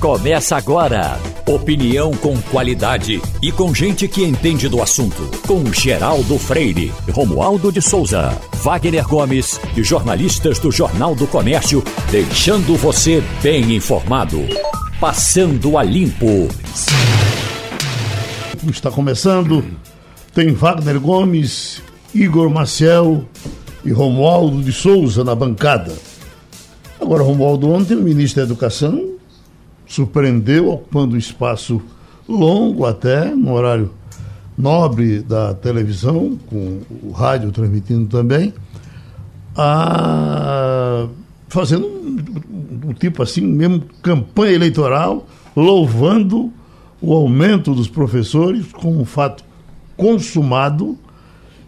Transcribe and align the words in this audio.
Começa 0.00 0.56
agora. 0.56 1.18
Opinião 1.44 2.12
com 2.12 2.40
qualidade 2.52 3.20
e 3.42 3.50
com 3.50 3.74
gente 3.74 4.06
que 4.06 4.22
entende 4.22 4.68
do 4.68 4.80
assunto. 4.80 5.28
Com 5.44 5.72
Geraldo 5.72 6.38
Freire, 6.38 6.92
Romualdo 7.10 7.72
de 7.72 7.82
Souza, 7.82 8.30
Wagner 8.62 9.08
Gomes 9.08 9.60
e 9.76 9.82
jornalistas 9.82 10.60
do 10.60 10.70
Jornal 10.70 11.16
do 11.16 11.26
Comércio, 11.26 11.82
deixando 12.12 12.76
você 12.76 13.20
bem 13.42 13.74
informado. 13.74 14.40
Passando 15.00 15.76
a 15.76 15.82
limpo. 15.82 16.46
Está 18.70 18.92
começando. 18.92 19.64
Tem 20.32 20.52
Wagner 20.52 21.00
Gomes, 21.00 21.82
Igor 22.14 22.48
Maciel 22.48 23.24
e 23.84 23.90
Romualdo 23.90 24.62
de 24.62 24.72
Souza 24.72 25.24
na 25.24 25.34
bancada. 25.34 25.92
Agora, 27.00 27.24
Romualdo, 27.24 27.68
ontem 27.68 27.96
o 27.96 28.02
ministro 28.02 28.42
da 28.42 28.46
Educação 28.46 29.17
surpreendeu, 29.88 30.70
ocupando 30.70 31.14
um 31.14 31.18
espaço 31.18 31.80
longo 32.28 32.84
até, 32.84 33.34
no 33.34 33.52
horário 33.52 33.90
nobre 34.56 35.20
da 35.20 35.54
televisão, 35.54 36.38
com 36.48 36.80
o 37.02 37.10
rádio 37.10 37.50
transmitindo 37.50 38.06
também, 38.06 38.52
a, 39.56 41.06
fazendo 41.48 41.86
um, 41.86 42.88
um 42.88 42.92
tipo 42.92 43.22
assim, 43.22 43.40
mesmo 43.40 43.82
campanha 44.02 44.54
eleitoral, 44.54 45.26
louvando 45.56 46.52
o 47.00 47.14
aumento 47.14 47.74
dos 47.74 47.88
professores 47.88 48.66
como 48.72 49.00
um 49.00 49.04
fato 49.04 49.44
consumado, 49.96 50.98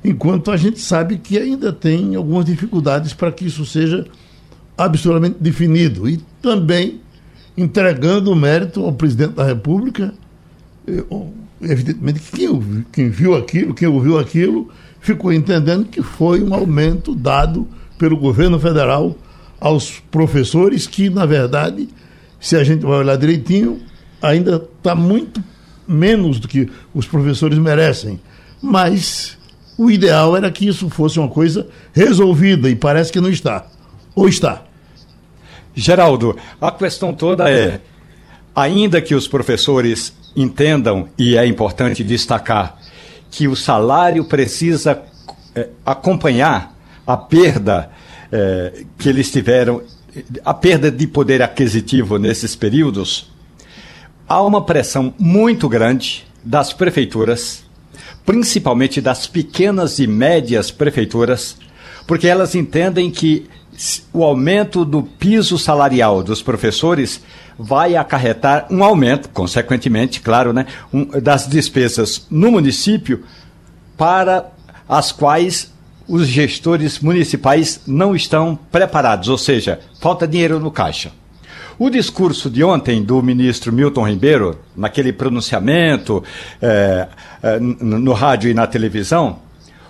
enquanto 0.04 0.50
a 0.50 0.56
gente 0.56 0.80
sabe 0.80 1.18
que 1.18 1.38
ainda 1.38 1.72
tem 1.72 2.16
algumas 2.16 2.44
dificuldades 2.44 3.12
para 3.12 3.30
que 3.30 3.46
isso 3.46 3.64
seja 3.64 4.06
absolutamente 4.76 5.36
definido. 5.40 6.08
E 6.08 6.18
também 6.42 7.00
entregando 7.60 8.32
o 8.32 8.36
mérito 8.36 8.84
ao 8.84 8.92
presidente 8.92 9.34
da 9.34 9.44
República. 9.44 10.14
Evidentemente, 11.60 12.20
quem, 12.32 12.86
quem 12.90 13.10
viu 13.10 13.34
aquilo, 13.36 13.74
quem 13.74 13.86
ouviu 13.86 14.18
aquilo, 14.18 14.70
ficou 15.00 15.32
entendendo 15.32 15.84
que 15.84 16.02
foi 16.02 16.42
um 16.42 16.54
aumento 16.54 17.14
dado 17.14 17.68
pelo 17.98 18.16
governo 18.16 18.58
federal 18.58 19.16
aos 19.60 20.00
professores, 20.10 20.86
que, 20.86 21.10
na 21.10 21.26
verdade, 21.26 21.88
se 22.40 22.56
a 22.56 22.64
gente 22.64 22.82
vai 22.82 22.98
olhar 22.98 23.16
direitinho, 23.16 23.78
ainda 24.22 24.56
está 24.56 24.94
muito 24.94 25.42
menos 25.86 26.40
do 26.40 26.48
que 26.48 26.68
os 26.94 27.06
professores 27.06 27.58
merecem. 27.58 28.18
Mas 28.62 29.36
o 29.76 29.90
ideal 29.90 30.34
era 30.34 30.50
que 30.50 30.66
isso 30.66 30.88
fosse 30.88 31.18
uma 31.18 31.28
coisa 31.28 31.66
resolvida 31.92 32.70
e 32.70 32.76
parece 32.76 33.12
que 33.12 33.20
não 33.20 33.28
está. 33.28 33.66
Ou 34.14 34.28
está? 34.28 34.64
Geraldo, 35.74 36.36
a 36.60 36.70
questão 36.70 37.12
toda 37.12 37.50
é: 37.50 37.80
ainda 38.54 39.00
que 39.00 39.14
os 39.14 39.28
professores 39.28 40.12
entendam, 40.36 41.08
e 41.18 41.36
é 41.36 41.46
importante 41.46 42.04
destacar, 42.04 42.78
que 43.30 43.48
o 43.48 43.56
salário 43.56 44.24
precisa 44.24 45.02
é, 45.54 45.68
acompanhar 45.84 46.76
a 47.06 47.16
perda 47.16 47.90
é, 48.30 48.84
que 48.98 49.08
eles 49.08 49.30
tiveram, 49.30 49.82
a 50.44 50.54
perda 50.54 50.90
de 50.90 51.06
poder 51.06 51.42
aquisitivo 51.42 52.18
nesses 52.18 52.54
períodos, 52.56 53.30
há 54.28 54.42
uma 54.42 54.64
pressão 54.64 55.14
muito 55.18 55.68
grande 55.68 56.26
das 56.44 56.72
prefeituras, 56.72 57.64
principalmente 58.24 59.00
das 59.00 59.26
pequenas 59.26 59.98
e 59.98 60.06
médias 60.06 60.70
prefeituras, 60.70 61.56
porque 62.06 62.26
elas 62.26 62.54
entendem 62.54 63.10
que 63.10 63.48
o 64.12 64.24
aumento 64.24 64.84
do 64.84 65.02
piso 65.02 65.58
salarial 65.58 66.22
dos 66.22 66.42
professores 66.42 67.22
vai 67.58 67.96
acarretar 67.96 68.66
um 68.70 68.82
aumento, 68.82 69.28
consequentemente, 69.28 70.20
claro, 70.20 70.52
né, 70.52 70.66
um, 70.92 71.04
das 71.20 71.46
despesas 71.46 72.26
no 72.30 72.50
município 72.50 73.24
para 73.96 74.50
as 74.88 75.12
quais 75.12 75.72
os 76.08 76.26
gestores 76.26 76.98
municipais 76.98 77.80
não 77.86 78.16
estão 78.16 78.58
preparados, 78.72 79.28
ou 79.28 79.38
seja, 79.38 79.78
falta 80.00 80.26
dinheiro 80.26 80.58
no 80.58 80.70
caixa. 80.70 81.12
O 81.78 81.88
discurso 81.88 82.50
de 82.50 82.62
ontem 82.62 83.02
do 83.02 83.22
ministro 83.22 83.72
Milton 83.72 84.06
Ribeiro, 84.06 84.58
naquele 84.76 85.12
pronunciamento 85.12 86.22
é, 86.60 87.08
é, 87.42 87.58
no 87.58 88.12
rádio 88.12 88.50
e 88.50 88.54
na 88.54 88.66
televisão, 88.66 89.38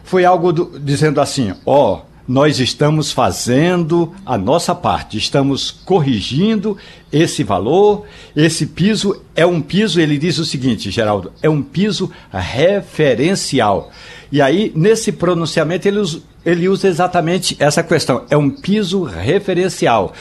foi 0.04 0.24
algo 0.24 0.52
do, 0.52 0.78
dizendo 0.78 1.20
assim: 1.20 1.52
ó, 1.66 1.94
oh, 1.94 2.09
nós 2.30 2.60
estamos 2.60 3.10
fazendo 3.10 4.14
a 4.24 4.38
nossa 4.38 4.72
parte, 4.72 5.18
estamos 5.18 5.68
corrigindo 5.68 6.76
esse 7.12 7.42
valor. 7.42 8.06
Esse 8.36 8.66
piso 8.66 9.20
é 9.34 9.44
um 9.44 9.60
piso, 9.60 10.00
ele 10.00 10.16
diz 10.16 10.38
o 10.38 10.44
seguinte, 10.44 10.92
Geraldo, 10.92 11.32
é 11.42 11.50
um 11.50 11.60
piso 11.60 12.08
referencial. 12.32 13.90
E 14.30 14.40
aí, 14.40 14.70
nesse 14.76 15.10
pronunciamento, 15.10 15.88
ele 15.88 15.98
usa, 15.98 16.22
ele 16.46 16.68
usa 16.68 16.86
exatamente 16.86 17.56
essa 17.58 17.82
questão: 17.82 18.24
é 18.30 18.36
um 18.36 18.48
piso 18.48 19.02
referencial. 19.02 20.12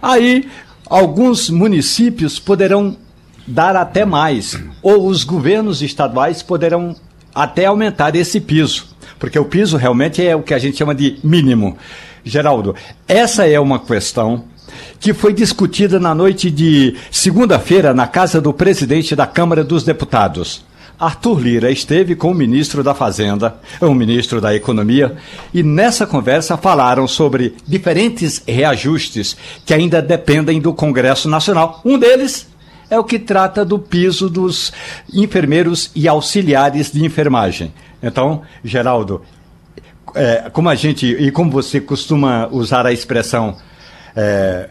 Aí, 0.00 0.48
alguns 0.88 1.50
municípios 1.50 2.38
poderão 2.38 2.96
dar 3.44 3.74
até 3.74 4.04
mais, 4.04 4.56
ou 4.80 5.08
os 5.08 5.24
governos 5.24 5.82
estaduais 5.82 6.44
poderão 6.44 6.94
até 7.34 7.66
aumentar 7.66 8.14
esse 8.14 8.40
piso 8.40 8.94
porque 9.18 9.38
o 9.38 9.44
piso 9.44 9.76
realmente 9.76 10.24
é 10.24 10.34
o 10.34 10.42
que 10.42 10.54
a 10.54 10.58
gente 10.58 10.76
chama 10.76 10.94
de 10.94 11.18
mínimo. 11.22 11.76
Geraldo, 12.24 12.74
essa 13.06 13.46
é 13.46 13.58
uma 13.58 13.78
questão 13.78 14.44
que 14.98 15.14
foi 15.14 15.32
discutida 15.32 16.00
na 16.00 16.14
noite 16.14 16.50
de 16.50 16.96
segunda-feira 17.10 17.94
na 17.94 18.06
casa 18.06 18.40
do 18.40 18.52
presidente 18.52 19.14
da 19.14 19.26
Câmara 19.26 19.62
dos 19.62 19.84
Deputados. 19.84 20.64
Arthur 20.98 21.38
Lira 21.38 21.70
esteve 21.70 22.16
com 22.16 22.30
o 22.30 22.34
ministro 22.34 22.82
da 22.82 22.94
Fazenda, 22.94 23.56
o 23.80 23.92
ministro 23.92 24.40
da 24.40 24.54
Economia, 24.54 25.16
e 25.52 25.62
nessa 25.62 26.06
conversa 26.06 26.56
falaram 26.56 27.06
sobre 27.06 27.54
diferentes 27.66 28.42
reajustes 28.46 29.36
que 29.64 29.74
ainda 29.74 30.00
dependem 30.00 30.58
do 30.58 30.72
Congresso 30.72 31.28
Nacional. 31.28 31.82
Um 31.84 31.98
deles 31.98 32.48
é 32.90 32.98
o 32.98 33.04
que 33.04 33.18
trata 33.18 33.64
do 33.64 33.78
piso 33.78 34.28
dos 34.30 34.72
enfermeiros 35.12 35.90
e 35.94 36.06
auxiliares 36.06 36.92
de 36.92 37.04
enfermagem. 37.04 37.72
Então, 38.02 38.42
Geraldo, 38.64 39.22
é, 40.14 40.48
como 40.50 40.68
a 40.68 40.74
gente, 40.74 41.06
e 41.06 41.30
como 41.30 41.50
você 41.50 41.80
costuma 41.80 42.48
usar 42.50 42.86
a 42.86 42.92
expressão 42.92 43.56
é, 44.14 44.68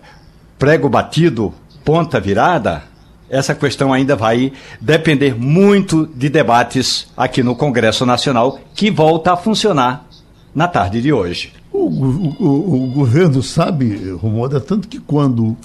prego 0.57 0.89
batido, 0.89 1.53
ponta 1.83 2.19
virada, 2.19 2.83
essa 3.29 3.53
questão 3.53 3.91
ainda 3.91 4.15
vai 4.15 4.53
depender 4.79 5.35
muito 5.35 6.07
de 6.07 6.29
debates 6.29 7.07
aqui 7.17 7.43
no 7.43 7.55
Congresso 7.55 8.05
Nacional, 8.05 8.59
que 8.73 8.89
volta 8.89 9.33
a 9.33 9.37
funcionar 9.37 10.07
na 10.53 10.67
tarde 10.67 11.01
de 11.01 11.11
hoje. 11.11 11.53
O, 11.71 11.89
o, 11.89 12.85
o 12.85 12.87
governo 12.87 13.43
sabe, 13.43 14.17
é 14.53 14.59
tanto 14.59 14.87
que 14.87 14.99
quando 14.99 15.57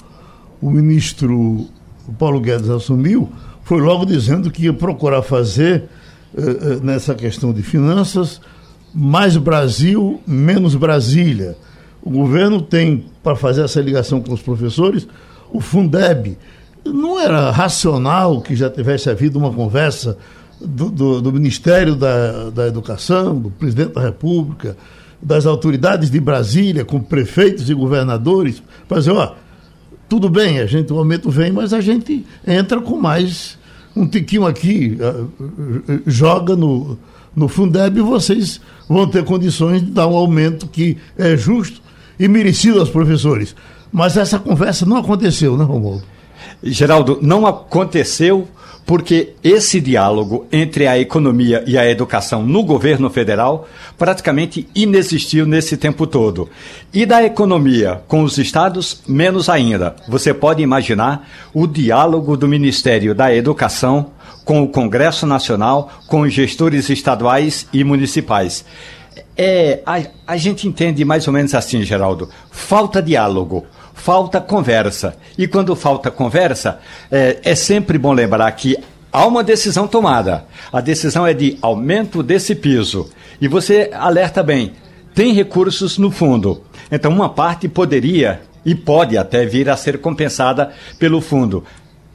o 0.61 0.69
ministro 0.69 1.67
Paulo 2.13 2.39
Guedes 2.39 2.69
assumiu, 2.69 3.29
foi 3.63 3.81
logo 3.81 4.05
dizendo 4.05 4.49
que 4.49 4.63
ia 4.63 4.73
procurar 4.73 5.21
fazer 5.21 5.83
eh, 6.35 6.41
eh, 6.41 6.79
nessa 6.81 7.13
questão 7.13 7.53
de 7.53 7.61
finanças, 7.61 8.41
mais 8.93 9.37
Brasil, 9.37 10.21
menos 10.27 10.75
Brasília. 10.75 11.55
O 12.01 12.09
governo 12.09 12.61
tem, 12.61 13.05
para 13.23 13.35
fazer 13.35 13.63
essa 13.63 13.79
ligação 13.79 14.21
com 14.21 14.33
os 14.33 14.41
professores, 14.41 15.07
o 15.51 15.61
Fundeb. 15.61 16.37
Não 16.83 17.19
era 17.19 17.51
racional 17.51 18.41
que 18.41 18.55
já 18.55 18.69
tivesse 18.69 19.09
havido 19.09 19.37
uma 19.37 19.53
conversa 19.53 20.17
do, 20.59 20.89
do, 20.89 21.21
do 21.21 21.31
Ministério 21.31 21.95
da, 21.95 22.49
da 22.49 22.67
Educação, 22.67 23.39
do 23.39 23.51
presidente 23.51 23.93
da 23.93 24.01
República, 24.01 24.75
das 25.21 25.45
autoridades 25.45 26.09
de 26.09 26.19
Brasília, 26.19 26.83
com 26.83 26.99
prefeitos 26.99 27.69
e 27.69 27.73
governadores, 27.73 28.61
para 28.87 28.97
dizer, 28.97 29.11
ó, 29.11 29.35
tudo 30.11 30.27
bem, 30.27 30.59
a 30.59 30.65
gente, 30.65 30.91
o 30.91 30.97
aumento 30.97 31.31
vem, 31.31 31.53
mas 31.53 31.71
a 31.71 31.79
gente 31.79 32.25
entra 32.45 32.81
com 32.81 32.99
mais 32.99 33.57
um 33.95 34.05
tiquinho 34.05 34.45
aqui, 34.45 34.97
ah, 34.99 35.25
joga 36.05 36.53
no, 36.53 36.97
no 37.33 37.47
Fundeb 37.47 37.97
e 37.97 38.01
vocês 38.01 38.59
vão 38.89 39.07
ter 39.07 39.23
condições 39.23 39.81
de 39.81 39.89
dar 39.89 40.07
um 40.07 40.15
aumento 40.17 40.67
que 40.67 40.97
é 41.17 41.37
justo 41.37 41.81
e 42.19 42.27
merecido 42.27 42.81
aos 42.81 42.89
professores. 42.89 43.55
Mas 43.89 44.17
essa 44.17 44.37
conversa 44.37 44.85
não 44.85 44.97
aconteceu, 44.97 45.55
né, 45.55 45.63
Romualdo? 45.63 46.03
Geraldo, 46.61 47.19
não 47.21 47.47
aconteceu 47.47 48.49
porque 48.85 49.33
esse 49.43 49.79
diálogo 49.79 50.45
entre 50.51 50.87
a 50.87 50.99
economia 50.99 51.63
e 51.65 51.77
a 51.77 51.89
educação 51.89 52.43
no 52.43 52.63
governo 52.63 53.09
federal 53.09 53.67
praticamente 53.97 54.67
inexistiu 54.75 55.45
nesse 55.45 55.77
tempo 55.77 56.05
todo. 56.05 56.49
E 56.93 57.05
da 57.05 57.23
economia 57.23 58.01
com 58.07 58.23
os 58.23 58.37
estados, 58.37 59.01
menos 59.07 59.49
ainda. 59.49 59.95
Você 60.07 60.33
pode 60.33 60.61
imaginar 60.61 61.27
o 61.53 61.67
diálogo 61.67 62.35
do 62.35 62.47
Ministério 62.47 63.15
da 63.15 63.33
Educação 63.33 64.11
com 64.43 64.63
o 64.63 64.67
Congresso 64.67 65.25
Nacional, 65.25 65.91
com 66.07 66.21
os 66.21 66.33
gestores 66.33 66.89
estaduais 66.89 67.67
e 67.71 67.83
municipais. 67.83 68.65
É, 69.37 69.81
a, 69.85 70.01
a 70.27 70.37
gente 70.37 70.67
entende 70.67 71.05
mais 71.05 71.27
ou 71.27 71.33
menos 71.33 71.53
assim, 71.53 71.81
Geraldo. 71.83 72.29
Falta 72.51 73.01
diálogo 73.01 73.65
falta 73.93 74.39
conversa. 74.41 75.15
E 75.37 75.47
quando 75.47 75.75
falta 75.75 76.09
conversa, 76.11 76.79
é, 77.11 77.39
é 77.43 77.55
sempre 77.55 77.97
bom 77.97 78.13
lembrar 78.13 78.51
que 78.51 78.77
há 79.11 79.25
uma 79.25 79.43
decisão 79.43 79.87
tomada. 79.87 80.45
A 80.71 80.81
decisão 80.81 81.25
é 81.25 81.33
de 81.33 81.57
aumento 81.61 82.23
desse 82.23 82.55
piso. 82.55 83.09
E 83.39 83.47
você 83.47 83.89
alerta 83.93 84.41
bem, 84.41 84.73
tem 85.13 85.33
recursos 85.33 85.97
no 85.97 86.11
fundo. 86.11 86.61
Então, 86.91 87.11
uma 87.11 87.29
parte 87.29 87.67
poderia 87.67 88.41
e 88.65 88.75
pode 88.75 89.17
até 89.17 89.45
vir 89.45 89.69
a 89.69 89.77
ser 89.77 89.99
compensada 89.99 90.71
pelo 90.99 91.21
fundo. 91.21 91.63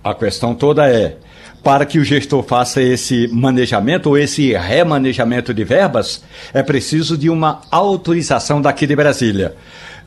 A 0.03 0.15
questão 0.15 0.55
toda 0.55 0.89
é: 0.89 1.17
para 1.63 1.85
que 1.85 1.99
o 1.99 2.05
gestor 2.05 2.45
faça 2.45 2.81
esse 2.81 3.29
manejamento 3.29 4.09
ou 4.09 4.17
esse 4.17 4.53
remanejamento 4.53 5.53
de 5.53 5.65
verbas, 5.65 6.23
é 6.55 6.63
preciso 6.63 7.19
de 7.19 7.29
uma 7.29 7.63
autorização 7.71 8.63
daqui 8.63 8.87
de 8.87 8.95
Brasília. 8.95 9.57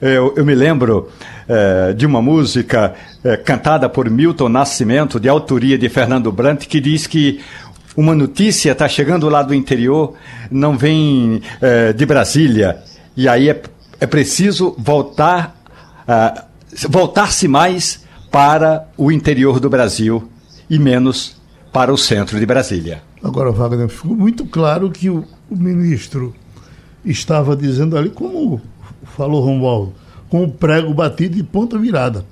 Eu, 0.01 0.33
eu 0.37 0.45
me 0.45 0.55
lembro 0.55 1.09
é, 1.47 1.93
de 1.93 2.05
uma 2.05 2.21
música 2.21 2.93
é, 3.23 3.35
cantada 3.35 3.89
por 3.89 4.09
Milton 4.09 4.47
Nascimento, 4.47 5.19
de 5.19 5.27
autoria 5.27 5.77
de 5.77 5.89
Fernando 5.89 6.31
Brant, 6.31 6.65
que 6.67 6.79
diz 6.79 7.05
que 7.05 7.41
uma 7.97 8.15
notícia 8.15 8.71
está 8.71 8.87
chegando 8.87 9.27
lá 9.27 9.41
do 9.41 9.53
interior, 9.53 10.13
não 10.49 10.77
vem 10.77 11.41
é, 11.61 11.91
de 11.91 12.05
Brasília, 12.05 12.81
e 13.15 13.27
aí 13.27 13.49
é, 13.49 13.61
é 13.99 14.07
preciso 14.07 14.73
voltar, 14.77 15.55
voltar-se 16.87 17.47
mais 17.47 18.05
para 18.31 18.87
o 18.95 19.11
interior 19.11 19.59
do 19.59 19.69
Brasil 19.69 20.29
e 20.69 20.79
menos 20.79 21.35
para 21.73 21.91
o 21.91 21.97
centro 21.97 22.39
de 22.39 22.45
Brasília. 22.45 23.01
Agora, 23.23 23.51
Wagner, 23.51 23.89
ficou 23.89 24.15
muito 24.15 24.45
claro 24.45 24.89
que 24.89 25.09
o, 25.09 25.25
o 25.49 25.55
ministro 25.57 26.33
estava 27.03 27.55
dizendo 27.55 27.97
ali, 27.97 28.09
como 28.09 28.61
falou 29.19 29.41
Romualdo, 29.41 29.93
com 30.29 30.45
o 30.45 30.49
prego 30.49 30.93
batido 30.93 31.35
de 31.35 31.43
ponta 31.43 31.77
virada. 31.77 32.25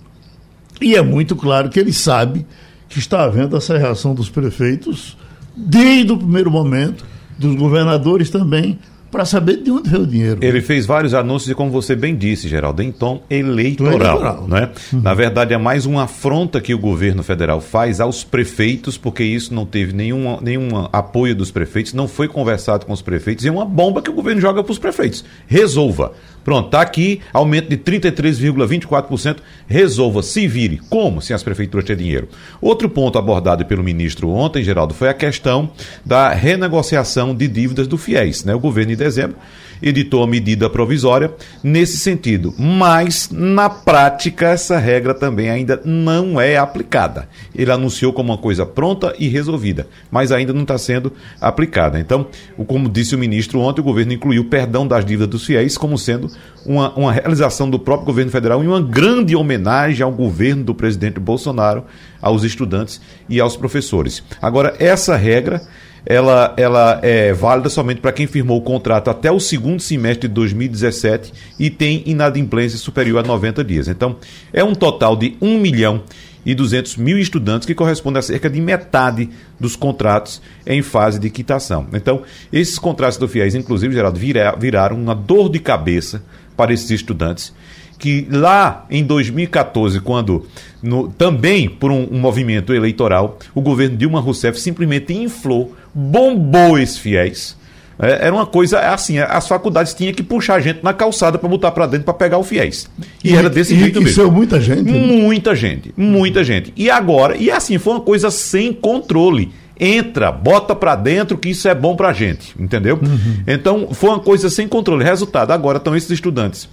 E 0.82 0.96
é 0.96 1.02
muito 1.02 1.36
claro 1.36 1.70
que 1.70 1.78
ele 1.78 1.92
sabe 1.92 2.46
que 2.88 2.98
está 2.98 3.26
havendo 3.26 3.58
essa 3.58 3.78
reação 3.78 4.16
dos 4.16 4.30
prefeitos 4.30 5.18
desde 5.56 6.14
o 6.14 6.18
primeiro 6.18 6.50
momento, 6.50 7.04
dos 7.38 7.56
governadores 7.56 8.30
também, 8.30 8.80
para 9.12 9.26
saber 9.26 9.58
de 9.64 9.72
onde 9.72 9.90
veio 9.90 10.04
o 10.04 10.08
dinheiro. 10.08 10.40
Ele 10.42 10.62
fez 10.62 10.86
vários 10.86 11.14
anúncios 11.14 11.50
e, 11.50 11.56
como 11.56 11.72
você 11.72 11.96
bem 11.96 12.16
disse, 12.16 12.48
Geraldo, 12.48 12.82
em 12.82 12.92
tom 12.92 13.24
eleitoral. 13.30 13.94
eleitoral. 13.94 14.48
Né? 14.48 14.70
Uhum. 14.94 15.02
Na 15.02 15.14
verdade, 15.14 15.54
é 15.54 15.58
mais 15.58 15.86
uma 15.86 16.04
afronta 16.04 16.60
que 16.62 16.74
o 16.74 16.80
governo 16.80 17.24
federal 17.24 17.62
faz 17.62 18.00
aos 18.00 18.24
prefeitos, 18.24 18.98
porque 18.98 19.24
isso 19.24 19.54
não 19.54 19.66
teve 19.66 19.94
nenhum, 19.94 20.40
nenhum 20.42 20.88
apoio 20.92 21.36
dos 21.36 21.52
prefeitos, 21.52 21.94
não 21.94 22.08
foi 22.08 22.28
conversado 22.28 22.86
com 22.86 22.94
os 22.94 23.02
prefeitos, 23.02 23.46
e 23.46 23.48
é 23.48 23.52
uma 23.52 23.66
bomba 23.66 24.02
que 24.02 24.10
o 24.10 24.14
governo 24.14 24.42
joga 24.42 24.64
para 24.64 24.72
os 24.72 24.80
prefeitos. 24.80 25.24
Resolva. 25.48 26.14
Pronto, 26.48 26.68
está 26.68 26.80
aqui, 26.80 27.20
aumento 27.34 27.68
de 27.68 27.76
33,24%. 27.76 29.40
Resolva, 29.68 30.24
se 30.24 30.48
vire. 30.48 30.80
Como? 30.90 31.22
Sem 31.22 31.36
as 31.36 31.44
prefeituras 31.44 31.86
ter 31.86 31.98
dinheiro. 31.98 32.30
Outro 32.62 32.88
ponto 32.88 33.20
abordado 33.20 33.66
pelo 33.66 33.84
ministro 33.84 34.30
ontem, 34.30 34.64
Geraldo, 34.64 34.94
foi 34.94 35.10
a 35.10 35.14
questão 35.14 35.70
da 36.06 36.30
renegociação 36.30 37.36
de 37.36 37.50
dívidas 37.50 37.86
do 37.86 37.98
FIES. 37.98 38.46
Né? 38.46 38.56
O 38.56 38.62
governo, 38.62 38.94
em 38.94 38.96
dezembro, 38.96 39.36
editou 39.82 40.24
a 40.24 40.28
medida 40.28 40.70
provisória 40.70 41.32
nesse 41.64 41.98
sentido. 41.98 42.54
Mas, 42.58 43.30
na 43.32 43.70
prática, 43.70 44.48
essa 44.48 44.78
regra 44.78 45.14
também 45.14 45.50
ainda 45.50 45.82
não 45.84 46.40
é 46.40 46.58
aplicada. 46.58 47.28
Ele 47.56 47.72
anunciou 47.72 48.14
como 48.14 48.32
uma 48.32 48.38
coisa 48.38 48.66
pronta 48.66 49.14
e 49.18 49.28
resolvida, 49.28 49.88
mas 50.12 50.32
ainda 50.32 50.54
não 50.54 50.62
está 50.62 50.78
sendo 50.78 51.14
aplicada. 51.40 52.00
Então, 52.00 52.28
como 52.68 52.90
disse 52.90 53.16
o 53.16 53.20
ministro 53.20 53.60
ontem, 53.60 53.82
o 53.82 53.84
governo 53.84 54.14
incluiu 54.14 54.44
o 54.44 54.46
perdão 54.46 54.88
das 54.88 55.06
dívidas 55.06 55.28
dos 55.28 55.46
fiéis 55.46 55.78
como 55.78 55.98
sendo 55.98 56.30
uma, 56.66 56.94
uma 56.94 57.12
realização 57.12 57.70
do 57.70 57.80
próprio 57.80 58.08
governo 58.08 58.32
federal 58.32 58.64
e 58.64 58.68
uma 58.68 58.82
grande 58.82 59.36
homenagem 59.36 60.04
ao 60.04 60.12
governo 60.12 60.64
do 60.64 60.76
presidente 60.76 61.20
Bolsonaro, 61.20 61.86
aos 62.22 62.44
estudantes 62.44 63.00
e 63.30 63.40
aos 63.40 63.56
professores. 63.56 64.24
Agora, 64.42 64.76
essa 64.80 65.16
regra 65.16 65.62
ela, 66.10 66.54
ela 66.56 67.00
é 67.04 67.34
válida 67.34 67.68
somente 67.68 68.00
para 68.00 68.14
quem 68.14 68.26
firmou 68.26 68.58
o 68.58 68.62
contrato 68.62 69.10
até 69.10 69.30
o 69.30 69.42
segundo 69.42 69.82
semestre 69.82 70.30
de 70.30 70.34
2017 70.34 71.34
e 71.60 71.70
tem 71.70 72.02
inadimplência 72.06 72.80
superior 72.80 73.24
a 73.24 73.28
90 73.28 73.62
dias. 73.62 73.90
Então, 73.90 74.16
é 74.54 74.64
um 74.64 74.74
total 74.74 75.18
de 75.18 75.36
1 75.42 75.60
milhão 75.60 76.02
e 76.46 76.56
200 76.56 76.96
mil 76.96 77.20
estudantes, 77.20 77.66
que 77.66 77.76
corresponde 77.76 78.20
a 78.20 78.22
cerca 78.22 78.50
de 78.50 78.62
metade 78.62 79.30
dos 79.60 79.76
contratos 79.76 80.42
em 80.66 80.82
fase 80.82 81.20
de 81.20 81.30
quitação. 81.30 81.88
Então, 81.92 82.22
esses 82.54 82.80
contratos 82.80 83.18
do 83.18 83.28
FIES, 83.28 83.54
inclusive, 83.54 83.94
Geraldo, 83.94 84.18
viraram 84.58 84.96
uma 84.96 85.14
dor 85.14 85.50
de 85.50 85.60
cabeça 85.60 86.24
para 86.56 86.74
esses 86.74 86.90
estudantes 86.90 87.54
que 87.98 88.28
lá 88.30 88.86
em 88.90 89.04
2014, 89.04 90.00
quando 90.02 90.46
no, 90.82 91.10
também 91.10 91.68
por 91.68 91.92
um, 91.92 92.08
um, 92.12 92.20
movimento 92.20 92.74
eleitoral, 92.74 93.40
o 93.54 93.62
governo 93.62 93.98
Dilma 93.98 94.20
Rousseff 94.20 94.60
simplesmente 94.60 95.14
inflou, 95.14 95.76
bombou 95.94 96.78
esses 96.78 96.98
fiéis. 96.98 97.58
É, 98.00 98.28
era 98.28 98.34
uma 98.34 98.46
coisa 98.46 98.80
assim, 98.80 99.18
as 99.18 99.48
faculdades 99.48 99.94
tinham 99.96 100.14
que 100.14 100.22
puxar 100.22 100.56
a 100.56 100.60
gente 100.60 100.82
na 100.84 100.94
calçada 100.94 101.40
para 101.40 101.50
botar 101.50 101.72
para 101.72 101.88
dentro 101.88 102.06
para 102.06 102.14
pegar 102.14 102.38
o 102.38 102.44
fiéis. 102.44 102.88
E, 103.24 103.32
e 103.32 103.36
era 103.36 103.50
desse 103.50 103.74
e, 103.74 103.80
jeito 103.80 104.00
e 104.00 104.04
mesmo. 104.04 104.32
muita 104.32 104.62
gente. 104.62 104.84
Né? 104.84 104.92
Muita 104.92 105.56
gente, 105.56 105.94
muita 105.98 106.44
gente. 106.44 106.72
E 106.76 106.92
agora, 106.92 107.36
e 107.36 107.50
assim, 107.50 107.80
foi 107.80 107.94
uma 107.94 108.02
coisa 108.02 108.30
sem 108.30 108.72
controle 108.72 109.52
entra, 109.80 110.32
bota 110.32 110.76
para 110.76 110.96
dentro 110.96 111.38
que 111.38 111.50
isso 111.50 111.68
é 111.68 111.76
bom 111.76 111.96
para 111.96 112.10
a 112.10 112.14
gente, 112.14 112.56
entendeu? 112.60 113.00
Uhum. 113.00 113.44
Então 113.46 113.90
foi 113.94 114.10
uma 114.10 114.20
coisa 114.20 114.50
sem 114.50 114.68
controle. 114.68 115.04
Resultado, 115.04 115.52
agora 115.52 115.78
estão 115.78 115.96
esses 115.96 116.10
estudantes 116.10 116.68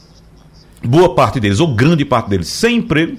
boa 0.87 1.15
parte 1.15 1.41
deles, 1.41 1.61
ou 1.61 1.75
grande 1.75 2.05
parte 2.05 2.31
deles, 2.31 2.49
sem 2.49 2.77
emprego, 2.77 3.17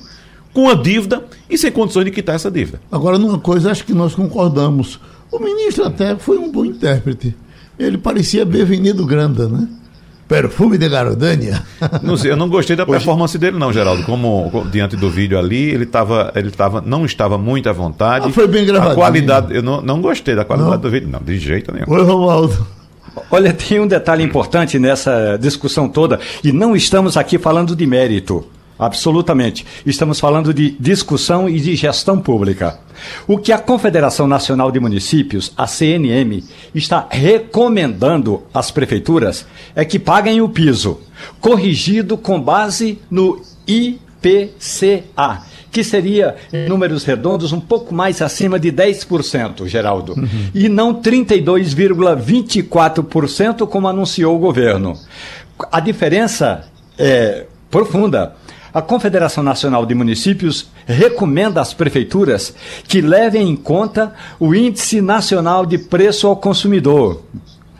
com 0.53 0.69
a 0.69 0.73
dívida 0.73 1.25
e 1.49 1.57
sem 1.57 1.71
condições 1.71 2.05
de 2.05 2.11
quitar 2.11 2.35
essa 2.35 2.49
dívida. 2.49 2.79
Agora, 2.91 3.17
numa 3.17 3.37
coisa, 3.37 3.71
acho 3.71 3.85
que 3.85 3.93
nós 3.93 4.15
concordamos. 4.15 4.99
O 5.31 5.39
ministro 5.39 5.85
até 5.85 6.15
foi 6.15 6.37
um 6.37 6.51
bom 6.51 6.63
intérprete. 6.63 7.35
Ele 7.77 7.97
parecia 7.97 8.45
Bevenido 8.45 9.05
Granda, 9.05 9.49
né? 9.49 9.67
Perfume 10.27 10.77
de 10.77 10.89
Garodânia. 10.89 11.61
Não 12.01 12.17
sei, 12.17 12.31
eu 12.31 12.37
não 12.37 12.49
gostei 12.49 12.75
da 12.75 12.85
performance 12.85 13.37
dele, 13.37 13.59
não, 13.59 13.71
Geraldo. 13.71 14.03
Como, 14.03 14.49
como 14.49 14.69
diante 14.71 14.95
do 14.95 15.07
vídeo 15.07 15.37
ali, 15.37 15.69
ele, 15.69 15.85
tava, 15.85 16.31
ele 16.35 16.49
tava, 16.49 16.81
não 16.81 17.05
estava 17.05 17.37
muito 17.37 17.69
à 17.69 17.73
vontade. 17.73 18.27
Ah, 18.29 18.31
foi 18.31 18.47
bem 18.47 18.65
gravado. 18.65 18.91
A 18.91 18.95
qualidade, 18.95 19.53
eu 19.53 19.61
não, 19.61 19.81
não 19.81 20.01
gostei 20.01 20.33
da 20.33 20.43
qualidade 20.43 20.75
não. 20.75 20.81
do 20.81 20.89
vídeo, 20.89 21.09
não, 21.09 21.19
de 21.19 21.37
jeito 21.37 21.71
nenhum. 21.71 21.85
Oi, 21.87 22.03
Romualdo. 22.03 22.65
Olha, 23.31 23.53
tem 23.53 23.79
um 23.79 23.87
detalhe 23.87 24.23
importante 24.23 24.77
nessa 24.77 25.37
discussão 25.37 25.87
toda, 25.87 26.19
e 26.43 26.51
não 26.51 26.75
estamos 26.75 27.17
aqui 27.17 27.37
falando 27.37 27.75
de 27.75 27.85
mérito. 27.85 28.45
Absolutamente. 28.77 29.65
Estamos 29.85 30.19
falando 30.19 30.53
de 30.53 30.71
discussão 30.77 31.47
e 31.47 31.61
de 31.61 31.75
gestão 31.77 32.19
pública. 32.19 32.77
O 33.25 33.37
que 33.37 33.53
a 33.53 33.57
Confederação 33.57 34.27
Nacional 34.27 34.69
de 34.69 34.81
Municípios, 34.81 35.53
a 35.55 35.65
CNM, 35.65 36.43
está 36.73 37.07
recomendando 37.09 38.43
às 38.53 38.71
prefeituras 38.71 39.45
é 39.73 39.85
que 39.85 39.97
paguem 39.97 40.41
o 40.41 40.49
piso, 40.49 40.99
corrigido 41.39 42.17
com 42.17 42.39
base 42.39 42.99
no 43.09 43.41
IPCA, 43.65 45.41
que 45.75 45.83
seria, 45.83 46.37
em 46.53 46.69
números 46.69 47.03
redondos, 47.03 47.51
um 47.51 47.59
pouco 47.59 47.93
mais 47.93 48.21
acima 48.21 48.57
de 48.57 48.71
10%, 48.71 49.67
Geraldo, 49.67 50.13
uhum. 50.13 50.49
e 50.55 50.69
não 50.69 51.01
32,24%, 51.01 53.67
como 53.67 53.89
anunciou 53.89 54.37
o 54.37 54.39
governo. 54.39 54.97
A 55.69 55.81
diferença 55.81 56.63
é 56.97 57.45
profunda. 57.69 58.37
A 58.73 58.81
Confederação 58.81 59.43
Nacional 59.43 59.85
de 59.85 59.93
Municípios 59.93 60.69
recomenda 60.85 61.59
às 61.59 61.73
prefeituras 61.73 62.55
que 62.87 63.01
levem 63.01 63.49
em 63.49 63.55
conta 63.57 64.13
o 64.39 64.55
Índice 64.55 65.01
Nacional 65.01 65.65
de 65.65 65.77
Preço 65.77 66.25
ao 66.25 66.37
Consumidor, 66.37 67.21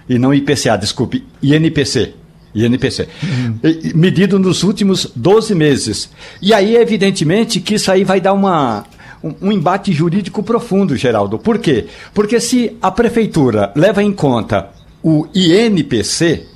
e 0.10 0.20
não 0.20 0.34
IPCA, 0.34 0.78
desculpe, 0.78 1.26
INPC. 1.42 2.14
INPC, 2.56 3.08
uhum. 3.22 3.60
medido 3.94 4.40
nos 4.40 4.64
últimos 4.64 5.12
12 5.16 5.54
meses. 5.54 6.10
E 6.42 6.54
aí, 6.54 6.76
evidentemente, 6.78 7.60
que 7.60 7.76
isso 7.76 7.92
aí 7.92 8.04
vai 8.04 8.22
dar 8.22 8.34
uma, 8.34 8.86
um, 9.42 9.52
embate 9.52 9.92
jurídico 9.92 10.42
profundo, 10.42 10.96
Geraldo. 10.96 11.38
Por 11.38 11.58
quê? 11.58 11.88
Porque 12.14 12.40
se 12.40 12.78
a 12.82 12.90
prefeitura 12.90 13.72
leva 13.76 14.02
em 14.02 14.14
conta 14.14 14.70
o 15.04 15.28
INPC, 15.36 16.48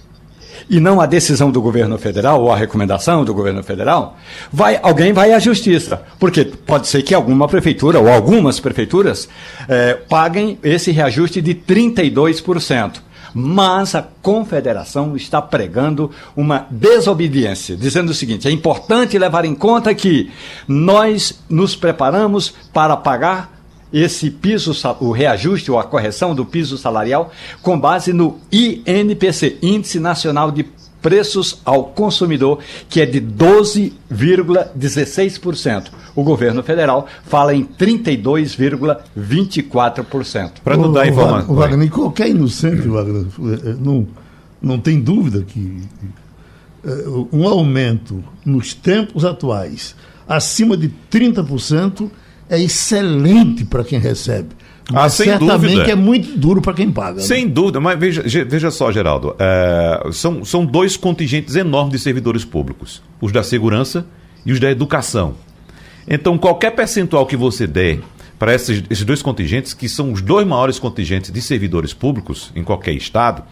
e 0.69 0.79
não 0.79 1.01
a 1.01 1.05
decisão 1.07 1.49
do 1.49 1.61
governo 1.61 1.97
federal 1.97 2.41
ou 2.43 2.51
a 2.51 2.55
recomendação 2.55 3.25
do 3.25 3.33
governo 3.33 3.63
federal, 3.63 4.17
vai, 4.51 4.79
alguém 4.81 5.11
vai 5.11 5.33
à 5.33 5.39
justiça. 5.39 6.03
Porque 6.19 6.45
pode 6.45 6.87
ser 6.87 7.01
que 7.01 7.15
alguma 7.15 7.47
prefeitura 7.47 7.99
ou 7.99 8.07
algumas 8.07 8.59
prefeituras 8.59 9.27
eh, 9.67 9.97
paguem 10.07 10.59
esse 10.61 10.91
reajuste 10.91 11.41
de 11.41 11.55
32% 11.55 13.01
mas 13.33 13.95
a 13.95 14.01
confederação 14.21 15.15
está 15.15 15.41
pregando 15.41 16.11
uma 16.35 16.67
desobediência, 16.69 17.75
dizendo 17.75 18.09
o 18.09 18.13
seguinte: 18.13 18.47
é 18.47 18.51
importante 18.51 19.17
levar 19.17 19.45
em 19.45 19.55
conta 19.55 19.93
que 19.93 20.31
nós 20.67 21.39
nos 21.49 21.75
preparamos 21.75 22.53
para 22.73 22.95
pagar 22.97 23.59
esse 23.91 24.29
piso, 24.29 24.71
o 24.99 25.11
reajuste 25.11 25.71
ou 25.71 25.79
a 25.79 25.83
correção 25.83 26.35
do 26.35 26.45
piso 26.45 26.77
salarial 26.77 27.31
com 27.61 27.79
base 27.79 28.13
no 28.13 28.39
INPC, 28.51 29.57
Índice 29.61 29.99
Nacional 29.99 30.51
de 30.51 30.63
preços 31.01 31.61
ao 31.65 31.85
consumidor, 31.85 32.59
que 32.89 33.01
é 33.01 33.05
de 33.05 33.21
12,16%. 33.21 35.87
O 36.15 36.23
governo 36.23 36.63
federal 36.63 37.07
fala 37.23 37.53
em 37.55 37.63
32,24%. 37.63 40.51
Para 40.63 40.77
não 40.77 40.91
dar 40.91 41.07
informação. 41.07 41.55
Wagner, 41.55 41.89
qualquer 41.89 42.29
inocente, 42.29 42.87
Wagner, 42.87 43.25
eh, 43.25 43.75
não, 43.79 44.05
não 44.61 44.77
tem 44.79 44.99
dúvida 44.99 45.43
que 45.43 45.81
eh, 46.83 47.05
um 47.31 47.47
aumento 47.47 48.21
nos 48.45 48.73
tempos 48.73 49.23
atuais 49.23 49.95
acima 50.29 50.77
de 50.77 50.91
30% 51.11 52.07
é 52.47 52.61
excelente 52.61 53.65
para 53.65 53.83
quem 53.83 53.99
recebe. 53.99 54.49
Ah, 54.93 55.09
sem 55.09 55.27
certamente 55.27 55.73
dúvida. 55.73 55.91
é 55.91 55.95
muito 55.95 56.37
duro 56.37 56.61
para 56.61 56.73
quem 56.73 56.91
paga. 56.91 57.21
Sem 57.21 57.45
né? 57.45 57.51
dúvida, 57.51 57.79
mas 57.79 57.99
veja, 57.99 58.23
veja 58.45 58.71
só, 58.71 58.91
Geraldo, 58.91 59.35
é, 59.37 60.09
são, 60.11 60.43
são 60.43 60.65
dois 60.65 60.97
contingentes 60.97 61.55
enormes 61.55 61.93
de 61.93 61.99
servidores 61.99 62.43
públicos: 62.43 63.01
os 63.21 63.31
da 63.31 63.43
segurança 63.43 64.05
e 64.45 64.51
os 64.51 64.59
da 64.59 64.69
educação. 64.69 65.35
Então, 66.07 66.37
qualquer 66.37 66.71
percentual 66.71 67.25
que 67.25 67.35
você 67.35 67.67
der 67.67 67.99
para 68.39 68.55
esses, 68.55 68.83
esses 68.89 69.05
dois 69.05 69.21
contingentes, 69.21 69.73
que 69.73 69.89
são 69.89 70.13
os 70.13 70.21
dois 70.21 70.47
maiores 70.47 70.79
contingentes 70.79 71.31
de 71.31 71.41
servidores 71.41 71.93
públicos 71.93 72.51
em 72.55 72.63
qualquer 72.63 72.93
estado, 72.93 73.43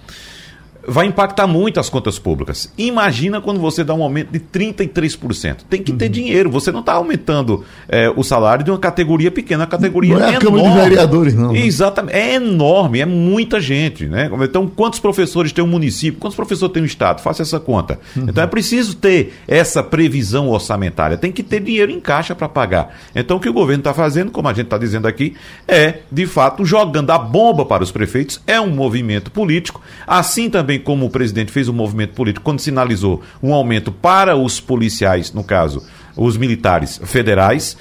vai 0.88 1.06
impactar 1.06 1.46
muito 1.46 1.79
as 1.82 1.89
contas 1.89 2.17
públicas. 2.17 2.72
Imagina 2.77 3.41
quando 3.41 3.60
você 3.60 3.84
dá 3.84 3.94
um 3.94 4.01
aumento 4.01 4.32
de 4.32 4.39
33%. 4.39 5.58
Tem 5.70 5.84
que 5.84 5.91
ter 5.91 6.06
uhum. 6.06 6.12
dinheiro. 6.12 6.50
Você 6.50 6.72
não 6.72 6.79
está 6.79 6.94
aumentando 6.94 7.65
é, 7.89 8.10
o 8.15 8.24
salário 8.24 8.63
de 8.63 8.72
uma 8.72 8.79
categoria 8.79 9.29
pequena, 9.29 9.63
uma 9.63 9.70
categoria 9.70 10.13
não 10.13 10.22
é 10.22 10.29
a 10.29 10.29
enorme. 10.39 10.62
Câmara 10.62 10.70
de 10.70 10.89
Vereadores, 10.89 11.34
não. 11.36 11.51
Né? 11.51 11.65
Exatamente. 11.65 12.15
É 12.15 12.36
enorme, 12.36 13.01
é 13.01 13.06
muita 13.06 13.60
gente. 13.60 14.06
Né? 14.06 14.32
Então, 14.41 14.65
quantos 14.67 15.00
professores 15.00 15.51
tem 15.51 15.62
um 15.62 15.67
município? 15.67 16.20
Quantos 16.20 16.38
professores 16.38 16.74
tem 16.74 16.82
um 16.82 16.86
estado? 16.86 17.22
Faça 17.22 17.41
essa 17.41 17.60
conta. 17.60 18.00
Uhum. 18.15 18.27
Então, 18.29 18.41
é 18.41 18.48
preciso 18.48 18.96
ter 18.96 19.34
essa 19.46 19.84
previsão 19.84 20.48
orçamentária. 20.48 21.17
Tem 21.17 21.34
que 21.34 21.44
ter 21.44 21.60
dinheiro 21.60 21.91
em 21.91 22.00
caixa 22.00 22.34
para 22.34 22.48
pagar. 22.48 22.98
Então, 23.13 23.36
o 23.36 23.39
que 23.41 23.50
o 23.50 23.53
governo 23.53 23.82
está 23.82 23.94
fazendo, 23.94 24.32
como 24.32 24.48
a 24.48 24.53
gente 24.53 24.65
está 24.65 24.77
dizendo 24.77 25.06
aqui, 25.06 25.36
é, 25.67 26.00
de 26.10 26.25
fato, 26.25 26.63
jogando 26.63 27.12
a 27.12 27.17
bomba 27.17 27.65
para 27.65 27.84
os 27.84 27.91
prefeitos. 27.91 28.41
É 28.48 28.62
um 28.62 28.70
movimento 28.70 29.29
político. 29.32 29.82
Assim 30.06 30.50
também 30.50 30.76
como 30.79 31.05
o 31.05 31.10
presidente 31.10 31.51
fez 31.51 31.67
um 31.67 31.74
movimento 31.74 32.13
político 32.13 32.43
quando 32.43 32.60
sinalizou 32.60 33.22
um 33.41 33.53
aumento 33.53 33.91
para 33.91 34.36
os 34.36 34.60
policiais, 34.60 35.34
no 35.34 35.43
caso, 35.43 35.84
os 36.15 36.36
militares 36.36 37.00
federais, 37.03 37.77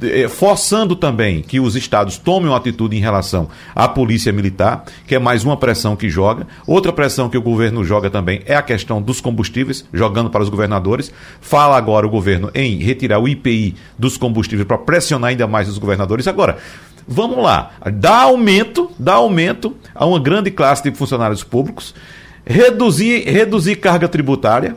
eh, 0.00 0.28
forçando 0.28 0.94
também 0.94 1.42
que 1.42 1.58
os 1.58 1.74
estados 1.74 2.16
tomem 2.16 2.48
uma 2.48 2.56
atitude 2.56 2.96
em 2.96 3.00
relação 3.00 3.48
à 3.74 3.88
polícia 3.88 4.32
militar, 4.32 4.84
que 5.04 5.16
é 5.16 5.18
mais 5.18 5.42
uma 5.42 5.56
pressão 5.56 5.96
que 5.96 6.08
joga. 6.08 6.46
Outra 6.64 6.92
pressão 6.92 7.28
que 7.28 7.36
o 7.36 7.42
governo 7.42 7.82
joga 7.82 8.08
também 8.08 8.40
é 8.46 8.54
a 8.54 8.62
questão 8.62 9.02
dos 9.02 9.20
combustíveis, 9.20 9.84
jogando 9.92 10.30
para 10.30 10.44
os 10.44 10.48
governadores. 10.48 11.12
Fala 11.40 11.76
agora 11.76 12.06
o 12.06 12.10
governo 12.10 12.50
em 12.54 12.78
retirar 12.78 13.18
o 13.18 13.26
IPI 13.26 13.74
dos 13.98 14.16
combustíveis 14.16 14.66
para 14.66 14.78
pressionar 14.78 15.30
ainda 15.30 15.48
mais 15.48 15.68
os 15.68 15.76
governadores. 15.76 16.28
Agora, 16.28 16.58
vamos 17.08 17.42
lá, 17.42 17.72
dá 17.92 18.22
aumento, 18.22 18.92
dá 18.96 19.14
aumento 19.14 19.74
a 19.92 20.06
uma 20.06 20.20
grande 20.20 20.52
classe 20.52 20.88
de 20.88 20.96
funcionários 20.96 21.42
públicos 21.42 21.92
reduzir, 22.46 23.24
reduzir 23.24 23.76
carga 23.76 24.08
tributária, 24.08 24.76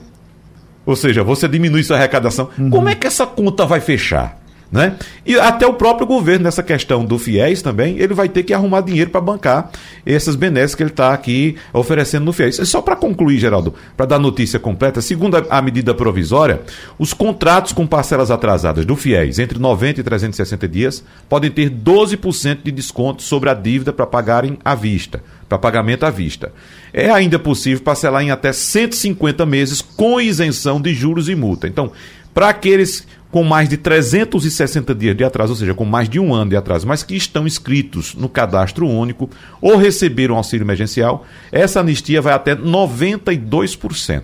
ou 0.85 0.95
seja, 0.95 1.23
você 1.23 1.47
diminui 1.47 1.83
sua 1.83 1.97
arrecadação. 1.97 2.49
Uhum. 2.57 2.69
Como 2.69 2.89
é 2.89 2.95
que 2.95 3.07
essa 3.07 3.25
conta 3.25 3.65
vai 3.65 3.81
fechar? 3.81 4.36
Né? 4.69 4.97
E 5.25 5.39
até 5.39 5.65
o 5.65 5.73
próprio 5.73 6.05
governo, 6.05 6.43
nessa 6.43 6.61
questão 6.61 7.05
do 7.05 7.17
FIES 7.17 7.61
também, 7.61 7.97
ele 7.99 8.13
vai 8.13 8.27
ter 8.27 8.43
que 8.43 8.53
arrumar 8.53 8.81
dinheiro 8.81 9.09
para 9.09 9.21
bancar 9.21 9.71
essas 10.05 10.35
benesses 10.35 10.75
que 10.75 10.83
ele 10.83 10.89
está 10.89 11.13
aqui 11.13 11.55
oferecendo 11.71 12.25
no 12.25 12.33
FIES. 12.33 12.57
Só 12.67 12.81
para 12.81 12.95
concluir, 12.95 13.37
Geraldo, 13.37 13.73
para 13.95 14.05
dar 14.05 14.19
notícia 14.19 14.59
completa, 14.59 15.01
segundo 15.01 15.37
a, 15.49 15.61
medida 15.61 15.93
provisória, 15.93 16.61
os 16.99 17.13
contratos 17.13 17.71
com 17.71 17.87
parcelas 17.87 18.29
atrasadas 18.29 18.85
do 18.85 18.97
FIES 18.97 19.39
entre 19.39 19.57
90 19.57 20.01
e 20.01 20.03
360 20.03 20.67
dias 20.67 21.03
podem 21.29 21.49
ter 21.49 21.69
12% 21.69 22.59
de 22.63 22.71
desconto 22.71 23.23
sobre 23.23 23.49
a 23.49 23.53
dívida 23.53 23.93
para 23.93 24.05
pagarem 24.05 24.57
à 24.65 24.75
vista, 24.75 25.23
para 25.47 25.57
pagamento 25.57 26.05
à 26.05 26.09
vista. 26.09 26.51
É 26.91 27.09
ainda 27.09 27.39
possível 27.39 27.81
parcelar 27.81 28.21
em 28.21 28.31
até 28.31 28.51
150 28.51 29.45
meses 29.45 29.81
com 29.81 30.19
isenção 30.19 30.81
de 30.81 30.93
juros 30.93 31.29
e 31.29 31.35
multa. 31.35 31.67
Então, 31.67 31.91
para 32.33 32.49
aqueles 32.49 33.07
com 33.31 33.43
mais 33.43 33.67
de 33.67 33.77
360 33.77 34.95
dias 34.95 35.15
de 35.15 35.23
atraso, 35.23 35.53
ou 35.53 35.57
seja, 35.57 35.73
com 35.73 35.85
mais 35.85 36.07
de 36.07 36.19
um 36.19 36.33
ano 36.33 36.51
de 36.51 36.55
atraso, 36.55 36.87
mas 36.87 37.03
que 37.03 37.15
estão 37.15 37.45
inscritos 37.45 38.15
no 38.15 38.29
cadastro 38.29 38.87
único 38.87 39.29
ou 39.61 39.77
receberam 39.77 40.35
auxílio 40.35 40.63
emergencial, 40.63 41.25
essa 41.51 41.79
anistia 41.79 42.21
vai 42.21 42.33
até 42.33 42.55
92%. 42.55 44.23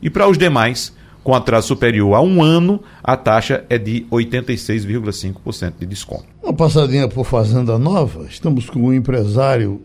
E 0.00 0.08
para 0.08 0.28
os 0.28 0.38
demais, 0.38 0.92
com 1.22 1.34
atraso 1.34 1.68
superior 1.68 2.14
a 2.14 2.20
um 2.20 2.42
ano, 2.42 2.80
a 3.02 3.16
taxa 3.16 3.64
é 3.68 3.76
de 3.76 4.06
86,5% 4.10 5.74
de 5.78 5.86
desconto. 5.86 6.24
Uma 6.42 6.54
passadinha 6.54 7.08
por 7.08 7.26
Fazenda 7.26 7.78
Nova, 7.78 8.26
estamos 8.30 8.70
com 8.70 8.84
o 8.84 8.94
empresário 8.94 9.82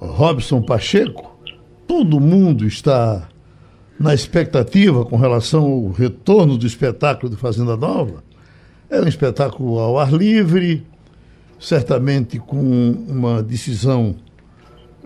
Robson 0.00 0.60
Pacheco. 0.62 1.32
Todo 1.86 2.18
mundo 2.18 2.66
está 2.66 3.28
na 3.98 4.12
expectativa 4.12 5.04
com 5.04 5.16
relação 5.16 5.64
ao 5.64 5.90
retorno 5.90 6.58
do 6.58 6.66
espetáculo 6.66 7.30
de 7.30 7.36
Fazenda 7.36 7.76
Nova. 7.76 8.22
É 8.90 9.00
um 9.00 9.08
espetáculo 9.08 9.78
ao 9.78 9.98
ar 9.98 10.12
livre, 10.12 10.84
certamente 11.58 12.38
com 12.38 12.90
uma 13.08 13.42
decisão 13.42 14.14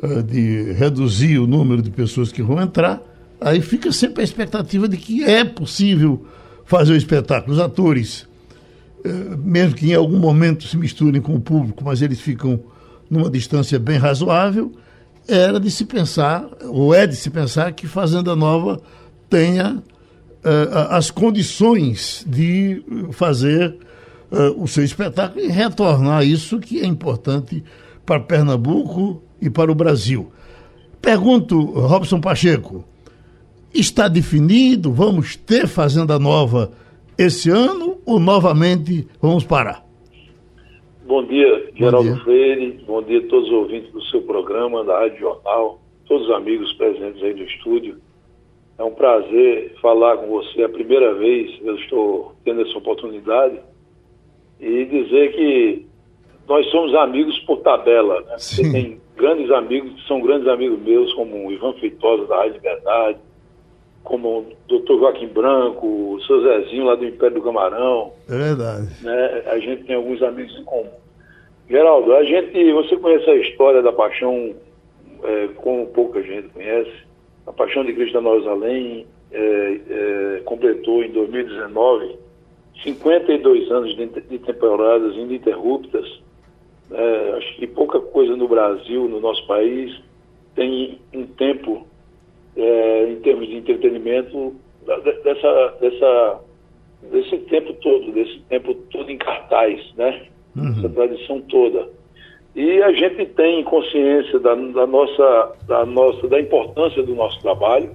uh, 0.02 0.22
de 0.22 0.72
reduzir 0.72 1.38
o 1.38 1.46
número 1.46 1.82
de 1.82 1.90
pessoas 1.90 2.32
que 2.32 2.42
vão 2.42 2.60
entrar. 2.60 3.00
Aí 3.40 3.60
fica 3.60 3.92
sempre 3.92 4.22
a 4.22 4.24
expectativa 4.24 4.88
de 4.88 4.96
que 4.96 5.22
é 5.22 5.44
possível 5.44 6.26
fazer 6.64 6.92
o 6.92 6.96
espetáculo. 6.96 7.54
Os 7.54 7.60
atores, 7.60 8.26
uh, 9.04 9.38
mesmo 9.38 9.74
que 9.74 9.90
em 9.90 9.94
algum 9.94 10.18
momento 10.18 10.66
se 10.66 10.76
misturem 10.76 11.20
com 11.20 11.34
o 11.34 11.40
público, 11.40 11.84
mas 11.84 12.02
eles 12.02 12.20
ficam 12.20 12.60
numa 13.08 13.30
distância 13.30 13.78
bem 13.78 13.96
razoável 13.96 14.72
era 15.28 15.60
de 15.60 15.70
se 15.70 15.84
pensar, 15.84 16.48
ou 16.62 16.94
é 16.94 17.06
de 17.06 17.14
se 17.14 17.28
pensar, 17.28 17.72
que 17.72 17.86
Fazenda 17.86 18.34
Nova 18.34 18.80
tenha 19.28 19.76
uh, 19.76 20.78
as 20.90 21.10
condições 21.10 22.24
de 22.26 22.82
fazer 23.12 23.76
uh, 24.32 24.62
o 24.62 24.66
seu 24.66 24.82
espetáculo 24.82 25.44
e 25.44 25.48
retornar 25.48 26.24
isso 26.24 26.58
que 26.58 26.80
é 26.80 26.86
importante 26.86 27.62
para 28.06 28.20
Pernambuco 28.20 29.22
e 29.40 29.50
para 29.50 29.70
o 29.70 29.74
Brasil. 29.74 30.32
Pergunto, 31.00 31.60
Robson 31.62 32.20
Pacheco, 32.20 32.84
está 33.72 34.08
definido? 34.08 34.92
Vamos 34.92 35.36
ter 35.36 35.68
Fazenda 35.68 36.18
Nova 36.18 36.72
esse 37.16 37.50
ano 37.50 37.98
ou 38.06 38.18
novamente 38.18 39.06
vamos 39.20 39.44
parar? 39.44 39.87
Bom 41.08 41.24
dia, 41.24 41.70
Geraldo 41.74 42.10
Bom 42.10 42.14
dia. 42.16 42.22
Freire. 42.22 42.80
Bom 42.86 43.02
dia 43.02 43.18
a 43.20 43.26
todos 43.28 43.48
os 43.48 43.54
ouvintes 43.54 43.90
do 43.92 44.04
seu 44.04 44.20
programa, 44.20 44.84
da 44.84 44.98
Rádio 44.98 45.20
Jornal, 45.20 45.80
todos 46.06 46.28
os 46.28 46.34
amigos 46.34 46.70
presentes 46.74 47.22
aí 47.22 47.32
no 47.32 47.44
estúdio. 47.44 47.96
É 48.76 48.84
um 48.84 48.90
prazer 48.90 49.74
falar 49.80 50.18
com 50.18 50.26
você. 50.26 50.60
É 50.60 50.64
a 50.66 50.68
primeira 50.68 51.14
vez 51.14 51.50
que 51.56 51.66
eu 51.66 51.76
estou 51.76 52.34
tendo 52.44 52.60
essa 52.60 52.76
oportunidade 52.76 53.58
e 54.60 54.84
dizer 54.84 55.32
que 55.32 55.86
nós 56.46 56.70
somos 56.70 56.94
amigos 56.94 57.38
por 57.38 57.60
tabela. 57.60 58.20
Né? 58.20 58.36
Você 58.36 58.70
tem 58.70 59.00
grandes 59.16 59.50
amigos 59.50 59.90
que 59.94 60.06
são 60.06 60.20
grandes 60.20 60.46
amigos 60.46 60.78
meus, 60.78 61.10
como 61.14 61.48
o 61.48 61.50
Ivan 61.50 61.72
Feitosa, 61.80 62.26
da 62.26 62.36
Rádio 62.36 62.52
Liberdade, 62.52 63.18
como 64.08 64.38
o 64.38 64.46
doutor 64.66 64.98
Joaquim 64.98 65.28
Branco, 65.28 65.86
o 65.86 66.20
seu 66.22 66.40
Zezinho 66.40 66.86
lá 66.86 66.94
do 66.94 67.04
Império 67.04 67.36
do 67.36 67.42
Camarão. 67.42 68.12
É 68.26 68.36
verdade. 68.36 68.88
Né? 69.02 69.42
A 69.46 69.58
gente 69.58 69.84
tem 69.84 69.94
alguns 69.94 70.22
amigos 70.22 70.58
em 70.58 70.64
comum. 70.64 70.88
Geraldo, 71.68 72.14
a 72.14 72.24
gente, 72.24 72.72
você 72.72 72.96
conhece 72.96 73.28
a 73.28 73.36
história 73.36 73.82
da 73.82 73.92
paixão 73.92 74.54
é, 75.22 75.48
como 75.56 75.86
pouca 75.88 76.22
gente 76.22 76.48
conhece. 76.48 76.90
A 77.46 77.52
paixão 77.52 77.84
de 77.84 77.92
Cristo 77.92 78.14
da 78.14 78.30
Jerusalém 78.30 79.06
é, 79.30 79.80
é, 79.90 80.40
completou 80.44 81.04
em 81.04 81.12
2019 81.12 82.16
52 82.82 83.70
anos 83.70 83.96
de, 83.96 84.06
de 84.06 84.38
temporadas 84.38 85.14
ininterruptas. 85.16 86.06
É, 86.90 87.34
acho 87.36 87.56
que 87.56 87.66
pouca 87.66 88.00
coisa 88.00 88.36
no 88.36 88.48
Brasil, 88.48 89.06
no 89.06 89.20
nosso 89.20 89.46
país, 89.46 90.00
tem 90.54 90.98
um 91.12 91.26
tempo 91.26 91.87
é, 92.58 93.10
em 93.10 93.16
termos 93.20 93.46
de 93.46 93.56
entretenimento 93.56 94.54
dessa, 95.24 95.76
dessa, 95.80 96.40
desse 97.10 97.38
tempo 97.38 97.72
todo, 97.74 98.12
desse 98.12 98.40
tempo 98.48 98.74
todo 98.90 99.10
em 99.10 99.16
cartaz, 99.16 99.80
né? 99.96 100.26
Uhum. 100.56 100.74
Essa 100.76 100.88
tradição 100.88 101.40
toda. 101.42 101.88
E 102.56 102.82
a 102.82 102.92
gente 102.92 103.26
tem 103.26 103.62
consciência 103.62 104.40
da, 104.40 104.54
da, 104.54 104.86
nossa, 104.86 105.52
da, 105.68 105.86
nossa, 105.86 106.26
da 106.26 106.40
importância 106.40 107.02
do 107.02 107.14
nosso 107.14 107.40
trabalho, 107.40 107.90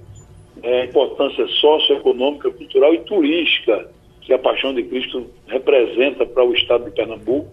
é, 0.62 0.82
a 0.82 0.84
importância 0.86 1.46
socioeconômica, 1.46 2.50
cultural 2.50 2.94
e 2.94 2.98
turística 3.00 3.90
que 4.22 4.32
a 4.32 4.38
Paixão 4.38 4.72
de 4.72 4.82
Cristo 4.84 5.26
representa 5.46 6.24
para 6.24 6.42
o 6.42 6.54
estado 6.54 6.84
de 6.84 6.92
Pernambuco, 6.92 7.50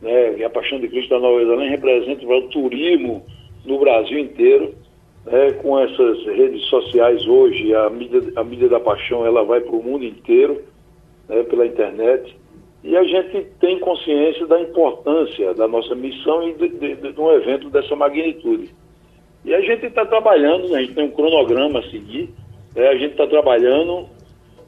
né, 0.00 0.38
e 0.38 0.44
a 0.44 0.50
Paixão 0.50 0.78
de 0.78 0.88
Cristo 0.88 1.10
da 1.10 1.18
Nova 1.18 1.44
Zelândia 1.44 1.70
representa 1.70 2.24
para 2.24 2.38
o 2.38 2.48
turismo 2.48 3.26
no 3.64 3.80
Brasil 3.80 4.18
inteiro. 4.20 4.74
É, 5.30 5.52
com 5.52 5.78
essas 5.78 6.24
redes 6.24 6.64
sociais 6.66 7.26
hoje, 7.26 7.74
a 7.74 7.90
mídia, 7.90 8.22
a 8.36 8.42
mídia 8.42 8.68
da 8.68 8.80
paixão 8.80 9.26
ela 9.26 9.44
vai 9.44 9.60
para 9.60 9.76
o 9.76 9.82
mundo 9.82 10.04
inteiro, 10.04 10.62
né, 11.28 11.42
pela 11.42 11.66
internet, 11.66 12.34
e 12.82 12.96
a 12.96 13.04
gente 13.04 13.46
tem 13.60 13.78
consciência 13.78 14.46
da 14.46 14.58
importância 14.58 15.52
da 15.52 15.68
nossa 15.68 15.94
missão 15.94 16.48
e 16.48 16.54
de, 16.54 16.68
de, 16.68 17.12
de 17.12 17.20
um 17.20 17.30
evento 17.32 17.68
dessa 17.68 17.94
magnitude. 17.94 18.70
E 19.44 19.54
a 19.54 19.60
gente 19.60 19.84
está 19.84 20.06
trabalhando, 20.06 20.68
né, 20.68 20.78
a 20.78 20.80
gente 20.80 20.94
tem 20.94 21.04
um 21.04 21.10
cronograma 21.10 21.80
a 21.80 21.90
seguir, 21.90 22.30
né, 22.74 22.88
a 22.88 22.94
gente 22.94 23.10
está 23.10 23.26
trabalhando, 23.26 24.06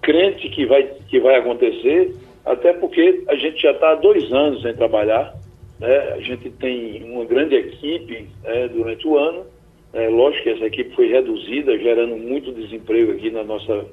crente 0.03 0.51
que 0.51 0.67
vai, 0.67 0.83
que 1.09 1.21
vai 1.21 1.37
acontecer, 1.37 2.15
até 2.45 2.75
porque 2.75 3.25
a 3.29 3.35
gente 3.35 3.63
já 3.63 3.71
está 3.71 3.93
há 3.93 3.95
dois 3.95 4.31
anos 4.31 4.61
sem 4.61 4.75
trabalhar, 4.75 5.35
né, 5.79 6.13
a 6.13 6.21
gente 6.21 6.51
tem 6.51 7.03
uma 7.11 7.25
grande 7.25 7.55
equipe 7.55 8.29
né, 8.43 8.69
durante 8.69 9.09
o 9.09 9.17
ano, 9.17 9.47
é, 9.93 10.09
lógico 10.09 10.45
que 10.45 10.51
essa 10.51 10.67
equipe 10.67 10.95
foi 10.95 11.09
reduzida, 11.09 11.79
gerando 11.79 12.17
muito 12.17 12.53
desemprego 12.53 13.13
aqui 13.13 13.31
na 13.31 13.43
nossa 13.43 13.87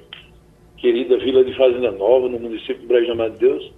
querida 0.77 1.18
Vila 1.18 1.44
de 1.44 1.56
Fazenda 1.56 1.92
Nova, 1.92 2.30
no 2.30 2.39
município 2.39 2.80
de 2.80 2.86
Brejo 2.88 3.16
de 3.16 3.39
Deus. 3.39 3.74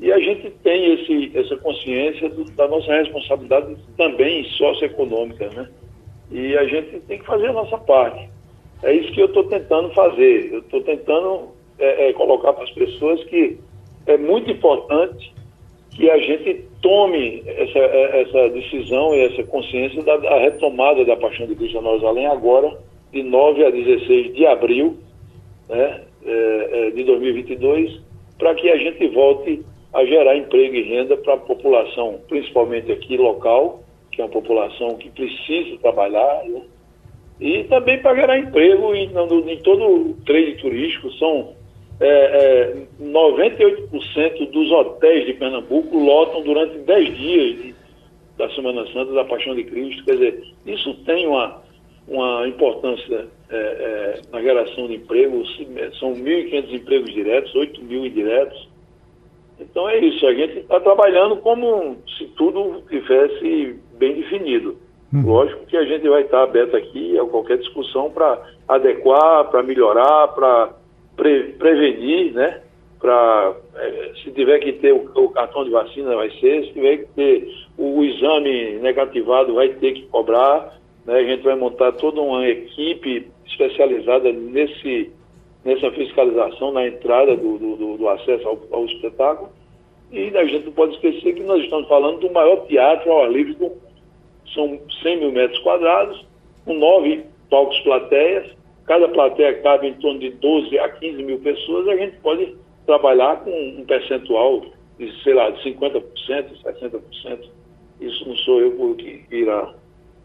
E 0.00 0.12
a 0.12 0.18
gente 0.18 0.50
tem 0.62 0.94
esse, 0.94 1.36
essa 1.36 1.56
consciência 1.56 2.28
do, 2.30 2.44
da 2.52 2.68
nossa 2.68 2.92
responsabilidade 2.92 3.76
também 3.96 4.44
socioeconômica, 4.44 5.50
né? 5.50 5.68
E 6.30 6.56
a 6.56 6.64
gente 6.66 7.00
tem 7.00 7.18
que 7.18 7.26
fazer 7.26 7.48
a 7.48 7.52
nossa 7.52 7.76
parte. 7.78 8.30
É 8.82 8.92
isso 8.92 9.12
que 9.12 9.20
eu 9.20 9.26
estou 9.26 9.44
tentando 9.44 9.90
fazer. 9.90 10.52
Eu 10.52 10.60
estou 10.60 10.80
tentando 10.82 11.48
é, 11.78 12.08
é, 12.08 12.12
colocar 12.12 12.52
para 12.52 12.64
as 12.64 12.70
pessoas 12.70 13.22
que 13.24 13.58
é 14.06 14.16
muito 14.16 14.50
importante 14.50 15.34
que 15.90 16.08
a 16.08 16.18
gente 16.18 16.67
tome 16.80 17.42
essa, 17.46 17.78
essa 17.78 18.48
decisão 18.50 19.14
e 19.14 19.20
essa 19.20 19.42
consciência 19.44 20.02
da, 20.02 20.16
da 20.16 20.38
retomada 20.38 21.04
da 21.04 21.16
Paixão 21.16 21.46
de 21.46 21.54
Cristo 21.54 21.80
Jerusalém 21.80 22.26
agora, 22.26 22.76
de 23.12 23.22
9 23.22 23.64
a 23.64 23.70
16 23.70 24.34
de 24.34 24.46
abril 24.46 24.96
né, 25.68 26.02
é, 26.24 26.68
é, 26.72 26.90
de 26.90 27.04
2022, 27.04 28.00
para 28.38 28.54
que 28.54 28.70
a 28.70 28.76
gente 28.76 29.06
volte 29.08 29.64
a 29.92 30.04
gerar 30.04 30.36
emprego 30.36 30.74
e 30.74 30.82
renda 30.82 31.16
para 31.16 31.34
a 31.34 31.38
população, 31.38 32.20
principalmente 32.28 32.92
aqui 32.92 33.16
local, 33.16 33.82
que 34.12 34.20
é 34.20 34.24
uma 34.24 34.30
população 34.30 34.96
que 34.96 35.10
precisa 35.10 35.78
trabalhar, 35.78 36.44
né? 36.44 36.62
e 37.40 37.64
também 37.64 38.00
para 38.00 38.16
gerar 38.16 38.38
emprego 38.38 38.94
em, 38.94 39.06
em 39.06 39.58
todo 39.62 39.84
o 39.84 40.14
trade 40.26 40.56
turístico. 40.56 41.10
São 41.12 41.54
é, 42.00 42.08
é, 42.08 43.02
98% 43.02 44.50
dos 44.50 44.70
hotéis 44.70 45.26
de 45.26 45.34
Pernambuco 45.34 45.98
lotam 45.98 46.42
durante 46.42 46.78
10 46.78 47.16
dias 47.16 47.62
de, 47.62 47.74
da 48.36 48.48
Semana 48.50 48.86
Santa 48.92 49.12
da 49.12 49.24
Paixão 49.24 49.54
de 49.54 49.64
Cristo. 49.64 50.04
Quer 50.04 50.12
dizer, 50.12 50.44
isso 50.66 50.94
tem 51.04 51.26
uma, 51.26 51.60
uma 52.06 52.46
importância 52.46 53.26
é, 53.50 53.56
é 53.56 54.20
na 54.32 54.40
geração 54.40 54.86
de 54.86 54.94
empregos. 54.94 55.48
São 55.98 56.14
1.500 56.14 56.72
empregos 56.72 57.12
diretos, 57.12 57.54
8 57.54 57.82
mil 57.82 58.06
indiretos. 58.06 58.68
Então 59.60 59.88
é 59.88 59.98
isso, 59.98 60.24
a 60.24 60.34
gente 60.34 60.58
está 60.58 60.78
trabalhando 60.78 61.36
como 61.38 61.96
se 62.16 62.26
tudo 62.36 62.80
tivesse 62.88 63.76
bem 63.98 64.14
definido. 64.14 64.76
Hum. 65.12 65.22
Lógico 65.24 65.66
que 65.66 65.76
a 65.76 65.84
gente 65.84 66.08
vai 66.08 66.22
estar 66.22 66.42
aberto 66.42 66.76
aqui 66.76 67.18
a 67.18 67.24
qualquer 67.24 67.58
discussão 67.58 68.10
para 68.10 68.40
adequar, 68.68 69.50
para 69.50 69.62
melhorar, 69.62 70.28
para 70.28 70.74
pre, 71.18 71.52
prevenir, 71.58 72.32
né? 72.32 72.62
Pra, 72.98 73.54
é, 73.76 74.12
se 74.22 74.30
tiver 74.32 74.58
que 74.60 74.72
ter 74.72 74.92
o, 74.92 75.10
o, 75.14 75.28
cartão 75.28 75.64
de 75.64 75.70
vacina, 75.70 76.16
vai 76.16 76.30
ser. 76.30 76.64
Se 76.64 76.72
tiver 76.72 76.98
que 76.98 77.06
ter 77.14 77.54
o, 77.76 77.98
o 77.98 78.04
exame 78.04 78.78
negativado, 78.78 79.54
vai 79.54 79.68
ter 79.68 79.92
que 79.92 80.06
cobrar. 80.06 80.78
Né? 81.04 81.18
A 81.18 81.24
gente 81.24 81.42
vai 81.42 81.54
montar 81.54 81.92
toda 81.92 82.20
uma 82.20 82.48
equipe 82.48 83.28
especializada 83.46 84.32
nesse 84.32 85.12
nessa 85.64 85.90
fiscalização 85.90 86.72
na 86.72 86.86
entrada 86.86 87.36
do, 87.36 87.58
do, 87.58 87.96
do 87.98 88.08
acesso 88.08 88.46
ao, 88.48 88.58
ao, 88.70 88.86
espetáculo. 88.86 89.50
E 90.10 90.34
a 90.34 90.44
gente 90.44 90.66
não 90.66 90.72
pode 90.72 90.94
esquecer 90.94 91.34
que 91.34 91.42
nós 91.42 91.62
estamos 91.62 91.86
falando 91.88 92.20
do 92.20 92.32
maior 92.32 92.64
teatro 92.66 93.10
ao 93.12 93.24
ar 93.24 93.30
livre 93.30 93.54
do 93.54 93.64
mundo. 93.64 93.82
São 94.54 94.80
100 95.02 95.18
mil 95.18 95.32
metros 95.32 95.58
quadrados, 95.58 96.24
com 96.64 96.74
nove 96.74 97.22
palcos 97.50 97.78
plateias, 97.80 98.50
cada 98.88 99.08
plateia 99.08 99.60
cabe 99.62 99.88
em 99.88 99.94
torno 99.94 100.18
de 100.18 100.30
12 100.30 100.78
a 100.78 100.88
15 100.88 101.22
mil 101.22 101.38
pessoas, 101.38 101.86
a 101.88 101.96
gente 101.96 102.16
pode 102.20 102.56
trabalhar 102.86 103.44
com 103.44 103.50
um 103.50 103.84
percentual 103.84 104.64
de, 104.98 105.22
sei 105.22 105.34
lá, 105.34 105.50
de 105.50 105.62
50%, 105.62 106.02
60%. 106.64 107.50
Isso 108.00 108.26
não 108.26 108.36
sou 108.38 108.60
eu 108.60 108.94
que 108.96 109.24
irá 109.30 109.74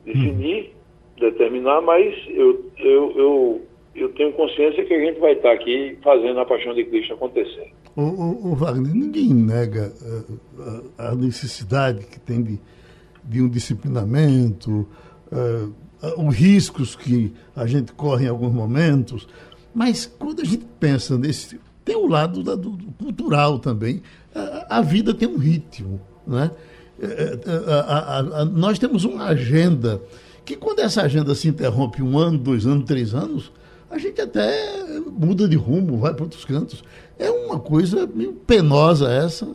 definir, 0.06 0.74
determinar, 1.20 1.82
mas 1.82 2.16
eu, 2.30 2.66
eu, 2.78 3.12
eu 3.18 3.62
eu 3.96 4.12
tenho 4.14 4.34
consciência 4.34 4.84
que 4.86 4.94
a 4.94 5.00
gente 5.00 5.20
vai 5.20 5.34
estar 5.34 5.52
aqui 5.52 5.98
fazendo 6.04 6.40
a 6.40 6.46
paixão 6.46 6.74
de 6.74 6.84
Cristo 6.86 7.14
acontecer. 7.14 7.72
O, 7.96 8.02
o, 8.02 8.52
o 8.52 8.56
Wagner, 8.56 8.92
ninguém 8.92 9.32
nega 9.32 9.94
uh, 10.02 10.92
a 10.98 11.14
necessidade 11.14 12.06
que 12.08 12.20
tem 12.20 12.42
de, 12.42 12.60
de 13.24 13.42
um 13.42 13.48
disciplinamento, 13.48 14.88
uh, 15.32 15.72
os 16.18 16.36
riscos 16.36 16.96
que 16.96 17.34
a 17.56 17.66
gente 17.66 17.94
corre 17.94 18.26
em 18.26 18.30
alguns 18.30 18.54
momentos, 18.54 19.28
mas 19.74 20.06
quando 20.06 20.42
a 20.42 20.46
gente 20.46 20.66
pensa 20.80 21.18
nesse. 21.18 21.60
Tem 21.86 21.96
o 21.96 22.08
lado 22.08 22.44
da, 22.44 22.56
do, 22.56 22.72
do 22.72 22.92
cultural 22.94 23.60
também. 23.60 24.02
A, 24.34 24.78
a, 24.78 24.82
vida 24.82 25.14
tem 25.14 25.28
um 25.28 25.38
ritmo. 25.38 26.00
Né? 26.26 26.50
A, 27.02 28.46
nós 28.46 28.80
temos 28.80 29.04
uma 29.04 29.26
agenda 29.26 30.02
que, 30.46 30.56
quando 30.56 30.80
essa 30.80 31.02
agenda 31.02 31.36
se 31.36 31.50
interrompe 31.50 32.02
um 32.02 32.18
ano, 32.18 32.38
dois 32.38 32.66
anos, 32.66 32.86
três 32.86 33.14
anos, 33.14 33.52
a 33.90 33.98
gente 33.98 34.20
até 34.22 35.00
muda 35.12 35.48
de 35.48 35.56
rumo, 35.56 35.98
vai 35.98 36.14
para 36.14 36.24
outros 36.24 36.46
cantos. 36.46 36.84
É 37.20 37.30
uma 37.30 37.60
coisa 37.60 38.08
meio 38.08 38.34
penosa 38.34 39.12
essa. 39.12 39.48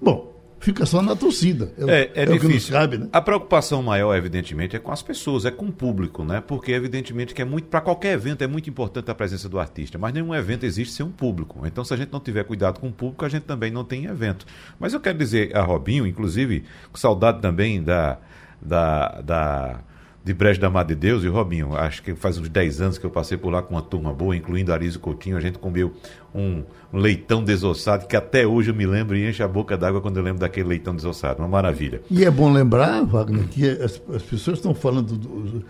Bom, 0.00 0.31
fica 0.62 0.86
só 0.86 1.02
na 1.02 1.14
torcida. 1.14 1.72
É, 1.76 2.10
é, 2.14 2.22
é 2.22 2.26
difícil. 2.26 2.72
Cabe, 2.72 2.96
né? 2.96 3.08
A 3.12 3.20
preocupação 3.20 3.82
maior, 3.82 4.16
evidentemente, 4.16 4.76
é 4.76 4.78
com 4.78 4.92
as 4.92 5.02
pessoas, 5.02 5.44
é 5.44 5.50
com 5.50 5.66
o 5.66 5.72
público, 5.72 6.24
né? 6.24 6.40
Porque, 6.40 6.72
evidentemente, 6.72 7.34
que 7.34 7.42
é 7.42 7.44
muito. 7.44 7.66
Para 7.68 7.80
qualquer 7.80 8.14
evento 8.14 8.42
é 8.42 8.46
muito 8.46 8.70
importante 8.70 9.10
a 9.10 9.14
presença 9.14 9.48
do 9.48 9.58
artista, 9.58 9.98
mas 9.98 10.14
nenhum 10.14 10.34
evento 10.34 10.64
existe 10.64 10.94
sem 10.94 11.04
um 11.04 11.10
público. 11.10 11.66
Então, 11.66 11.84
se 11.84 11.92
a 11.92 11.96
gente 11.96 12.12
não 12.12 12.20
tiver 12.20 12.44
cuidado 12.44 12.80
com 12.80 12.88
o 12.88 12.92
público, 12.92 13.24
a 13.24 13.28
gente 13.28 13.42
também 13.42 13.70
não 13.70 13.84
tem 13.84 14.06
evento. 14.06 14.46
Mas 14.78 14.94
eu 14.94 15.00
quero 15.00 15.18
dizer 15.18 15.54
a 15.56 15.62
Robinho, 15.62 16.06
inclusive, 16.06 16.64
com 16.90 16.98
saudade 16.98 17.40
também 17.40 17.82
da. 17.82 18.18
da, 18.60 19.20
da 19.20 19.80
de 20.24 20.32
Brejo 20.32 20.60
da 20.60 20.70
Madre 20.70 20.94
de 20.94 21.00
Deus 21.00 21.24
e 21.24 21.28
Robinho, 21.28 21.74
acho 21.76 22.02
que 22.02 22.14
faz 22.14 22.38
uns 22.38 22.48
10 22.48 22.80
anos 22.80 22.98
que 22.98 23.04
eu 23.04 23.10
passei 23.10 23.36
por 23.36 23.50
lá 23.50 23.60
com 23.60 23.74
uma 23.74 23.82
turma 23.82 24.12
boa, 24.12 24.36
incluindo 24.36 24.72
Arísio 24.72 25.00
Coutinho, 25.00 25.36
a 25.36 25.40
gente 25.40 25.58
comeu 25.58 25.92
um, 26.32 26.62
um, 26.92 26.98
leitão 26.98 27.42
desossado 27.42 28.06
que 28.06 28.14
até 28.14 28.46
hoje 28.46 28.70
eu 28.70 28.74
me 28.74 28.86
lembro 28.86 29.16
e 29.16 29.28
enche 29.28 29.42
a 29.42 29.48
boca 29.48 29.76
d'água 29.76 30.00
quando 30.00 30.18
eu 30.18 30.22
lembro 30.22 30.38
daquele 30.38 30.68
leitão 30.68 30.94
desossado, 30.94 31.40
uma 31.40 31.48
maravilha. 31.48 32.02
E 32.08 32.24
é 32.24 32.30
bom 32.30 32.52
lembrar, 32.52 33.04
Wagner, 33.04 33.48
que 33.48 33.68
as, 33.68 34.00
as 34.14 34.22
pessoas 34.22 34.58
estão 34.58 34.74
falando, 34.74 35.64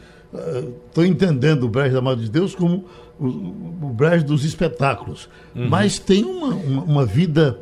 estão 0.89 1.03
uh, 1.03 1.07
entendendo 1.07 1.65
o 1.65 1.69
Brejo 1.69 1.95
da 1.95 2.03
Madre 2.03 2.25
de 2.25 2.31
Deus 2.31 2.55
como 2.55 2.85
o, 3.19 3.27
o 3.27 3.89
Brejo 3.89 4.27
dos 4.27 4.45
espetáculos, 4.45 5.31
uhum. 5.57 5.69
mas 5.69 5.99
tem 5.99 6.25
uma, 6.25 6.55
uma, 6.55 6.83
uma 6.83 7.07
vida 7.07 7.59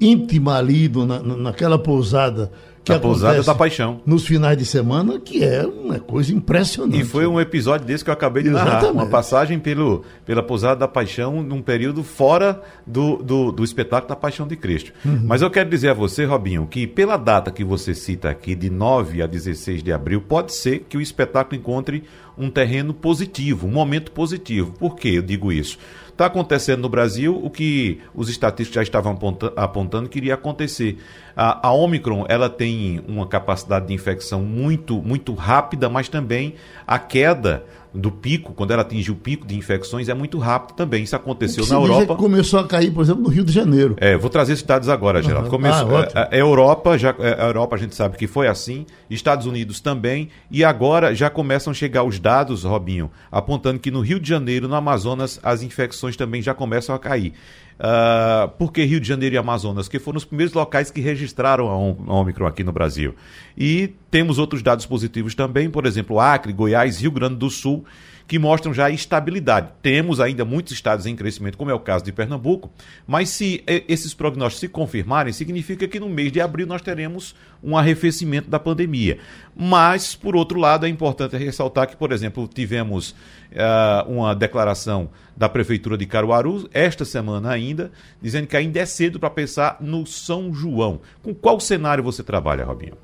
íntima 0.00 0.58
ali 0.58 0.88
na, 0.88 1.22
naquela 1.22 1.78
pousada 1.78 2.52
que 2.92 2.98
a 2.98 3.00
pousada 3.00 3.42
da 3.42 3.54
paixão. 3.54 4.00
Nos 4.04 4.26
finais 4.26 4.56
de 4.56 4.64
semana, 4.64 5.18
que 5.18 5.42
é 5.44 5.66
uma 5.66 5.98
coisa 5.98 6.32
impressionante. 6.32 7.00
E 7.00 7.04
foi 7.04 7.26
um 7.26 7.40
episódio 7.40 7.86
desse 7.86 8.04
que 8.04 8.10
eu 8.10 8.14
acabei 8.14 8.42
de 8.42 8.50
narrar. 8.50 8.78
Exatamente. 8.78 8.94
Uma 8.94 9.06
passagem 9.06 9.58
pelo, 9.58 10.04
pela 10.24 10.42
pousada 10.42 10.80
da 10.80 10.88
paixão 10.88 11.42
num 11.42 11.62
período 11.62 12.02
fora 12.02 12.60
do, 12.86 13.16
do, 13.16 13.52
do 13.52 13.64
espetáculo 13.64 14.08
da 14.08 14.16
paixão 14.16 14.46
de 14.46 14.56
Cristo. 14.56 14.92
Uhum. 15.04 15.22
Mas 15.24 15.42
eu 15.42 15.50
quero 15.50 15.68
dizer 15.68 15.90
a 15.90 15.94
você, 15.94 16.24
Robinho, 16.24 16.66
que 16.66 16.86
pela 16.86 17.16
data 17.16 17.50
que 17.50 17.64
você 17.64 17.94
cita 17.94 18.28
aqui, 18.28 18.54
de 18.54 18.70
9 18.70 19.22
a 19.22 19.26
16 19.26 19.82
de 19.82 19.92
abril, 19.92 20.20
pode 20.20 20.54
ser 20.54 20.86
que 20.88 20.96
o 20.96 21.00
espetáculo 21.00 21.60
encontre 21.60 22.04
um 22.36 22.50
terreno 22.50 22.94
positivo, 22.94 23.66
um 23.66 23.70
momento 23.70 24.12
positivo. 24.12 24.72
Por 24.78 24.96
que 24.96 25.16
eu 25.16 25.22
digo 25.22 25.50
isso? 25.52 25.78
Está 26.18 26.26
acontecendo 26.26 26.80
no 26.80 26.88
Brasil 26.88 27.40
o 27.40 27.48
que 27.48 28.00
os 28.12 28.28
estatísticos 28.28 28.74
já 28.74 28.82
estavam 28.82 29.16
apontando 29.54 30.08
que 30.08 30.18
iria 30.18 30.34
acontecer. 30.34 30.98
A, 31.36 31.68
a 31.68 31.72
Omicron 31.72 32.26
ela 32.28 32.50
tem 32.50 33.00
uma 33.06 33.24
capacidade 33.24 33.86
de 33.86 33.94
infecção 33.94 34.42
muito, 34.42 35.00
muito 35.00 35.32
rápida, 35.32 35.88
mas 35.88 36.08
também 36.08 36.56
a 36.84 36.98
queda 36.98 37.64
do 37.94 38.10
pico, 38.10 38.52
quando 38.52 38.70
ela 38.70 38.82
atinge 38.82 39.10
o 39.10 39.14
pico 39.14 39.46
de 39.46 39.56
infecções, 39.56 40.08
é 40.08 40.14
muito 40.14 40.38
rápido 40.38 40.76
também. 40.76 41.02
Isso 41.02 41.16
aconteceu 41.16 41.66
na 41.66 41.74
Europa. 41.74 42.16
começou 42.16 42.60
a 42.60 42.66
cair, 42.66 42.90
por 42.90 43.02
exemplo, 43.02 43.22
no 43.22 43.28
Rio 43.28 43.44
de 43.44 43.52
Janeiro. 43.52 43.96
É, 43.98 44.16
vou 44.16 44.30
trazer 44.30 44.52
esses 44.52 44.64
dados 44.64 44.88
agora, 44.88 45.22
Geraldo. 45.22 45.46
Uhum. 45.46 45.50
Começou, 45.50 45.96
ah, 45.96 46.08
a, 46.14 46.34
a, 46.34 46.36
Europa, 46.36 46.98
já, 46.98 47.14
a 47.18 47.46
Europa 47.46 47.76
a 47.76 47.78
gente 47.78 47.94
sabe 47.94 48.16
que 48.16 48.26
foi 48.26 48.46
assim, 48.46 48.86
Estados 49.08 49.46
Unidos 49.46 49.80
também, 49.80 50.28
e 50.50 50.64
agora 50.64 51.14
já 51.14 51.30
começam 51.30 51.70
a 51.70 51.74
chegar 51.74 52.02
os 52.04 52.18
dados, 52.18 52.64
Robinho, 52.64 53.10
apontando 53.30 53.78
que 53.78 53.90
no 53.90 54.00
Rio 54.00 54.20
de 54.20 54.28
Janeiro, 54.28 54.68
no 54.68 54.74
Amazonas, 54.74 55.40
as 55.42 55.62
infecções 55.62 56.16
também 56.16 56.42
já 56.42 56.54
começam 56.54 56.94
a 56.94 56.98
cair. 56.98 57.32
Uh, 57.78 58.48
por 58.58 58.72
que 58.72 58.82
Rio 58.82 59.00
de 59.00 59.06
Janeiro 59.06 59.36
e 59.36 59.38
Amazonas? 59.38 59.88
Que 59.88 59.98
foram 59.98 60.16
os 60.16 60.24
primeiros 60.24 60.52
locais 60.52 60.90
que 60.90 61.00
registraram 61.00 61.68
a 61.68 61.76
Ômicron 62.12 62.46
aqui 62.46 62.64
no 62.64 62.72
Brasil. 62.72 63.14
E 63.56 63.94
temos 64.10 64.38
outros 64.38 64.62
dados 64.62 64.84
positivos 64.84 65.34
também, 65.34 65.70
por 65.70 65.86
exemplo, 65.86 66.18
Acre, 66.18 66.52
Goiás, 66.52 67.00
Rio 67.00 67.12
Grande 67.12 67.36
do 67.36 67.48
Sul, 67.48 67.84
que 68.28 68.38
mostram 68.38 68.74
já 68.74 68.90
estabilidade. 68.90 69.72
Temos 69.80 70.20
ainda 70.20 70.44
muitos 70.44 70.74
estados 70.74 71.06
em 71.06 71.16
crescimento, 71.16 71.56
como 71.56 71.70
é 71.70 71.74
o 71.74 71.80
caso 71.80 72.04
de 72.04 72.12
Pernambuco, 72.12 72.70
mas 73.06 73.30
se 73.30 73.64
esses 73.66 74.12
prognósticos 74.12 74.60
se 74.60 74.68
confirmarem, 74.68 75.32
significa 75.32 75.88
que 75.88 75.98
no 75.98 76.10
mês 76.10 76.30
de 76.30 76.38
abril 76.38 76.66
nós 76.66 76.82
teremos 76.82 77.34
um 77.64 77.76
arrefecimento 77.76 78.50
da 78.50 78.58
pandemia. 78.58 79.18
Mas, 79.56 80.14
por 80.14 80.36
outro 80.36 80.60
lado, 80.60 80.84
é 80.84 80.90
importante 80.90 81.38
ressaltar 81.38 81.88
que, 81.88 81.96
por 81.96 82.12
exemplo, 82.12 82.46
tivemos 82.46 83.12
uh, 83.52 84.08
uma 84.08 84.34
declaração 84.34 85.08
da 85.34 85.48
Prefeitura 85.48 85.96
de 85.96 86.04
Caruaru, 86.04 86.68
esta 86.74 87.06
semana 87.06 87.50
ainda, 87.50 87.90
dizendo 88.20 88.46
que 88.46 88.56
ainda 88.56 88.78
é 88.78 88.84
cedo 88.84 89.18
para 89.18 89.30
pensar 89.30 89.78
no 89.80 90.06
São 90.06 90.52
João. 90.52 91.00
Com 91.22 91.34
qual 91.34 91.58
cenário 91.58 92.04
você 92.04 92.22
trabalha, 92.22 92.64
Robinho? 92.64 92.98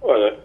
Olha, 0.00 0.38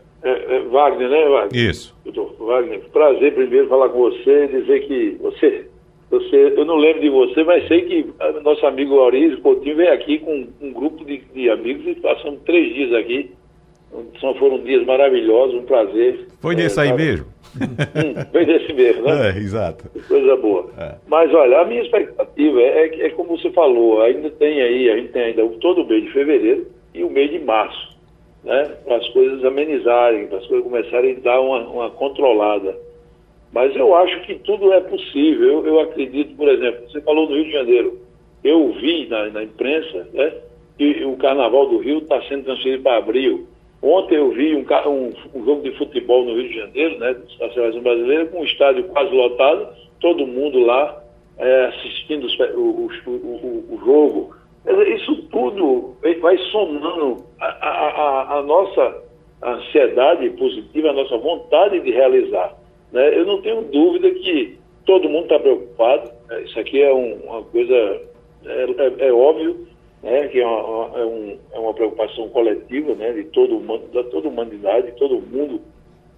Wagner, 0.59 1.09
né, 1.09 1.29
Wagner? 1.29 1.69
Isso. 1.69 1.95
Wagner, 2.39 2.81
prazer 2.91 3.33
primeiro 3.33 3.67
falar 3.67 3.89
com 3.89 3.99
você, 3.99 4.47
dizer 4.47 4.87
que 4.87 5.17
você, 5.21 5.67
você, 6.09 6.53
eu 6.55 6.65
não 6.65 6.77
lembro 6.77 7.01
de 7.01 7.09
você, 7.09 7.43
mas 7.43 7.67
sei 7.67 7.81
que 7.81 8.13
nosso 8.43 8.65
amigo 8.65 8.95
Maurício 8.95 9.41
Coutinho 9.41 9.75
veio 9.75 9.93
aqui 9.93 10.19
com 10.19 10.47
um 10.61 10.71
grupo 10.71 11.03
de, 11.03 11.21
de 11.33 11.49
amigos 11.49 11.85
e 11.87 11.95
passamos 11.95 12.39
três 12.45 12.73
dias 12.73 12.93
aqui. 12.93 13.31
São, 14.19 14.35
foram 14.35 14.59
dias 14.59 14.85
maravilhosos, 14.85 15.55
um 15.55 15.63
prazer. 15.63 16.27
Foi 16.41 16.53
desse 16.53 16.77
é, 16.79 16.83
aí 16.83 16.93
mesmo? 16.93 17.27
Hum, 17.55 18.25
foi 18.29 18.45
desse 18.45 18.73
mesmo, 18.73 19.03
né? 19.03 19.29
É, 19.29 19.37
exato. 19.37 19.89
Coisa 20.05 20.35
boa. 20.35 20.69
É. 20.77 20.95
Mas 21.07 21.33
olha, 21.33 21.61
a 21.61 21.65
minha 21.65 21.81
expectativa 21.81 22.59
é, 22.59 22.87
é, 22.87 23.05
é 23.05 23.09
como 23.11 23.37
você 23.37 23.49
falou, 23.51 24.01
ainda 24.01 24.29
tem 24.31 24.61
aí, 24.61 24.89
a 24.89 24.97
gente 24.97 25.13
tem 25.13 25.23
ainda 25.23 25.47
todo 25.61 25.83
o 25.83 25.87
mês 25.87 26.03
de 26.03 26.11
fevereiro 26.11 26.67
e 26.93 27.03
o 27.03 27.09
mês 27.09 27.31
de 27.31 27.39
março 27.39 27.94
né, 28.45 28.63
para 28.86 28.97
as 28.97 29.10
coisas 29.10 29.43
amenizarem, 29.43 30.27
para 30.27 30.38
as 30.38 30.45
coisas 30.45 30.63
começarem 30.63 31.17
a 31.17 31.19
dar 31.19 31.41
uma, 31.41 31.67
uma, 31.67 31.89
controlada. 31.89 32.77
Mas 33.51 33.75
eu 33.75 33.93
acho 33.95 34.21
que 34.21 34.36
tudo 34.36 34.71
é 34.71 34.81
possível. 34.81 35.47
Eu, 35.47 35.67
eu, 35.67 35.79
acredito, 35.79 36.36
por 36.36 36.47
exemplo, 36.47 36.89
você 36.89 37.01
falou 37.01 37.27
do 37.27 37.34
Rio 37.34 37.45
de 37.45 37.51
Janeiro. 37.51 37.99
Eu 38.43 38.71
vi 38.73 39.08
na, 39.08 39.29
na 39.29 39.43
imprensa 39.43 40.08
né, 40.13 40.34
que 40.77 41.03
o 41.03 41.17
Carnaval 41.17 41.69
do 41.69 41.79
Rio 41.79 41.99
está 41.99 42.21
sendo 42.23 42.43
transferido 42.43 42.84
para 42.84 42.97
abril. 42.97 43.47
Ontem 43.81 44.15
eu 44.15 44.29
vi 44.31 44.55
um, 44.55 44.65
um, 44.89 45.13
um, 45.34 45.45
jogo 45.45 45.62
de 45.63 45.71
futebol 45.77 46.23
no 46.25 46.36
Rio 46.36 46.49
de 46.49 46.55
Janeiro, 46.55 46.99
né, 46.99 47.15
da 47.39 47.49
Seleção 47.51 47.81
Brasileira, 47.81 48.25
com 48.27 48.41
um 48.41 48.45
estádio 48.45 48.84
quase 48.86 49.13
lotado, 49.13 49.69
todo 49.99 50.27
mundo 50.27 50.60
lá 50.60 51.03
é, 51.38 51.65
assistindo 51.65 52.25
os, 52.25 52.39
o, 52.39 52.60
o, 52.60 53.10
o, 53.10 53.75
o 53.75 53.79
jogo 53.84 54.36
isso 54.67 55.15
tudo 55.32 55.95
vai 56.21 56.38
somando 56.51 57.23
a, 57.39 57.45
a, 57.45 58.38
a, 58.38 58.43
nossa 58.43 59.04
ansiedade 59.43 60.30
positiva, 60.32 60.89
a 60.89 60.93
nossa 60.93 61.17
vontade 61.17 61.80
de 61.80 61.91
realizar. 61.91 62.56
Né? 62.91 63.17
Eu 63.17 63.25
não 63.25 63.41
tenho 63.41 63.62
dúvida 63.63 64.10
que 64.12 64.58
todo 64.86 65.10
mundo 65.10 65.23
está 65.23 65.39
preocupado. 65.39 66.10
Né? 66.30 66.43
Isso 66.43 66.60
aqui 66.60 66.82
é 66.82 66.93
um, 66.93 67.15
uma 67.25 67.43
coisa, 67.43 67.73
é, 68.45 68.63
é, 68.63 69.08
é 69.08 69.13
óbvio, 69.13 69.67
né? 70.01 70.28
que 70.30 70.39
é 70.39 70.47
uma, 70.47 70.99
é, 70.99 71.06
um, 71.06 71.38
é 71.54 71.60
uma 71.60 71.73
preocupação 71.73 72.30
coletiva 72.30 72.95
né? 72.95 73.13
de 73.13 73.25
todo, 73.25 73.60
da 73.93 74.04
toda 74.06 74.28
a 74.28 74.32
humanidade, 74.32 74.88
de 74.91 74.97
todo 74.97 75.21
mundo. 75.21 75.62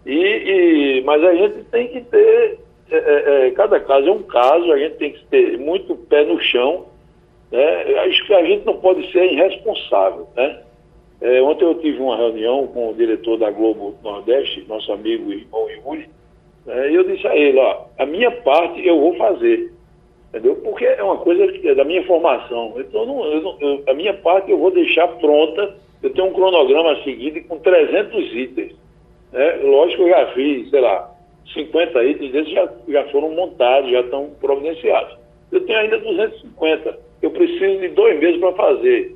E, 0.06 0.14
e, 0.14 1.02
mas 1.04 1.22
a 1.22 1.36
gente 1.36 1.66
tem 1.66 1.90
que 1.90 2.02
ter, 2.02 2.60
é, 2.90 2.96
é, 2.96 3.48
é, 3.48 3.52
cada 3.52 3.78
caso 3.82 4.08
é 4.08 4.12
um 4.12 4.24
caso, 4.24 4.72
a 4.72 4.78
gente 4.78 4.96
tem 4.96 5.12
que 5.12 5.26
ter 5.26 5.58
muito 5.58 5.96
pé 5.96 6.24
no 6.24 6.40
chão 6.40 6.86
né? 7.52 8.00
Acho 8.00 8.26
que 8.26 8.34
a 8.34 8.44
gente 8.44 8.66
não 8.66 8.78
pode 8.78 9.10
ser 9.12 9.32
irresponsável. 9.32 10.28
Né? 10.36 10.62
É, 11.22 11.42
ontem 11.42 11.66
eu 11.66 11.76
tive 11.76 12.00
uma 12.00 12.18
reunião 12.18 12.68
com 12.68 12.90
o 12.90 12.94
diretor 12.94 13.38
da 13.38 13.50
Globo 13.50 13.96
Nordeste, 14.04 14.66
nosso 14.68 14.92
amigo 14.92 15.32
irmão 15.32 15.68
Yuri, 15.70 16.10
né? 16.66 16.92
e 16.92 16.96
eu 16.96 17.04
disse 17.04 17.26
a 17.26 17.36
ele, 17.36 17.58
ó, 17.58 17.86
a 17.98 18.06
minha 18.06 18.30
parte 18.30 18.86
eu 18.86 19.00
vou 19.00 19.16
fazer, 19.16 19.74
entendeu? 20.30 20.56
Porque 20.58 20.86
é 20.86 21.02
uma 21.02 21.18
coisa 21.18 21.48
que 21.48 21.68
é 21.68 21.74
da 21.74 21.84
minha 21.84 22.06
formação. 22.06 22.74
Então, 22.78 23.06
não, 23.06 23.26
eu 23.26 23.42
não, 23.42 23.58
eu, 23.60 23.84
a 23.88 23.94
minha 23.94 24.14
parte 24.14 24.52
eu 24.52 24.60
vou 24.60 24.70
deixar 24.70 25.08
pronta, 25.20 25.76
eu 26.04 26.12
tenho 26.12 26.28
um 26.28 26.34
cronograma 26.34 26.92
a 26.92 27.04
seguir 27.04 27.42
com 27.46 27.58
300 27.58 28.36
itens. 28.36 28.76
Né? 29.32 29.56
Lógico 29.64 30.04
eu 30.04 30.10
já 30.10 30.28
fiz, 30.34 30.70
sei 30.70 30.82
lá, 30.82 31.12
50 31.54 32.04
itens 32.04 32.32
desses 32.32 32.54
já, 32.54 32.70
já 32.88 33.04
foram 33.06 33.32
montados, 33.32 33.90
já 33.90 34.02
estão 34.02 34.30
providenciados. 34.40 35.18
Eu 35.52 35.66
tenho 35.66 35.80
ainda 35.80 35.98
250 35.98 37.07
eu 37.28 37.32
preciso 37.32 37.80
de 37.80 37.90
dois 37.90 38.20
meses 38.20 38.40
para 38.40 38.54
fazer, 38.54 39.16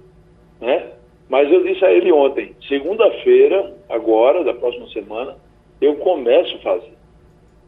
né? 0.60 0.92
Mas 1.30 1.50
eu 1.50 1.64
disse 1.64 1.84
a 1.86 1.92
ele 1.92 2.12
ontem, 2.12 2.54
segunda-feira, 2.68 3.74
agora, 3.90 4.44
da 4.44 4.54
próxima 4.54 4.88
semana, 4.90 5.38
eu 5.80 5.96
começo 5.96 6.56
a 6.58 6.60
fazer. 6.60 6.94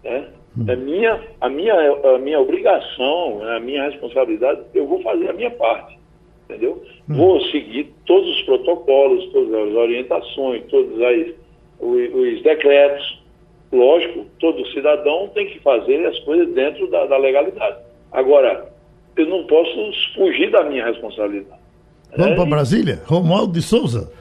Né? 0.03 0.27
Hum. 0.57 0.65
É 0.67 0.75
minha, 0.75 1.21
a, 1.39 1.47
minha, 1.47 1.73
a 1.73 2.17
minha 2.17 2.41
obrigação, 2.41 3.41
a 3.41 3.59
minha 3.61 3.89
responsabilidade, 3.89 4.63
eu 4.73 4.85
vou 4.85 5.01
fazer 5.01 5.29
a 5.29 5.33
minha 5.33 5.51
parte. 5.51 5.97
Entendeu? 6.43 6.83
Hum. 7.09 7.15
Vou 7.15 7.41
seguir 7.43 7.93
todos 8.05 8.29
os 8.29 8.41
protocolos, 8.41 9.31
todas 9.31 9.53
as 9.53 9.75
orientações, 9.75 10.65
todos 10.65 11.01
as, 11.01 11.27
os, 11.79 12.13
os 12.13 12.43
decretos. 12.43 13.23
Lógico, 13.71 14.25
todo 14.39 14.67
cidadão 14.67 15.29
tem 15.33 15.47
que 15.47 15.59
fazer 15.59 16.05
as 16.05 16.19
coisas 16.19 16.53
dentro 16.53 16.85
da, 16.91 17.05
da 17.05 17.17
legalidade. 17.17 17.77
Agora, 18.11 18.72
eu 19.17 19.27
não 19.27 19.45
posso 19.45 19.91
fugir 20.15 20.51
da 20.51 20.63
minha 20.63 20.85
responsabilidade. 20.85 21.61
Vamos 22.15 22.33
é, 22.33 22.35
para 22.35 22.45
Brasília? 22.45 23.01
Romualdo 23.05 23.53
de 23.53 23.61
Souza. 23.61 24.11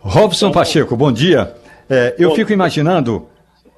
Robson 0.00 0.50
Pacheco, 0.50 0.96
bom 0.96 1.12
dia. 1.12 1.54
É, 1.88 2.14
eu 2.18 2.30
bom, 2.30 2.34
fico 2.34 2.52
imaginando 2.52 3.26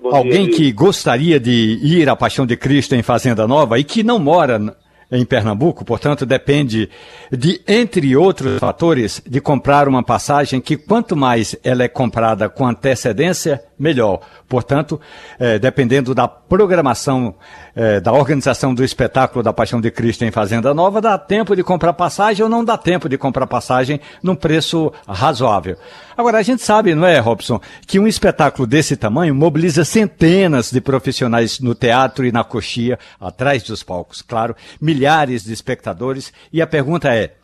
alguém 0.05 0.47
dia, 0.47 0.57
que 0.57 0.73
gostaria 0.73 1.41
de 1.41 1.79
ir 1.83 2.09
à 2.09 2.17
Paixão 2.17 2.47
de 2.47 2.57
Cristo 2.57 2.95
em 2.95 3.03
Fazenda 3.03 3.47
Nova 3.47 3.79
e 3.79 3.85
que 3.85 4.03
não 4.03 4.19
mora 4.19 4.77
em 5.11 5.25
Pernambuco, 5.25 5.85
portanto, 5.85 6.27
depende 6.27 6.91
de, 7.33 7.63
entre 7.67 8.15
outros 8.15 8.59
fatores, 8.59 9.23
de 9.27 9.41
comprar 9.41 9.89
uma 9.89 10.03
passagem 10.03 10.61
que 10.61 10.77
quanto 10.77 11.17
mais 11.17 11.57
ela 11.65 11.83
é 11.83 11.89
comprada 11.89 12.49
com 12.49 12.67
antecedência, 12.67 13.63
melhor. 13.79 14.21
Portanto, 14.49 15.01
eh, 15.39 15.59
dependendo 15.59 16.15
da 16.15 16.27
programação 16.27 17.35
eh, 17.77 18.01
da 18.01 18.13
organização 18.13 18.75
do 18.75 18.83
espetáculo 18.83 19.43
da 19.43 19.53
Paixão 19.53 19.81
de 19.81 19.91
Cristo 19.91 20.25
em 20.25 20.31
Fazenda 20.31 20.75
Nova, 20.75 21.01
dá 21.01 21.17
tempo 21.17 21.55
de 21.55 21.63
comprar 21.63 21.93
passagem 21.93 22.43
ou 22.43 22.51
não 22.51 22.65
dá 22.65 22.77
tempo 22.77 23.09
de 23.09 23.17
comprar 23.17 23.47
passagem 23.47 24.01
num 24.23 24.35
preço 24.35 24.93
razoável. 25.07 25.77
Agora, 26.17 26.39
a 26.39 26.43
gente 26.43 26.63
sabe, 26.63 26.95
não 26.95 27.07
é, 27.07 27.19
Robson, 27.21 27.61
que 27.87 28.01
um 28.01 28.07
espetáculo 28.09 28.67
desse 28.67 28.97
tamanho 28.97 29.35
mobiliza 29.35 29.85
centenas 29.85 30.73
de 30.73 30.81
profissionais 30.81 31.61
no 31.61 31.75
teatro 31.75 32.27
e 32.27 32.33
na 32.33 32.43
coxia, 32.43 32.99
atrás 33.21 33.63
dos 33.63 33.85
palcos, 33.85 34.23
claro, 34.23 34.57
milhares 34.81 35.45
de 35.45 35.53
espectadores, 35.53 36.33
e 36.53 36.61
a 36.61 36.67
pergunta 36.67 37.15
é, 37.15 37.35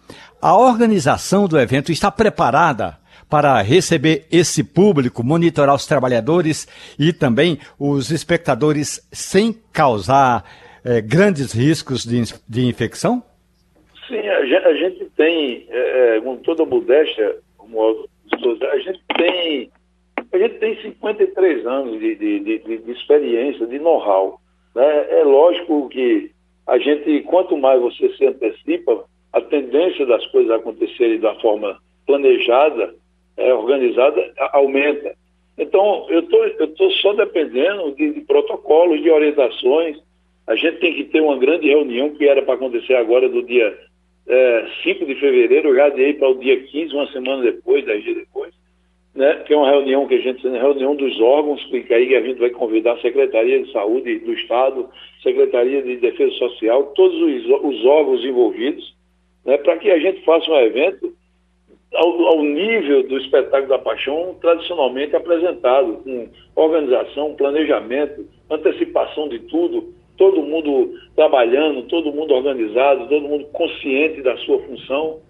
a 0.42 0.56
organização 0.56 1.46
do 1.46 1.58
evento 1.58 1.92
está 1.92 2.10
preparada 2.10 2.98
para 3.28 3.60
receber 3.62 4.26
esse 4.30 4.62
público, 4.62 5.24
monitorar 5.24 5.74
os 5.74 5.86
trabalhadores 5.86 6.66
e 6.98 7.12
também 7.12 7.58
os 7.78 8.10
espectadores 8.10 9.06
sem 9.12 9.54
causar 9.72 10.44
eh, 10.84 11.00
grandes 11.00 11.52
riscos 11.52 12.04
de, 12.04 12.22
de, 12.48 12.66
infecção? 12.66 13.22
Sim, 14.06 14.18
a 14.18 14.74
gente, 14.74 15.04
tem, 15.16 15.66
é, 15.70 16.20
com 16.20 16.36
toda 16.36 16.64
modéstia, 16.64 17.36
a 18.72 18.78
gente 18.78 19.00
tem 19.16 19.70
a 20.32 20.38
gente 20.38 20.54
tem 20.56 20.82
53 20.82 21.64
anos 21.64 22.00
de, 22.00 22.16
de, 22.16 22.40
de, 22.40 22.78
de 22.78 22.90
experiência, 22.90 23.66
de 23.68 23.78
know-how. 23.78 24.40
Né? 24.74 25.20
É 25.20 25.22
lógico 25.22 25.88
que 25.88 26.32
a 26.66 26.76
gente, 26.78 27.22
quanto 27.22 27.56
mais 27.56 27.80
você 27.80 28.08
se 28.16 28.26
antecipa, 28.26 29.04
a 29.32 29.40
tendência 29.40 30.04
das 30.06 30.26
coisas 30.28 30.50
acontecerem 30.50 31.20
da 31.20 31.34
forma 31.36 31.78
planejada, 32.06 32.94
é, 33.36 33.52
organizada 33.52 34.32
aumenta. 34.52 35.14
Então, 35.56 36.06
eu 36.08 36.22
tô, 36.22 36.44
estou 36.44 36.90
só 36.92 37.12
dependendo 37.12 37.92
de, 37.92 38.12
de, 38.12 38.20
protocolos, 38.22 39.02
de 39.02 39.10
orientações. 39.10 39.98
A 40.46 40.56
gente 40.56 40.78
tem 40.78 40.94
que 40.94 41.04
ter 41.04 41.20
uma 41.20 41.38
grande 41.38 41.68
reunião 41.68 42.10
que 42.10 42.28
era 42.28 42.42
para 42.42 42.54
acontecer 42.54 42.94
agora 42.94 43.28
do 43.28 43.42
dia 43.42 43.76
é, 44.26 44.66
5 44.82 45.04
de 45.06 45.14
fevereiro, 45.16 45.68
eu 45.68 45.76
já 45.76 45.88
dei 45.90 46.14
para 46.14 46.28
o 46.28 46.38
dia 46.38 46.60
15, 46.60 46.94
uma 46.94 47.06
semana 47.12 47.42
depois, 47.42 47.84
10 47.84 48.02
dias 48.02 48.16
depois, 48.16 48.54
né, 49.14 49.42
que 49.46 49.52
é 49.52 49.56
uma 49.56 49.70
reunião 49.70 50.06
que 50.06 50.14
a 50.14 50.20
gente 50.20 50.46
reunião 50.48 50.96
dos 50.96 51.20
órgãos, 51.20 51.64
que 51.66 51.94
aí 51.94 52.16
a 52.16 52.22
gente 52.22 52.38
vai 52.38 52.50
convidar 52.50 52.94
a 52.94 53.00
Secretaria 53.00 53.62
de 53.62 53.70
Saúde 53.70 54.18
do 54.20 54.32
Estado, 54.32 54.88
Secretaria 55.22 55.82
de 55.82 55.96
Defesa 55.98 56.32
Social, 56.36 56.92
todos 56.94 57.20
os, 57.20 57.44
os 57.62 57.84
órgãos 57.84 58.24
envolvidos, 58.24 58.94
né, 59.44 59.58
para 59.58 59.76
que 59.76 59.90
a 59.90 59.98
gente 59.98 60.24
faça 60.24 60.50
um 60.50 60.58
evento 60.58 61.14
ao, 61.94 62.26
ao, 62.26 62.42
nível 62.42 63.06
do 63.06 63.18
espetáculo 63.18 63.68
da 63.68 63.78
paixão 63.78 64.36
tradicionalmente 64.40 65.14
apresentado, 65.14 65.98
com 66.04 66.28
organização, 66.54 67.34
planejamento, 67.34 68.26
antecipação 68.50 69.28
de 69.28 69.38
tudo, 69.40 69.94
todo 70.16 70.42
mundo 70.42 70.92
trabalhando, 71.16 71.82
todo 71.84 72.12
mundo 72.12 72.34
organizado, 72.34 73.08
todo 73.08 73.28
mundo 73.28 73.46
consciente 73.52 74.22
da 74.22 74.36
sua 74.38 74.58
função, 74.60 75.20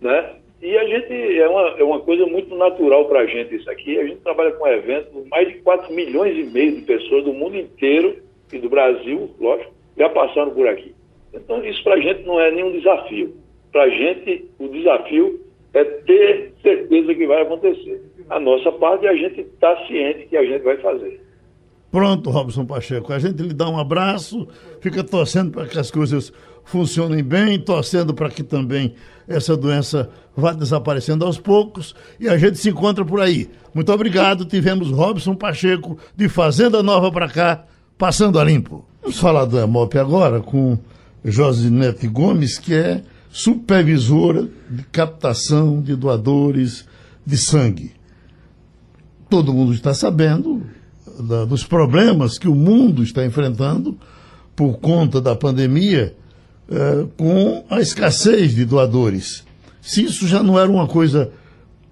né? 0.00 0.36
E 0.62 0.76
a 0.78 0.84
gente, 0.86 1.12
é 1.12 1.48
uma, 1.48 1.68
é 1.76 1.82
uma 1.82 2.00
coisa 2.00 2.24
muito 2.24 2.54
natural 2.54 3.06
para 3.06 3.20
a 3.20 3.26
gente 3.26 3.56
isso 3.56 3.68
aqui. 3.68 3.98
A 3.98 4.06
gente 4.06 4.20
trabalha 4.20 4.52
com 4.52 4.66
eventos, 4.68 5.28
mais 5.28 5.48
de 5.48 5.54
4 5.54 5.92
milhões 5.92 6.38
e 6.38 6.44
meio 6.44 6.76
de 6.76 6.82
pessoas 6.82 7.24
do 7.24 7.32
mundo 7.32 7.56
inteiro 7.56 8.22
e 8.52 8.58
do 8.58 8.70
Brasil, 8.70 9.28
lógico, 9.40 9.72
já 9.98 10.08
passaram 10.08 10.52
por 10.52 10.68
aqui. 10.68 10.94
Então, 11.34 11.64
isso 11.64 11.82
para 11.82 11.94
a 11.94 12.00
gente 12.00 12.22
não 12.22 12.40
é 12.40 12.52
nenhum 12.52 12.70
desafio. 12.70 13.34
Para 13.72 13.84
a 13.84 13.88
gente, 13.88 14.48
o 14.58 14.68
desafio 14.68 15.40
é 15.74 15.84
ter 15.84 16.52
certeza 16.62 17.14
que 17.14 17.26
vai 17.26 17.42
acontecer. 17.42 18.02
A 18.30 18.38
nossa 18.38 18.70
parte, 18.72 19.06
a 19.06 19.14
gente 19.14 19.40
está 19.40 19.76
ciente 19.86 20.26
que 20.28 20.36
a 20.36 20.44
gente 20.44 20.62
vai 20.62 20.76
fazer. 20.78 21.20
Pronto, 21.90 22.30
Robson 22.30 22.64
Pacheco. 22.64 23.12
A 23.12 23.18
gente 23.18 23.42
lhe 23.42 23.52
dá 23.52 23.68
um 23.68 23.78
abraço, 23.78 24.48
fica 24.80 25.04
torcendo 25.04 25.50
para 25.50 25.66
que 25.66 25.78
as 25.78 25.90
coisas 25.90 26.32
funcionem 26.64 27.22
bem, 27.22 27.58
torcendo 27.58 28.14
para 28.14 28.30
que 28.30 28.42
também 28.42 28.94
essa 29.28 29.56
doença 29.56 30.10
vá 30.34 30.52
desaparecendo 30.52 31.24
aos 31.24 31.38
poucos 31.38 31.94
e 32.18 32.28
a 32.28 32.38
gente 32.38 32.58
se 32.58 32.70
encontra 32.70 33.04
por 33.04 33.20
aí. 33.20 33.48
Muito 33.74 33.92
obrigado. 33.92 34.46
Tivemos 34.46 34.90
Robson 34.90 35.34
Pacheco 35.34 35.98
de 36.16 36.28
Fazenda 36.28 36.82
Nova 36.82 37.12
para 37.12 37.28
cá, 37.28 37.64
passando 37.98 38.38
a 38.38 38.44
limpo. 38.44 38.84
Vamos 39.02 39.20
falar 39.20 39.44
do 39.44 39.58
EMOP 39.58 39.98
agora 39.98 40.40
com 40.40 40.78
Josinete 41.24 42.06
Gomes, 42.08 42.58
que 42.58 42.74
é 42.74 43.02
supervisora 43.32 44.46
de 44.70 44.82
captação 44.84 45.80
de 45.80 45.96
doadores 45.96 46.86
de 47.24 47.38
sangue. 47.38 47.92
Todo 49.30 49.54
mundo 49.54 49.72
está 49.72 49.94
sabendo, 49.94 50.62
da, 51.18 51.46
dos 51.46 51.64
problemas 51.64 52.38
que 52.38 52.46
o 52.46 52.54
mundo 52.54 53.02
está 53.02 53.24
enfrentando 53.24 53.98
por 54.54 54.78
conta 54.78 55.18
da 55.18 55.34
pandemia, 55.34 56.14
eh, 56.70 57.06
com 57.16 57.64
a 57.70 57.80
escassez 57.80 58.54
de 58.54 58.66
doadores. 58.66 59.42
Se 59.80 60.04
isso 60.04 60.28
já 60.28 60.42
não 60.42 60.58
era 60.58 60.70
uma 60.70 60.86
coisa 60.86 61.30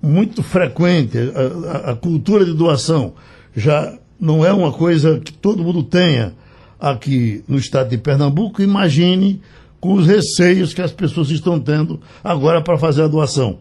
muito 0.02 0.42
frequente, 0.42 1.16
a, 1.18 1.88
a, 1.88 1.92
a 1.92 1.96
cultura 1.96 2.44
de 2.44 2.52
doação 2.52 3.14
já 3.56 3.98
não 4.20 4.44
é 4.44 4.52
uma 4.52 4.72
coisa 4.72 5.18
que 5.18 5.32
todo 5.32 5.64
mundo 5.64 5.82
tenha 5.82 6.34
aqui 6.78 7.42
no 7.48 7.56
estado 7.56 7.88
de 7.88 7.96
Pernambuco, 7.96 8.60
imagine 8.60 9.40
com 9.80 9.94
os 9.94 10.06
receios 10.06 10.74
que 10.74 10.82
as 10.82 10.92
pessoas 10.92 11.30
estão 11.30 11.58
tendo 11.58 12.00
agora 12.22 12.62
para 12.62 12.76
fazer 12.76 13.02
a 13.02 13.08
doação. 13.08 13.58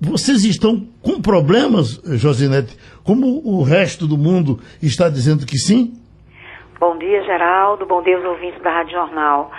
Vocês 0.00 0.44
estão 0.44 0.86
com 1.02 1.22
problemas, 1.22 2.00
Josinete, 2.18 2.76
como 3.04 3.40
o 3.44 3.62
resto 3.62 4.06
do 4.06 4.18
mundo 4.18 4.58
está 4.82 5.08
dizendo 5.08 5.46
que 5.46 5.56
sim? 5.56 5.94
Bom 6.80 6.98
dia, 6.98 7.22
Geraldo. 7.22 7.86
Bom 7.86 8.02
dia 8.02 8.16
aos 8.16 8.24
ouvintes 8.24 8.60
da 8.60 8.70
Rádio 8.70 8.92
Jornal. 8.92 9.50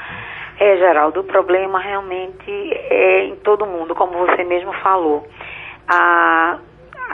É, 0.60 0.78
Geraldo, 0.78 1.22
o 1.22 1.24
problema 1.24 1.80
realmente 1.80 2.50
é 2.50 3.26
em 3.26 3.36
todo 3.38 3.66
mundo, 3.66 3.96
como 3.96 4.14
você 4.20 4.44
mesmo 4.44 4.74
falou. 4.84 5.28
A, 5.88 6.60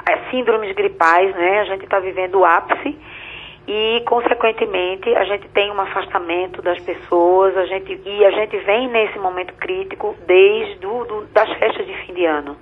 a 0.05 0.31
síndromes 0.31 0.75
gripais, 0.75 1.33
né? 1.35 1.61
A 1.61 1.65
gente 1.65 1.83
está 1.83 1.99
vivendo 1.99 2.39
o 2.39 2.45
ápice 2.45 2.97
e, 3.67 4.01
consequentemente, 4.05 5.13
a 5.15 5.23
gente 5.25 5.47
tem 5.49 5.71
um 5.71 5.79
afastamento 5.79 6.61
das 6.61 6.81
pessoas, 6.81 7.55
a 7.55 7.65
gente, 7.65 8.01
e 8.05 8.25
a 8.25 8.31
gente 8.31 8.57
vem 8.57 8.89
nesse 8.89 9.19
momento 9.19 9.53
crítico 9.53 10.15
desde 10.25 10.79
do, 10.79 11.05
do, 11.05 11.25
das 11.33 11.49
festas 11.57 11.85
de 11.85 11.93
fim 12.05 12.13
de 12.13 12.25
ano. 12.25 12.57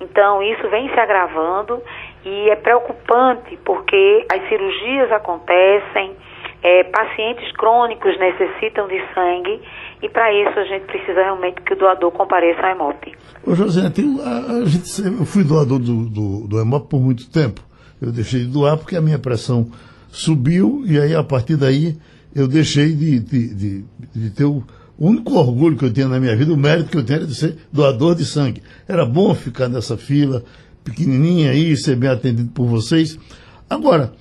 Então, 0.00 0.42
isso 0.42 0.68
vem 0.68 0.88
se 0.88 0.98
agravando 0.98 1.82
e 2.24 2.50
é 2.50 2.56
preocupante 2.56 3.58
porque 3.64 4.26
as 4.30 4.48
cirurgias 4.48 5.10
acontecem, 5.12 6.16
é, 6.62 6.84
pacientes 6.84 7.50
crônicos 7.52 8.18
necessitam 8.18 8.88
de 8.88 9.00
sangue 9.14 9.60
e 10.02 10.08
para 10.08 10.32
isso 10.32 10.58
a 10.58 10.64
gente 10.64 10.86
precisa 10.86 11.22
realmente 11.22 11.60
que 11.62 11.72
o 11.72 11.76
doador 11.76 12.10
compareça 12.12 12.60
ao 12.66 12.74
EMOP. 12.74 13.12
Ô 13.46 13.54
José, 13.54 13.82
a, 13.82 13.86
a 13.86 14.64
gente, 14.64 15.20
eu 15.20 15.24
fui 15.24 15.44
doador 15.44 15.78
do, 15.78 16.08
do, 16.08 16.48
do 16.48 16.60
EMOP 16.60 16.88
por 16.88 17.00
muito 17.00 17.30
tempo. 17.30 17.60
Eu 18.00 18.12
deixei 18.12 18.40
de 18.40 18.46
doar 18.46 18.76
porque 18.76 18.96
a 18.96 19.00
minha 19.00 19.18
pressão 19.18 19.66
subiu 20.18 20.82
e 20.86 20.98
aí 20.98 21.14
a 21.14 21.22
partir 21.22 21.56
daí 21.56 21.96
eu 22.34 22.48
deixei 22.48 22.92
de, 22.94 23.20
de, 23.20 23.54
de, 23.54 23.84
de 24.14 24.30
ter 24.30 24.44
o 24.44 24.64
único 24.98 25.34
orgulho 25.34 25.76
que 25.76 25.84
eu 25.84 25.92
tinha 25.92 26.08
na 26.08 26.18
minha 26.18 26.36
vida, 26.36 26.52
o 26.52 26.56
mérito 26.56 26.90
que 26.90 26.98
eu 26.98 27.04
tinha 27.04 27.18
era 27.18 27.26
de 27.26 27.34
ser 27.34 27.56
doador 27.72 28.14
de 28.14 28.24
sangue. 28.24 28.62
Era 28.86 29.06
bom 29.06 29.34
ficar 29.34 29.68
nessa 29.68 29.96
fila 29.96 30.44
pequenininha 30.82 31.52
aí, 31.52 31.76
ser 31.76 31.96
bem 31.96 32.10
atendido 32.10 32.50
por 32.50 32.66
vocês. 32.66 33.18
Agora, 33.70 34.12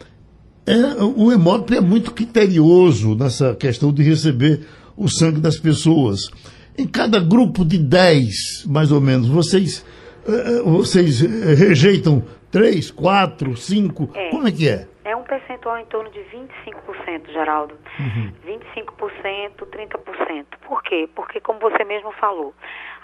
é, 0.66 1.04
o 1.04 1.32
Hemop 1.32 1.72
é 1.72 1.82
muito 1.82 2.12
criterioso 2.12 3.16
nessa 3.16 3.56
questão 3.56 3.92
de 3.92 4.04
receber 4.04 4.62
o 4.96 5.10
sangue 5.10 5.40
das 5.40 5.58
pessoas. 5.58 6.30
Em 6.78 6.86
cada 6.86 7.20
grupo 7.20 7.66
de 7.66 7.78
10, 7.78 8.66
mais 8.68 8.92
ou 8.92 9.02
menos, 9.02 9.28
vocês, 9.28 9.84
é, 10.28 10.58
é, 10.58 10.62
vocês 10.62 11.22
rejeitam 11.22 12.24
3, 12.52 12.92
4, 12.92 13.58
5? 13.58 14.10
Como 14.30 14.48
é 14.48 14.52
que 14.52 14.68
é? 14.68 14.88
É 15.08 15.16
um 15.16 15.24
percentual 15.24 15.78
em 15.78 15.86
torno 15.86 16.10
de 16.12 16.20
25%, 16.20 17.32
Geraldo. 17.32 17.76
Uhum. 17.98 18.34
25%, 18.46 19.66
30%. 19.66 20.46
Por 20.68 20.84
quê? 20.84 21.08
Porque, 21.16 21.40
como 21.40 21.60
você 21.60 21.86
mesmo 21.86 22.12
falou, 22.12 22.54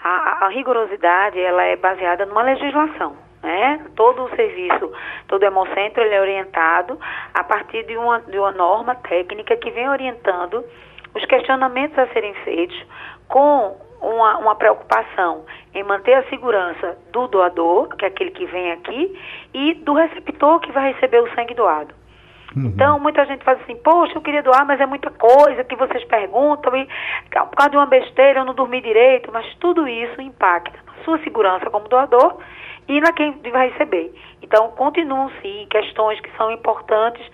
a, 0.02 0.44
a 0.44 0.48
rigorosidade 0.48 1.40
ela 1.40 1.64
é 1.64 1.76
baseada 1.76 2.26
numa 2.26 2.42
legislação. 2.42 3.16
Né? 3.42 3.86
Todo 3.96 4.24
o 4.24 4.36
serviço, 4.36 4.92
todo 5.28 5.44
o 5.44 5.46
Hemocentro, 5.46 6.02
ele 6.02 6.14
é 6.14 6.20
orientado 6.20 7.00
a 7.32 7.42
partir 7.42 7.86
de 7.86 7.96
uma, 7.96 8.20
de 8.20 8.38
uma 8.38 8.52
norma 8.52 8.94
técnica 8.96 9.56
que 9.56 9.70
vem 9.70 9.88
orientando 9.88 10.62
os 11.14 11.24
questionamentos 11.24 11.98
a 11.98 12.06
serem 12.08 12.34
feitos 12.44 12.86
com 13.28 13.80
uma, 14.04 14.38
uma, 14.38 14.54
preocupação 14.54 15.44
em 15.74 15.82
manter 15.82 16.14
a 16.14 16.28
segurança 16.28 16.98
do 17.12 17.26
doador, 17.28 17.88
que 17.96 18.04
é 18.04 18.08
aquele 18.08 18.30
que 18.30 18.46
vem 18.46 18.72
aqui, 18.72 19.18
e 19.52 19.74
do 19.74 19.94
receptor 19.94 20.60
que 20.60 20.72
vai 20.72 20.92
receber 20.92 21.20
o 21.20 21.34
sangue 21.34 21.54
doado. 21.54 21.94
Uhum. 22.56 22.66
Então, 22.66 23.00
muita 23.00 23.24
gente 23.26 23.44
faz 23.44 23.60
assim, 23.62 23.76
poxa, 23.76 24.14
eu 24.14 24.22
queria 24.22 24.42
doar, 24.42 24.64
mas 24.64 24.80
é 24.80 24.86
muita 24.86 25.10
coisa 25.10 25.64
que 25.64 25.74
vocês 25.74 26.04
perguntam, 26.04 26.76
e 26.76 26.86
por 27.30 27.56
causa 27.56 27.70
de 27.70 27.76
uma 27.76 27.86
besteira 27.86 28.40
eu 28.40 28.44
não 28.44 28.54
dormi 28.54 28.80
direito, 28.80 29.30
mas 29.32 29.46
tudo 29.56 29.88
isso 29.88 30.20
impacta 30.20 30.78
na 30.86 31.04
sua 31.04 31.18
segurança 31.18 31.68
como 31.70 31.88
doador 31.88 32.38
e 32.86 33.00
na 33.00 33.12
quem 33.12 33.32
vai 33.50 33.70
receber. 33.70 34.14
Então, 34.42 34.70
continuam 34.72 35.30
sim 35.42 35.66
questões 35.70 36.20
que 36.20 36.30
são 36.36 36.50
importantes 36.50 37.24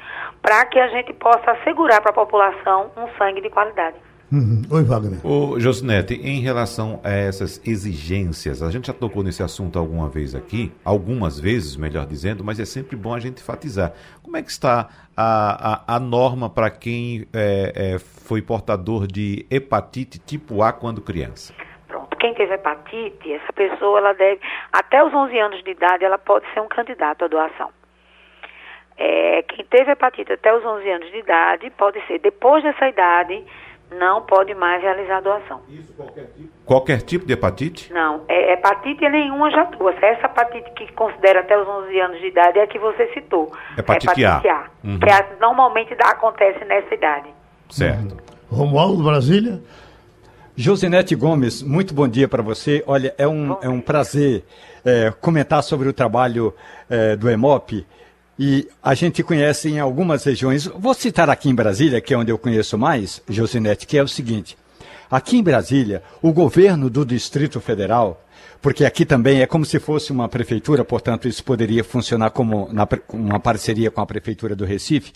para 0.40 0.64
que 0.66 0.78
a 0.78 0.88
gente 0.88 1.12
possa 1.14 1.50
assegurar 1.50 2.00
para 2.00 2.12
a 2.12 2.14
população 2.14 2.90
um 2.96 3.08
sangue 3.18 3.40
de 3.40 3.50
qualidade. 3.50 3.96
Uhum. 4.32 4.62
Oi, 4.70 4.84
Wagner. 4.84 5.26
Ô, 5.26 5.58
Josinete, 5.58 6.14
em 6.14 6.40
relação 6.40 7.00
a 7.02 7.10
essas 7.10 7.60
exigências, 7.66 8.62
a 8.62 8.70
gente 8.70 8.86
já 8.86 8.92
tocou 8.92 9.24
nesse 9.24 9.42
assunto 9.42 9.76
alguma 9.76 10.08
vez 10.08 10.36
aqui, 10.36 10.72
algumas 10.84 11.40
vezes, 11.40 11.76
melhor 11.76 12.06
dizendo, 12.06 12.44
mas 12.44 12.60
é 12.60 12.64
sempre 12.64 12.94
bom 12.94 13.12
a 13.12 13.18
gente 13.18 13.42
enfatizar. 13.42 13.92
Como 14.22 14.36
é 14.36 14.42
que 14.42 14.50
está 14.50 14.88
a, 15.16 15.72
a, 15.72 15.96
a 15.96 15.98
norma 15.98 16.48
para 16.48 16.70
quem 16.70 17.26
é, 17.34 17.72
é, 17.74 17.98
foi 17.98 18.40
portador 18.40 19.08
de 19.08 19.44
hepatite 19.50 20.20
tipo 20.20 20.62
A 20.62 20.72
quando 20.72 21.00
criança? 21.00 21.52
Pronto, 21.88 22.16
quem 22.16 22.32
teve 22.34 22.54
hepatite, 22.54 23.32
essa 23.32 23.52
pessoa, 23.52 23.98
ela 23.98 24.12
deve, 24.12 24.40
até 24.72 25.02
os 25.02 25.12
11 25.12 25.38
anos 25.40 25.64
de 25.64 25.70
idade, 25.72 26.04
ela 26.04 26.18
pode 26.18 26.46
ser 26.54 26.60
um 26.60 26.68
candidato 26.68 27.24
à 27.24 27.26
doação. 27.26 27.70
É, 28.96 29.42
quem 29.42 29.64
teve 29.64 29.90
hepatite 29.90 30.32
até 30.32 30.54
os 30.54 30.64
11 30.64 30.88
anos 30.88 31.10
de 31.10 31.18
idade, 31.18 31.68
pode 31.70 32.00
ser, 32.06 32.20
depois 32.20 32.62
dessa 32.62 32.88
idade 32.88 33.44
não 33.90 34.22
pode 34.22 34.54
mais 34.54 34.82
realizar 34.82 35.18
a 35.18 35.20
doação. 35.20 35.60
Isso 35.68 35.92
qualquer 35.94 36.26
tipo? 36.36 36.48
Qualquer 36.64 37.02
tipo 37.02 37.26
de 37.26 37.32
hepatite? 37.32 37.92
Não, 37.92 38.22
é, 38.28 38.52
hepatite 38.52 39.08
nenhuma 39.08 39.50
já 39.50 39.64
doa. 39.64 39.92
Essa 39.92 40.26
hepatite 40.26 40.70
que 40.72 40.92
considera 40.92 41.40
até 41.40 41.60
os 41.60 41.66
11 41.66 42.00
anos 42.00 42.20
de 42.20 42.26
idade 42.26 42.58
é 42.58 42.62
a 42.62 42.66
que 42.66 42.78
você 42.78 43.08
citou. 43.12 43.52
Hepatite, 43.76 44.20
hepatite 44.20 44.48
A. 44.48 44.56
A 44.56 44.66
uhum. 44.84 44.98
Que 44.98 45.10
é, 45.10 45.36
normalmente 45.40 45.94
dá, 45.94 46.10
acontece 46.10 46.64
nessa 46.64 46.94
idade. 46.94 47.28
Certo. 47.68 48.12
Uhum. 48.12 48.58
Romualdo, 48.58 49.02
Brasília. 49.02 49.60
Josinete 50.56 51.14
Gomes, 51.14 51.62
muito 51.62 51.94
bom 51.94 52.06
dia 52.06 52.28
para 52.28 52.42
você. 52.42 52.84
Olha, 52.86 53.14
é 53.16 53.26
um, 53.26 53.56
é 53.62 53.68
um 53.68 53.80
prazer 53.80 54.44
é, 54.84 55.10
comentar 55.20 55.62
sobre 55.62 55.88
o 55.88 55.92
trabalho 55.92 56.54
é, 56.88 57.16
do 57.16 57.30
EMOP 57.30 57.86
e 58.42 58.66
a 58.82 58.94
gente 58.94 59.22
conhece 59.22 59.68
em 59.68 59.78
algumas 59.78 60.24
regiões. 60.24 60.64
Vou 60.64 60.94
citar 60.94 61.28
aqui 61.28 61.50
em 61.50 61.54
Brasília, 61.54 62.00
que 62.00 62.14
é 62.14 62.16
onde 62.16 62.32
eu 62.32 62.38
conheço 62.38 62.78
mais, 62.78 63.20
Josinete, 63.28 63.86
que 63.86 63.98
é 63.98 64.02
o 64.02 64.08
seguinte. 64.08 64.56
Aqui 65.10 65.36
em 65.36 65.42
Brasília, 65.42 66.02
o 66.22 66.32
governo 66.32 66.88
do 66.88 67.04
Distrito 67.04 67.60
Federal, 67.60 68.24
porque 68.62 68.86
aqui 68.86 69.04
também 69.04 69.42
é 69.42 69.46
como 69.46 69.66
se 69.66 69.78
fosse 69.78 70.10
uma 70.10 70.26
prefeitura, 70.26 70.82
portanto, 70.86 71.28
isso 71.28 71.44
poderia 71.44 71.84
funcionar 71.84 72.30
como 72.30 72.66
na, 72.72 72.88
uma 73.12 73.38
parceria 73.38 73.90
com 73.90 74.00
a 74.00 74.06
prefeitura 74.06 74.56
do 74.56 74.64
Recife, 74.64 75.12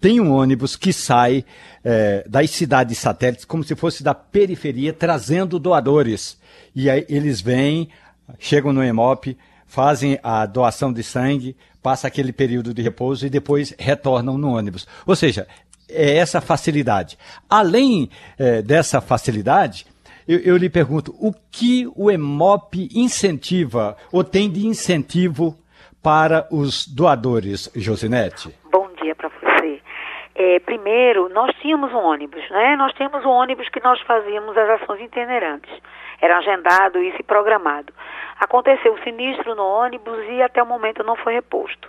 tem 0.00 0.18
um 0.18 0.32
ônibus 0.32 0.74
que 0.74 0.94
sai 0.94 1.44
é, 1.84 2.24
das 2.26 2.48
cidades 2.52 2.96
satélites, 2.96 3.44
como 3.44 3.62
se 3.62 3.76
fosse 3.76 4.02
da 4.02 4.14
periferia, 4.14 4.94
trazendo 4.94 5.58
doadores. 5.58 6.38
E 6.74 6.88
aí 6.88 7.04
eles 7.06 7.42
vêm, 7.42 7.90
chegam 8.38 8.72
no 8.72 8.82
EMOP, 8.82 9.36
fazem 9.66 10.18
a 10.22 10.46
doação 10.46 10.92
de 10.92 11.02
sangue, 11.02 11.54
passa 11.82 12.06
aquele 12.06 12.32
período 12.32 12.72
de 12.72 12.80
repouso 12.80 13.26
e 13.26 13.30
depois 13.30 13.74
retornam 13.78 14.38
no 14.38 14.56
ônibus. 14.56 14.86
Ou 15.06 15.16
seja, 15.16 15.46
é 15.90 16.16
essa 16.16 16.40
facilidade. 16.40 17.18
Além 17.50 18.08
é, 18.38 18.62
dessa 18.62 19.00
facilidade, 19.00 19.86
eu, 20.26 20.38
eu, 20.38 20.56
lhe 20.56 20.70
pergunto, 20.70 21.12
o 21.18 21.32
que 21.50 21.86
o 21.96 22.10
EMOP 22.10 22.88
incentiva 22.94 23.96
ou 24.12 24.22
tem 24.22 24.50
de 24.50 24.66
incentivo 24.66 25.56
para 26.02 26.46
os 26.50 26.86
doadores, 26.86 27.70
Josinete? 27.74 28.54
Bom 28.70 28.88
dia 29.02 29.14
para 29.14 29.28
você. 29.28 29.80
É, 30.34 30.60
primeiro, 30.60 31.28
nós 31.28 31.54
tínhamos 31.60 31.92
um 31.92 31.98
ônibus, 31.98 32.42
né? 32.50 32.76
Nós 32.76 32.92
tínhamos 32.94 33.24
um 33.24 33.28
ônibus 33.28 33.68
que 33.68 33.82
nós 33.82 34.00
fazíamos 34.02 34.56
as 34.56 34.82
ações 34.82 35.00
itinerantes. 35.02 35.70
Era 36.22 36.38
agendado 36.38 37.02
isso 37.02 37.16
e 37.18 37.24
programado. 37.24 37.92
Aconteceu 38.38 38.94
o 38.94 39.02
sinistro 39.02 39.56
no 39.56 39.66
ônibus 39.66 40.24
e 40.28 40.40
até 40.40 40.62
o 40.62 40.66
momento 40.66 41.02
não 41.02 41.16
foi 41.16 41.34
reposto. 41.34 41.88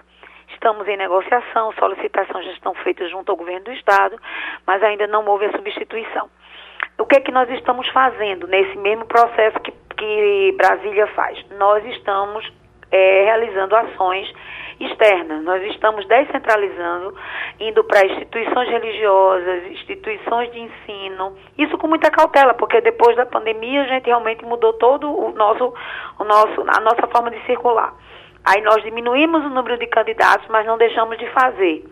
Estamos 0.49 0.87
em 0.87 0.97
negociação, 0.97 1.71
solicitações 1.73 2.45
já 2.45 2.51
estão 2.53 2.73
feitas 2.73 3.11
junto 3.11 3.31
ao 3.31 3.37
governo 3.37 3.65
do 3.65 3.71
estado, 3.71 4.19
mas 4.65 4.81
ainda 4.81 5.05
não 5.05 5.23
houve 5.25 5.45
a 5.45 5.51
substituição. 5.51 6.29
O 6.97 7.05
que 7.05 7.17
é 7.17 7.21
que 7.21 7.31
nós 7.31 7.47
estamos 7.51 7.87
fazendo 7.89 8.47
nesse 8.47 8.75
mesmo 8.77 9.05
processo 9.05 9.59
que, 9.59 9.71
que 9.95 10.55
Brasília 10.57 11.05
faz? 11.07 11.37
Nós 11.57 11.85
estamos 11.85 12.51
é, 12.91 13.25
realizando 13.25 13.75
ações 13.75 14.31
externas. 14.79 15.43
Nós 15.43 15.63
estamos 15.71 16.05
descentralizando, 16.07 17.15
indo 17.59 17.83
para 17.83 18.05
instituições 18.05 18.69
religiosas, 18.69 19.71
instituições 19.71 20.51
de 20.51 20.59
ensino. 20.59 21.35
Isso 21.57 21.77
com 21.77 21.87
muita 21.87 22.11
cautela, 22.11 22.53
porque 22.53 22.81
depois 22.81 23.15
da 23.15 23.25
pandemia 23.25 23.83
a 23.83 23.87
gente 23.87 24.05
realmente 24.05 24.43
mudou 24.45 24.73
todo 24.73 25.09
o 25.09 25.31
nosso, 25.33 25.73
o 26.19 26.23
nosso, 26.23 26.61
a 26.61 26.79
nossa 26.81 27.07
forma 27.07 27.31
de 27.31 27.43
circular. 27.45 27.93
Aí 28.45 28.61
nós 28.61 28.83
diminuímos 28.83 29.45
o 29.45 29.49
número 29.49 29.77
de 29.77 29.87
candidatos, 29.87 30.47
mas 30.49 30.65
não 30.65 30.77
deixamos 30.77 31.17
de 31.17 31.29
fazer. 31.29 31.83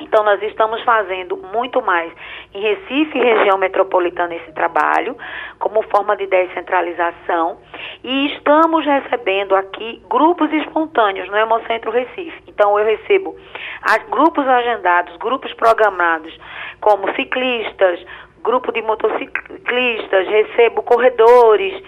Então, 0.00 0.24
nós 0.24 0.42
estamos 0.42 0.82
fazendo 0.82 1.36
muito 1.36 1.82
mais 1.82 2.12
em 2.54 2.60
Recife 2.60 3.18
região 3.18 3.58
metropolitana 3.58 4.34
esse 4.34 4.52
trabalho, 4.52 5.16
como 5.58 5.82
forma 5.84 6.16
de 6.16 6.26
descentralização, 6.26 7.58
e 8.02 8.26
estamos 8.34 8.84
recebendo 8.84 9.54
aqui 9.54 10.02
grupos 10.08 10.52
espontâneos 10.52 11.28
no 11.28 11.36
Hemocentro 11.36 11.90
Recife. 11.90 12.42
Então, 12.48 12.78
eu 12.78 12.84
recebo 12.84 13.36
grupos 14.10 14.46
agendados, 14.46 15.16
grupos 15.18 15.52
programados, 15.54 16.36
como 16.80 17.14
ciclistas, 17.14 18.04
grupo 18.42 18.72
de 18.72 18.82
motociclistas, 18.82 20.26
recebo 20.26 20.82
corredores 20.82 21.82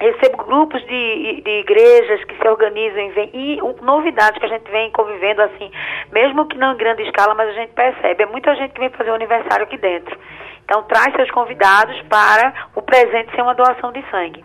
recebo 0.00 0.44
grupos 0.44 0.82
de, 0.86 1.42
de 1.42 1.50
igrejas 1.60 2.24
que 2.24 2.36
se 2.36 2.48
organizam 2.48 3.00
e, 3.00 3.10
vem, 3.10 3.30
e 3.32 3.58
novidades 3.82 4.38
que 4.38 4.46
a 4.46 4.48
gente 4.48 4.70
vem 4.70 4.90
convivendo 4.90 5.42
assim, 5.42 5.70
mesmo 6.12 6.46
que 6.46 6.58
não 6.58 6.74
em 6.74 6.76
grande 6.76 7.02
escala, 7.02 7.34
mas 7.34 7.48
a 7.50 7.52
gente 7.52 7.72
percebe, 7.72 8.22
é 8.22 8.26
muita 8.26 8.54
gente 8.56 8.72
que 8.72 8.80
vem 8.80 8.90
fazer 8.90 9.10
o 9.10 9.14
aniversário 9.14 9.64
aqui 9.64 9.76
dentro. 9.76 10.16
Então 10.64 10.82
traz 10.84 11.14
seus 11.14 11.30
convidados 11.30 12.00
para 12.02 12.68
o 12.74 12.82
presente 12.82 13.34
ser 13.34 13.42
uma 13.42 13.54
doação 13.54 13.92
de 13.92 14.02
sangue. 14.10 14.44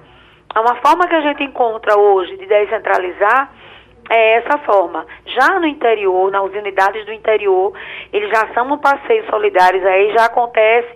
É 0.56 0.60
uma 0.60 0.76
forma 0.76 1.08
que 1.08 1.16
a 1.16 1.22
gente 1.22 1.44
encontra 1.44 1.98
hoje 1.98 2.36
de 2.38 2.46
descentralizar 2.46 3.52
é 4.10 4.38
essa 4.38 4.58
forma. 4.60 5.06
Já 5.26 5.60
no 5.60 5.68
interior, 5.68 6.32
nas 6.32 6.44
unidades 6.52 7.06
do 7.06 7.14
interior, 7.14 7.72
eles 8.12 8.30
já 8.30 8.52
são 8.54 8.74
um 8.74 8.78
passeio 8.80 9.24
solidários 9.30 9.86
aí, 9.86 10.12
já 10.14 10.26
acontece 10.26 10.90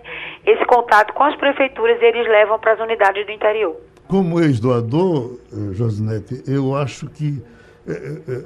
esse 0.44 0.64
contato 0.66 1.12
com 1.14 1.22
as 1.22 1.36
prefeituras 1.36 2.00
e 2.02 2.04
eles 2.04 2.26
levam 2.26 2.58
para 2.58 2.72
as 2.72 2.80
unidades 2.80 3.24
do 3.24 3.30
interior. 3.30 3.76
Como 4.08 4.40
ex-doador, 4.40 5.38
eh, 5.52 5.72
Josinete, 5.72 6.42
eu 6.46 6.76
acho 6.76 7.08
que 7.08 7.42
é, 7.86 7.92
é, 8.28 8.44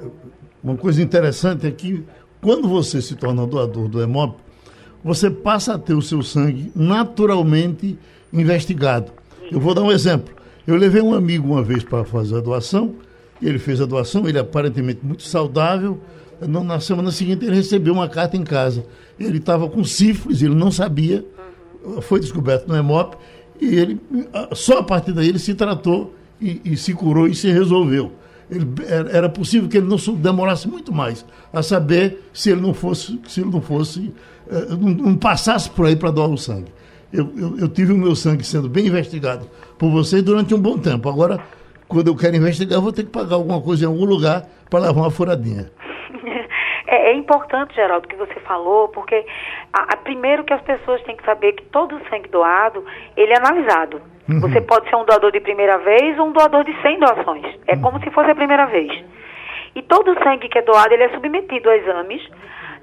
uma 0.63 0.75
coisa 0.75 1.01
interessante 1.01 1.67
é 1.67 1.71
que 1.71 2.03
quando 2.41 2.67
você 2.67 3.01
se 3.01 3.15
torna 3.15 3.45
doador 3.45 3.87
do 3.87 4.01
HEMOP, 4.01 4.37
você 5.03 5.29
passa 5.29 5.73
a 5.73 5.79
ter 5.79 5.93
o 5.93 6.01
seu 6.01 6.21
sangue 6.21 6.71
naturalmente 6.75 7.97
investigado. 8.31 9.11
Eu 9.51 9.59
vou 9.59 9.73
dar 9.73 9.83
um 9.83 9.91
exemplo. 9.91 10.33
Eu 10.67 10.75
levei 10.75 11.01
um 11.01 11.13
amigo 11.13 11.47
uma 11.47 11.63
vez 11.63 11.83
para 11.83 12.03
fazer 12.03 12.37
a 12.37 12.41
doação, 12.41 12.95
ele 13.41 13.57
fez 13.57 13.81
a 13.81 13.85
doação, 13.85 14.27
ele 14.27 14.37
aparentemente 14.37 14.99
muito 15.03 15.23
saudável. 15.23 15.99
Na 16.41 16.79
semana 16.79 17.11
seguinte 17.11 17.45
ele 17.45 17.55
recebeu 17.55 17.93
uma 17.93 18.07
carta 18.07 18.37
em 18.37 18.43
casa. 18.43 18.85
Ele 19.19 19.37
estava 19.37 19.67
com 19.69 19.83
sífilis, 19.83 20.41
ele 20.41 20.55
não 20.55 20.71
sabia, 20.71 21.25
foi 22.01 22.19
descoberto 22.19 22.67
no 22.67 22.75
HEMOP 22.75 23.17
e 23.61 23.75
ele, 23.75 23.99
só 24.53 24.79
a 24.79 24.83
partir 24.83 25.11
daí, 25.11 25.29
ele 25.29 25.39
se 25.39 25.53
tratou 25.53 26.15
e, 26.41 26.61
e 26.63 26.77
se 26.77 26.93
curou 26.93 27.27
e 27.27 27.35
se 27.35 27.51
resolveu. 27.51 28.11
Ele, 28.49 28.65
era 29.11 29.29
possível 29.29 29.69
que 29.69 29.77
ele 29.77 29.87
não 29.87 29.97
demorasse 30.15 30.67
muito 30.67 30.91
mais 30.91 31.25
a 31.53 31.61
saber 31.61 32.23
se 32.33 32.49
ele 32.49 32.61
não 32.61 32.73
fosse, 32.73 33.19
se 33.27 33.41
ele 33.41 33.51
não 33.51 33.61
fosse, 33.61 34.11
eh, 34.49 34.67
não, 34.69 34.89
não 34.89 35.15
passasse 35.15 35.69
por 35.69 35.85
aí 35.85 35.95
para 35.95 36.09
doar 36.09 36.29
o 36.29 36.37
sangue. 36.37 36.71
Eu, 37.13 37.31
eu, 37.37 37.57
eu, 37.59 37.67
tive 37.67 37.91
o 37.91 37.97
meu 37.97 38.15
sangue 38.15 38.43
sendo 38.43 38.67
bem 38.67 38.87
investigado 38.87 39.47
por 39.77 39.91
vocês 39.91 40.23
durante 40.23 40.53
um 40.53 40.59
bom 40.59 40.77
tempo. 40.77 41.09
Agora, 41.09 41.39
quando 41.87 42.07
eu 42.07 42.15
quero 42.15 42.35
investigar, 42.35 42.77
eu 42.77 42.81
vou 42.81 42.91
ter 42.91 43.03
que 43.03 43.09
pagar 43.09 43.35
alguma 43.35 43.61
coisa 43.61 43.83
em 43.83 43.87
algum 43.87 44.05
lugar 44.05 44.47
para 44.69 44.79
levar 44.79 45.01
uma 45.01 45.11
furadinha. 45.11 45.71
É, 46.91 47.11
é, 47.11 47.13
importante, 47.13 47.75
Geraldo, 47.75 48.07
que 48.07 48.15
você 48.15 48.39
falou, 48.39 48.87
porque 48.87 49.23
a, 49.71 49.93
a, 49.93 49.97
primeiro 49.97 50.43
que 50.43 50.51
as 50.51 50.61
pessoas 50.63 50.99
têm 51.03 51.15
que 51.15 51.23
saber 51.23 51.53
que 51.53 51.63
todo 51.65 51.95
o 51.95 52.09
sangue 52.09 52.27
doado, 52.29 52.83
ele 53.15 53.31
é 53.31 53.37
analisado. 53.37 54.01
Uhum. 54.27 54.39
Você 54.39 54.59
pode 54.59 54.89
ser 54.89 54.95
um 54.95 55.05
doador 55.05 55.31
de 55.31 55.39
primeira 55.39 55.77
vez 55.77 56.17
ou 56.17 56.25
um 56.25 56.31
doador 56.31 56.63
de 56.63 56.75
100 56.81 56.99
doações. 56.99 57.45
É 57.67 57.75
uhum. 57.75 57.81
como 57.81 57.99
se 57.99 58.09
fosse 58.09 58.31
a 58.31 58.35
primeira 58.35 58.65
vez. 58.65 58.91
E 59.75 59.83
todo 59.83 60.11
o 60.11 60.23
sangue 60.23 60.49
que 60.49 60.57
é 60.57 60.63
doado, 60.63 60.91
ele 60.91 61.03
é 61.03 61.09
submetido 61.09 61.69
a 61.69 61.77
exames 61.77 62.27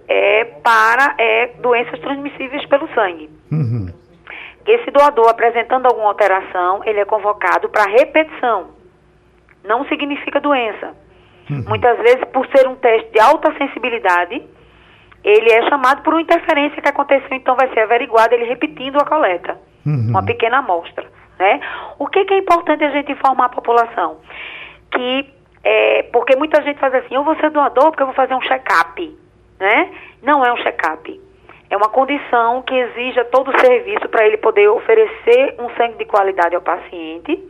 é, 0.06 0.44
para 0.44 1.16
é, 1.18 1.48
doenças 1.58 1.98
transmissíveis 1.98 2.64
pelo 2.66 2.88
sangue. 2.94 3.28
Uhum. 3.50 3.88
Esse 4.64 4.88
doador 4.92 5.28
apresentando 5.28 5.86
alguma 5.86 6.08
alteração, 6.08 6.80
ele 6.84 7.00
é 7.00 7.04
convocado 7.04 7.68
para 7.68 7.90
repetição. 7.90 8.68
Não 9.64 9.84
significa 9.86 10.40
doença. 10.40 10.94
Uhum. 11.50 11.64
Muitas 11.68 11.96
vezes, 11.98 12.24
por 12.32 12.46
ser 12.48 12.66
um 12.66 12.74
teste 12.76 13.11
de 13.12 13.20
alta 13.20 13.52
sensibilidade, 13.56 14.42
ele 15.22 15.50
é 15.50 15.68
chamado 15.68 16.02
por 16.02 16.14
uma 16.14 16.22
interferência 16.22 16.80
que 16.80 16.88
aconteceu, 16.88 17.28
então 17.32 17.56
vai 17.56 17.72
ser 17.72 17.80
averiguado 17.80 18.35
ele 18.35 18.44
repetindo 18.44 18.96
a 18.96 19.04
coleta, 19.04 19.59
uhum. 19.85 20.11
uma 20.11 20.24
pequena 20.24 20.59
amostra. 20.59 21.06
Né? 21.38 21.61
O 21.98 22.06
que, 22.06 22.24
que, 22.24 22.35
é 22.35 22.38
importante 22.38 22.82
a 22.82 22.90
gente 22.90 23.12
informar 23.12 23.46
a 23.46 23.50
população? 23.50 24.18
Que, 24.90 25.28
é, 25.62 26.02
porque 26.04 26.37
muita 26.37 26.62
gente 26.62 26.78
faz 26.78 26.94
assim, 26.94 27.14
eu 27.14 27.24
vou 27.24 27.37
ser 27.37 27.50
doador 27.50 27.90
porque 27.90 28.02
eu 28.02 28.06
vou 28.06 28.14
fazer 28.14 28.35
um 28.35 28.40
check-up. 28.40 29.18
Né? 29.61 29.90
Não 30.22 30.44
é 30.44 30.52
um 30.52 30.56
check-up. 30.59 31.20
É 31.68 31.76
uma 31.76 31.88
condição 31.88 32.62
que 32.62 32.74
exija 32.74 33.24
todo 33.24 33.50
o 33.50 33.61
serviço 33.61 34.09
para 34.09 34.26
ele 34.26 34.37
poder 34.37 34.68
oferecer 34.68 35.56
um 35.59 35.68
sangue 35.76 35.98
de 35.98 36.04
qualidade 36.04 36.54
ao 36.54 36.62
paciente 36.62 37.42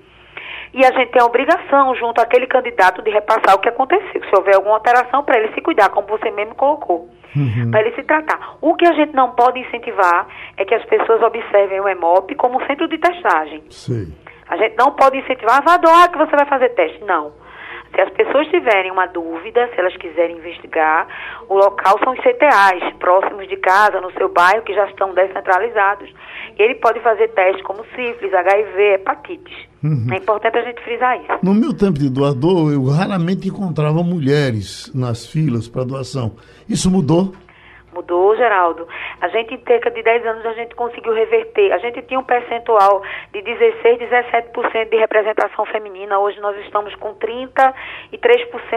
e 0.76 0.84
a 0.84 0.92
gente 0.92 1.10
tem 1.10 1.22
a 1.22 1.24
obrigação, 1.24 1.94
junto 1.94 2.20
àquele 2.20 2.46
candidato, 2.46 3.00
de 3.00 3.10
repassar 3.10 3.54
o 3.54 3.60
que 3.60 3.68
aconteceu. 3.70 4.22
Se 4.22 4.36
houver 4.36 4.56
alguma 4.56 4.74
alteração, 4.74 5.24
para 5.24 5.38
ele 5.38 5.54
se 5.54 5.62
cuidar, 5.62 5.88
como 5.88 6.06
você 6.06 6.30
mesmo 6.30 6.54
colocou. 6.54 7.08
Uhum. 7.34 7.70
Para 7.70 7.80
ele 7.80 7.94
se 7.94 8.02
tratar. 8.02 8.58
O 8.60 8.74
que 8.74 8.86
a 8.86 8.92
gente 8.92 9.14
não 9.14 9.30
pode 9.30 9.58
incentivar 9.58 10.26
é 10.54 10.66
que 10.66 10.74
as 10.74 10.84
pessoas 10.84 11.22
observem 11.22 11.80
o 11.80 11.88
EMOP 11.88 12.34
como 12.34 12.62
centro 12.66 12.86
de 12.88 12.98
testagem. 12.98 13.62
Sim. 13.70 14.14
A 14.46 14.58
gente 14.58 14.76
não 14.76 14.92
pode 14.92 15.16
incentivar, 15.16 15.62
vá 15.64 15.78
doar 15.78 16.10
que 16.12 16.18
você 16.18 16.36
vai 16.36 16.44
fazer 16.46 16.68
teste. 16.74 17.02
Não. 17.04 17.32
Se 17.96 18.02
as 18.02 18.10
pessoas 18.10 18.46
tiverem 18.48 18.92
uma 18.92 19.06
dúvida, 19.06 19.70
se 19.72 19.80
elas 19.80 19.96
quiserem 19.96 20.36
investigar, 20.36 21.08
o 21.48 21.54
local 21.54 21.98
são 22.04 22.12
os 22.12 22.18
CTAs, 22.20 22.92
próximos 22.98 23.48
de 23.48 23.56
casa, 23.56 24.02
no 24.02 24.12
seu 24.12 24.28
bairro, 24.28 24.62
que 24.64 24.74
já 24.74 24.84
estão 24.84 25.14
descentralizados. 25.14 26.12
E 26.58 26.62
ele 26.62 26.74
pode 26.74 27.00
fazer 27.00 27.28
testes 27.28 27.64
como 27.64 27.82
sífilis, 27.96 28.34
HIV, 28.34 28.82
hepatites. 28.96 29.56
Uhum. 29.82 30.08
É 30.12 30.16
importante 30.16 30.58
a 30.58 30.62
gente 30.62 30.82
frisar 30.82 31.16
isso. 31.22 31.38
No 31.42 31.54
meu 31.54 31.72
tempo 31.72 31.98
de 31.98 32.10
doador, 32.10 32.70
eu 32.70 32.84
raramente 32.84 33.48
encontrava 33.48 34.02
mulheres 34.02 34.92
nas 34.94 35.26
filas 35.26 35.66
para 35.66 35.84
doação. 35.84 36.36
Isso 36.68 36.90
mudou? 36.90 37.32
Mudou, 37.96 38.36
Geraldo. 38.36 38.86
A 39.22 39.28
gente, 39.28 39.54
em 39.54 39.62
cerca 39.66 39.90
de 39.90 40.02
10 40.02 40.26
anos, 40.26 40.44
a 40.44 40.52
gente 40.52 40.74
conseguiu 40.74 41.14
reverter. 41.14 41.72
A 41.72 41.78
gente 41.78 42.02
tinha 42.02 42.20
um 42.20 42.24
percentual 42.24 43.02
de 43.32 43.40
16, 43.40 43.98
17% 43.98 44.90
de 44.90 44.96
representação 44.96 45.64
feminina. 45.66 46.18
Hoje 46.18 46.38
nós 46.40 46.54
estamos 46.58 46.94
com 46.96 47.14
33% 47.14 47.72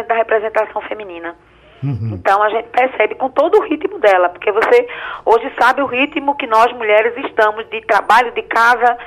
da 0.08 0.16
representação 0.16 0.82
feminina. 0.84 1.36
Uhum. 1.84 2.12
Então 2.14 2.42
a 2.42 2.50
gente 2.50 2.70
percebe 2.70 3.16
com 3.16 3.30
todo 3.30 3.58
o 3.58 3.64
ritmo 3.64 4.00
dela, 4.00 4.30
porque 4.30 4.52
você 4.52 4.88
hoje 5.26 5.52
sabe 5.60 5.82
o 5.82 5.86
ritmo 5.86 6.36
que 6.36 6.48
nós 6.48 6.72
mulheres 6.74 7.14
estamos 7.26 7.70
de 7.70 7.82
trabalho, 7.82 8.32
de 8.32 8.42
casa, 8.44 8.98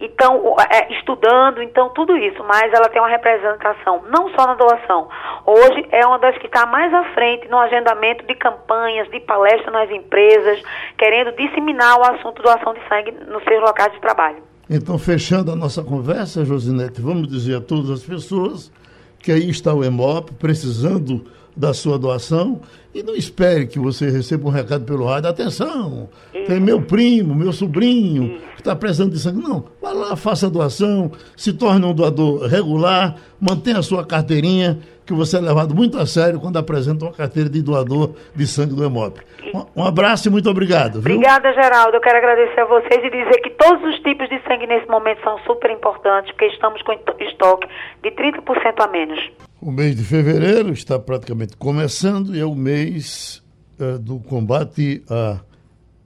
então 0.00 0.56
é, 0.70 0.92
estudando, 0.94 1.62
então 1.62 1.90
tudo 1.90 2.16
isso, 2.16 2.42
mas 2.44 2.72
ela 2.72 2.88
tem 2.88 3.00
uma 3.00 3.08
representação 3.08 4.02
não 4.10 4.30
só 4.30 4.46
na 4.46 4.54
doação. 4.54 5.08
Hoje 5.44 5.86
é 5.92 6.06
uma 6.06 6.18
das 6.18 6.36
que 6.38 6.46
está 6.46 6.64
mais 6.66 6.92
à 6.92 7.04
frente 7.12 7.48
no 7.48 7.58
agendamento 7.58 8.24
de 8.26 8.34
campanhas, 8.34 9.10
de 9.10 9.20
palestras 9.20 9.72
nas 9.72 9.90
empresas, 9.90 10.62
querendo 10.96 11.32
disseminar 11.32 11.98
o 11.98 12.02
assunto 12.14 12.42
doação 12.42 12.72
de 12.72 12.80
sangue 12.88 13.12
nos 13.28 13.44
seus 13.44 13.60
locais 13.60 13.92
de 13.92 14.00
trabalho. 14.00 14.42
Então, 14.68 14.96
fechando 14.98 15.50
a 15.50 15.56
nossa 15.56 15.82
conversa, 15.82 16.44
Josinete, 16.44 17.00
vamos 17.00 17.28
dizer 17.28 17.56
a 17.56 17.60
todas 17.60 17.90
as 17.90 18.02
pessoas 18.04 18.72
que 19.18 19.32
aí 19.32 19.50
está 19.50 19.74
o 19.74 19.84
EMOP 19.84 20.32
precisando 20.34 21.26
da 21.56 21.74
sua 21.74 21.98
doação 21.98 22.60
e 22.94 23.02
não 23.02 23.14
espere 23.14 23.66
que 23.66 23.78
você 23.78 24.10
receba 24.10 24.48
um 24.48 24.50
recado 24.50 24.84
pelo 24.84 25.06
rádio. 25.06 25.30
Atenção, 25.30 26.08
tem 26.46 26.60
meu 26.60 26.82
primo, 26.82 27.34
meu 27.34 27.52
sobrinho 27.52 28.40
que 28.54 28.60
está 28.60 28.74
precisando 28.74 29.12
de 29.12 29.18
sangue. 29.18 29.42
Não, 29.42 29.64
vá 29.80 29.92
lá, 29.92 30.16
faça 30.16 30.46
a 30.46 30.50
doação, 30.50 31.12
se 31.36 31.52
torne 31.52 31.86
um 31.86 31.94
doador 31.94 32.46
regular, 32.46 33.16
mantenha 33.40 33.78
a 33.78 33.82
sua 33.82 34.04
carteirinha, 34.04 34.78
que 35.06 35.12
você 35.12 35.38
é 35.38 35.40
levado 35.40 35.74
muito 35.74 35.98
a 35.98 36.06
sério 36.06 36.40
quando 36.40 36.56
apresenta 36.56 37.04
uma 37.04 37.12
carteira 37.12 37.48
de 37.48 37.62
doador 37.62 38.14
de 38.34 38.46
sangue 38.46 38.74
do 38.74 38.84
Hemop. 38.84 39.18
Um, 39.54 39.82
um 39.82 39.84
abraço 39.84 40.28
e 40.28 40.30
muito 40.30 40.48
obrigado. 40.48 41.00
Viu? 41.00 41.16
Obrigada, 41.16 41.52
Geraldo. 41.52 41.96
Eu 41.96 42.00
quero 42.00 42.18
agradecer 42.18 42.60
a 42.60 42.64
vocês 42.64 43.04
e 43.04 43.10
dizer 43.10 43.40
que 43.40 43.50
todos 43.50 43.82
os 43.88 43.98
tipos 44.00 44.28
de 44.28 44.40
sangue 44.46 44.66
nesse 44.66 44.88
momento 44.88 45.20
são 45.22 45.38
super 45.40 45.70
importantes, 45.70 46.30
porque 46.32 46.46
estamos 46.46 46.80
com 46.82 46.92
estoque 47.20 47.68
de 48.02 48.10
30% 48.12 48.84
a 48.84 48.86
menos. 48.88 49.18
O 49.62 49.70
mês 49.70 49.94
de 49.94 50.02
fevereiro 50.02 50.72
está 50.72 50.98
praticamente 50.98 51.54
começando 51.54 52.34
e 52.34 52.40
é 52.40 52.44
o 52.46 52.54
mês 52.54 53.42
uh, 53.78 53.98
do 53.98 54.18
combate 54.18 55.04
à 55.06 55.38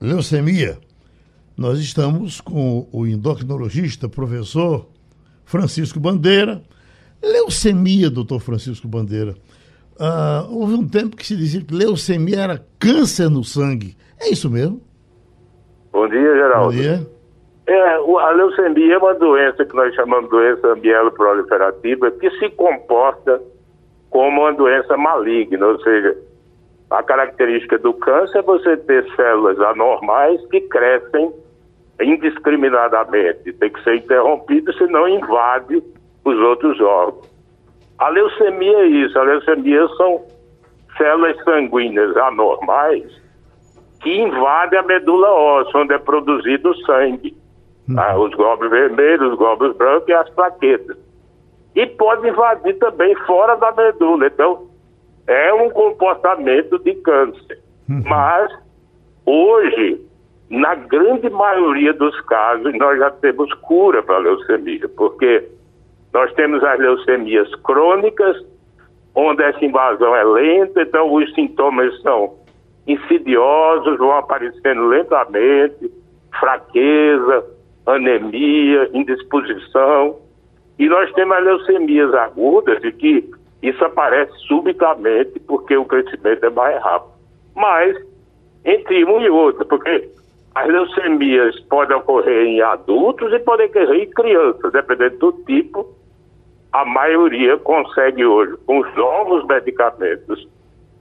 leucemia. 0.01 0.77
Nós 1.55 1.79
estamos 1.79 2.41
com 2.41 2.85
o 2.91 3.07
endocrinologista, 3.07 4.09
professor 4.09 4.89
Francisco 5.45 6.01
Bandeira. 6.01 6.61
Leucemia, 7.23 8.09
doutor 8.09 8.41
Francisco 8.41 8.89
Bandeira. 8.89 9.35
Uh, 9.93 10.51
houve 10.53 10.73
um 10.73 10.85
tempo 10.85 11.15
que 11.15 11.25
se 11.25 11.37
dizia 11.37 11.61
que 11.61 11.73
leucemia 11.73 12.41
era 12.41 12.65
câncer 12.77 13.29
no 13.29 13.41
sangue. 13.41 13.95
É 14.19 14.29
isso 14.29 14.49
mesmo? 14.49 14.81
Bom 15.93 16.09
dia, 16.09 16.35
Geraldo. 16.35 16.75
Bom 16.75 16.81
dia. 16.81 17.14
É, 17.67 17.95
a 17.95 18.29
leucemia 18.29 18.93
é 18.93 18.97
uma 18.97 19.15
doença 19.15 19.65
que 19.65 19.75
nós 19.75 19.93
chamamos 19.95 20.25
de 20.25 20.31
doença 20.31 20.75
mieloproliferativa 20.75 22.11
que 22.11 22.29
se 22.31 22.49
comporta 22.51 23.41
como 24.11 24.41
uma 24.41 24.53
doença 24.53 24.95
maligna, 24.95 25.65
ou 25.65 25.79
seja, 25.79 26.15
a 26.91 27.01
característica 27.01 27.77
do 27.79 27.93
câncer 27.93 28.39
é 28.39 28.41
você 28.43 28.77
ter 28.77 29.05
células 29.15 29.59
anormais 29.59 30.45
que 30.47 30.61
crescem 30.61 31.33
indiscriminadamente, 31.99 33.53
tem 33.53 33.69
que 33.69 33.83
ser 33.83 33.95
interrompido, 33.95 34.71
senão 34.73 35.07
invade 35.07 35.81
os 36.23 36.37
outros 36.39 36.79
órgãos. 36.79 37.29
A 37.97 38.09
leucemia 38.09 38.77
é 38.77 38.87
isso, 38.87 39.17
a 39.17 39.23
leucemia 39.23 39.87
são 39.97 40.23
células 40.97 41.41
sanguíneas 41.43 42.15
anormais 42.17 43.03
que 44.01 44.21
invadem 44.21 44.77
a 44.77 44.83
medula 44.83 45.29
óssea, 45.29 45.81
onde 45.81 45.93
é 45.93 45.97
produzido 45.97 46.69
o 46.69 46.77
sangue. 46.85 47.35
Ah, 47.97 48.17
os 48.17 48.33
glóbulos 48.33 48.71
vermelhos, 48.71 49.31
os 49.31 49.37
glóbulos 49.37 49.75
brancos 49.77 50.07
e 50.07 50.13
as 50.13 50.29
plaquetas. 50.31 50.97
E 51.75 51.85
pode 51.85 52.27
invadir 52.27 52.77
também 52.79 53.13
fora 53.27 53.55
da 53.55 53.71
medula. 53.73 54.27
Então, 54.27 54.67
é 55.27 55.53
um 55.53 55.69
comportamento 55.69 56.79
de 56.79 56.95
câncer. 56.95 57.59
Uhum. 57.89 58.01
Mas, 58.05 58.51
hoje, 59.25 60.01
na 60.49 60.75
grande 60.75 61.29
maioria 61.29 61.93
dos 61.93 62.19
casos, 62.21 62.73
nós 62.77 62.97
já 62.99 63.11
temos 63.11 63.53
cura 63.55 64.01
para 64.01 64.15
a 64.15 64.19
leucemia, 64.19 64.87
porque 64.89 65.47
nós 66.13 66.31
temos 66.33 66.63
as 66.63 66.79
leucemias 66.79 67.53
crônicas, 67.55 68.37
onde 69.13 69.43
essa 69.43 69.63
invasão 69.63 70.15
é 70.15 70.23
lenta, 70.23 70.81
então 70.81 71.13
os 71.13 71.33
sintomas 71.33 72.01
são 72.01 72.35
insidiosos, 72.87 73.97
vão 73.97 74.13
aparecendo 74.13 74.87
lentamente, 74.87 75.91
fraqueza, 76.39 77.45
anemia, 77.85 78.89
indisposição. 78.93 80.17
E 80.77 80.87
nós 80.87 81.11
temos 81.13 81.37
as 81.37 81.43
leucemias 81.43 82.13
agudas, 82.13 82.81
de 82.81 82.91
que 82.91 83.29
isso 83.61 83.83
aparece 83.83 84.33
subitamente 84.47 85.39
porque 85.41 85.75
o 85.75 85.85
crescimento 85.85 86.45
é 86.45 86.49
mais 86.49 86.81
rápido. 86.83 87.13
Mas, 87.55 87.95
entre 88.65 89.05
um 89.05 89.21
e 89.21 89.29
outro, 89.29 89.65
porque 89.65 90.09
as 90.53 90.67
leucemias 90.67 91.59
podem 91.61 91.97
ocorrer 91.97 92.45
em 92.45 92.61
adultos 92.61 93.31
e 93.33 93.39
podem 93.39 93.67
ocorrer 93.67 94.03
em 94.03 94.09
crianças, 94.09 94.71
dependendo 94.71 95.17
do 95.17 95.31
tipo. 95.43 95.93
A 96.71 96.83
maioria 96.83 97.57
consegue 97.57 98.25
hoje, 98.25 98.55
com 98.65 98.79
os 98.79 98.95
novos 98.95 99.45
medicamentos, 99.45 100.47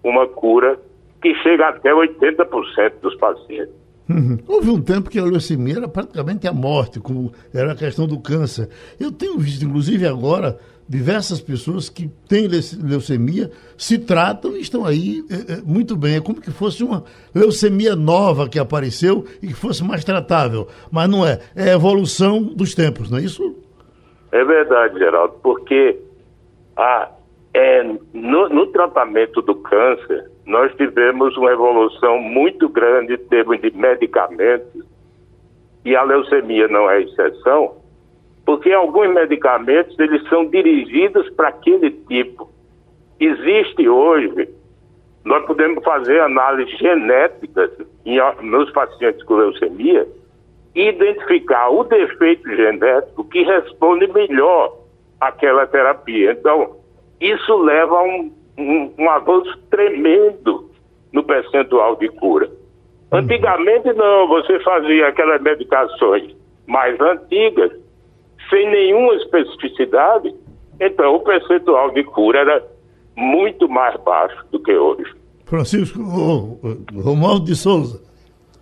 uma 0.05 0.27
cura 0.27 0.79
que 1.21 1.35
chega 1.37 1.69
até 1.69 1.91
80% 1.91 2.93
dos 3.01 3.17
pacientes. 3.17 3.84
Uhum. 4.09 4.39
Houve 4.47 4.71
um 4.71 4.81
tempo 4.81 5.09
que 5.09 5.19
a 5.19 5.25
leucemia 5.25 5.79
era 5.79 5.89
praticamente 5.89 6.47
a 6.47 6.53
morte, 6.53 7.01
como 7.01 7.33
era 7.53 7.73
a 7.73 7.77
questão 7.77 8.07
do 8.07 8.21
câncer. 8.21 8.69
Eu 9.01 9.11
tenho 9.11 9.39
visto, 9.39 9.65
inclusive 9.65 10.07
agora, 10.07 10.59
diversas 10.89 11.41
pessoas 11.41 11.89
que 11.89 12.09
têm 12.29 12.47
leucemia, 12.83 13.51
se 13.77 13.99
tratam 13.99 14.57
e 14.57 14.61
estão 14.61 14.85
aí 14.85 15.25
é, 15.31 15.55
é, 15.55 15.63
muito 15.63 15.97
bem. 15.97 16.17
É 16.17 16.21
como 16.21 16.41
que 16.41 16.51
fosse 16.51 16.85
uma 16.85 17.05
leucemia 17.35 17.97
nova 17.97 18.49
que 18.49 18.59
apareceu 18.59 19.25
e 19.43 19.49
que 19.49 19.55
fosse 19.55 19.83
mais 19.83 20.05
tratável. 20.05 20.69
Mas 20.91 21.09
não 21.09 21.27
é. 21.27 21.41
É 21.57 21.71
a 21.71 21.75
evolução 21.75 22.43
dos 22.43 22.75
tempos, 22.75 23.11
não 23.11 23.19
é 23.19 23.23
isso? 23.23 23.57
É 24.31 24.45
verdade, 24.45 24.99
Geraldo, 24.99 25.35
porque 25.43 25.99
a, 26.77 27.11
é, 27.55 27.85
no, 28.13 28.49
no 28.49 28.67
tratamento 28.67 29.41
do 29.41 29.55
câncer, 29.55 30.29
nós 30.45 30.75
tivemos 30.75 31.37
uma 31.37 31.53
evolução 31.53 32.19
muito 32.19 32.69
grande 32.69 33.15
em 33.15 33.29
termos 33.29 33.61
de 33.61 33.71
medicamentos, 33.71 34.85
e 35.85 35.95
a 35.95 36.03
leucemia 36.03 36.67
não 36.67 36.91
é 36.91 37.03
exceção, 37.03 37.77
porque 38.45 38.73
alguns 38.73 39.15
medicamentos 39.15 39.99
eles 39.99 40.29
são 40.29 40.47
dirigidos 40.47 41.31
para 41.31 41.49
aquele 41.49 41.91
tipo. 41.91 42.51
Existe 43.21 43.89
hoje, 43.89 44.49
nós 45.25 45.47
podemos 45.47 45.83
fazer 45.85 46.21
análises 46.21 46.77
genéticas 46.79 47.71
em, 48.05 48.19
nos 48.43 48.71
pacientes 48.73 49.23
com 49.25 49.35
leucemia 49.35 50.07
e 50.75 50.89
identificar 50.89 51.71
o 51.71 51.85
defeito 51.85 52.49
genético 52.55 53.25
que 53.25 53.43
responde 53.43 54.09
melhor 54.09 54.77
àquela 55.21 55.67
terapia. 55.67 56.33
Então, 56.33 56.84
isso 57.31 57.57
leva 57.57 57.97
a 57.97 58.03
um 58.03 58.31
um, 58.59 58.93
um 58.99 59.11
avanço 59.11 59.57
tremendo 59.71 60.71
no 61.13 61.23
percentual 61.23 61.97
de 61.97 62.09
cura. 62.09 62.47
Uhum. 63.13 63.19
Antigamente 63.19 63.93
não, 63.93 64.29
você 64.29 64.59
fazia 64.61 65.09
aquelas 65.09 65.41
medicações 65.43 66.35
mais 66.67 66.99
antigas, 67.01 67.73
sem 68.49 68.71
nenhuma 68.71 69.15
especificidade, 69.17 70.35
então 70.81 71.15
o 71.15 71.21
percentual 71.21 71.91
de 71.91 72.03
cura 72.05 72.41
era 72.41 72.65
muito 73.17 73.69
mais 73.69 73.97
baixo 74.03 74.45
do 74.51 74.61
que 74.61 74.73
hoje. 74.73 75.13
Francisco 75.45 76.01
oh, 76.01 77.01
Romualdo 77.01 77.45
de 77.45 77.55
Souza. 77.55 78.03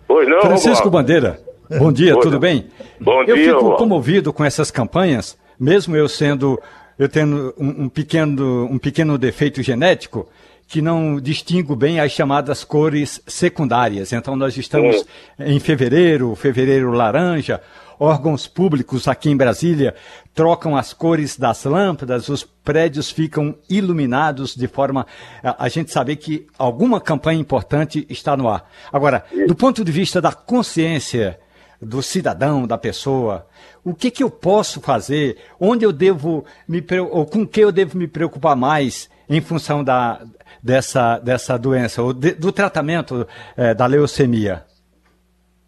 Oi, 0.09 0.25
não, 0.25 0.41
Francisco 0.41 0.85
Romualdo. 0.85 0.91
Bandeira, 0.91 1.39
bom 1.79 1.91
dia, 1.91 2.15
Oi, 2.15 2.21
tudo 2.21 2.39
bem? 2.39 2.67
Bom 2.99 3.23
eu 3.23 3.35
dia. 3.35 3.47
Eu 3.47 3.59
fico 3.59 3.75
comovido 3.77 4.31
com 4.31 4.43
essas 4.43 4.69
campanhas, 4.69 5.39
mesmo 5.59 5.95
eu 5.95 6.07
sendo 6.07 6.59
eu 6.97 7.09
tenho 7.09 7.53
um, 7.57 7.83
um, 7.83 7.89
pequeno, 7.89 8.65
um 8.65 8.77
pequeno 8.77 9.17
defeito 9.17 9.61
genético 9.61 10.27
que 10.67 10.81
não 10.81 11.19
distingo 11.19 11.75
bem 11.75 11.99
as 11.99 12.11
chamadas 12.11 12.63
cores 12.63 13.21
secundárias. 13.27 14.11
Então, 14.11 14.35
nós 14.35 14.57
estamos 14.57 15.05
em 15.39 15.59
fevereiro, 15.59 16.33
fevereiro 16.35 16.91
laranja. 16.91 17.61
Órgãos 17.99 18.47
públicos 18.47 19.07
aqui 19.07 19.29
em 19.29 19.37
Brasília 19.37 19.93
trocam 20.33 20.75
as 20.75 20.91
cores 20.91 21.37
das 21.37 21.63
lâmpadas, 21.63 22.27
os 22.27 22.43
prédios 22.43 23.11
ficam 23.11 23.55
iluminados 23.69 24.55
de 24.55 24.67
forma 24.67 25.05
a, 25.43 25.65
a 25.65 25.69
gente 25.69 25.91
saber 25.91 26.15
que 26.15 26.47
alguma 26.57 26.99
campanha 26.99 27.39
importante 27.39 28.05
está 28.09 28.35
no 28.35 28.49
ar. 28.49 28.67
Agora, 28.91 29.23
do 29.47 29.55
ponto 29.55 29.85
de 29.85 29.91
vista 29.91 30.19
da 30.19 30.31
consciência 30.31 31.39
do 31.85 32.01
cidadão, 32.01 32.65
da 32.65 32.77
pessoa, 32.77 33.45
o 33.83 33.93
que, 33.93 34.09
que 34.09 34.23
eu 34.23 34.29
posso 34.29 34.81
fazer, 34.81 35.37
onde 35.59 35.85
eu 35.85 35.91
devo 35.91 36.45
me 36.67 36.83
ou 37.11 37.25
com 37.25 37.45
que 37.45 37.61
eu 37.61 37.71
devo 37.71 37.97
me 37.97 38.07
preocupar 38.07 38.55
mais 38.55 39.09
em 39.29 39.41
função 39.41 39.83
da, 39.83 40.21
dessa, 40.61 41.19
dessa 41.19 41.57
doença, 41.57 42.01
ou 42.01 42.13
de, 42.13 42.33
do 42.33 42.51
tratamento 42.51 43.27
é, 43.57 43.73
da 43.73 43.85
leucemia? 43.85 44.63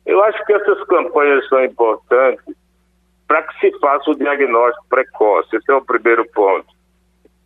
Eu 0.05 0.23
acho 0.23 0.45
que 0.45 0.53
essas 0.53 0.83
campanhas 0.85 1.47
são 1.49 1.63
importantes 1.63 2.55
para 3.27 3.41
que 3.43 3.59
se 3.59 3.79
faça 3.79 4.11
o 4.11 4.15
diagnóstico 4.15 4.85
precoce. 4.87 5.55
Esse 5.55 5.71
é 5.71 5.75
o 5.75 5.83
primeiro 5.83 6.25
ponto. 6.31 6.67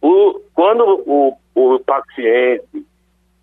O, 0.01 0.41
quando 0.53 1.03
o, 1.05 1.37
o 1.55 1.79
paciente 1.79 2.85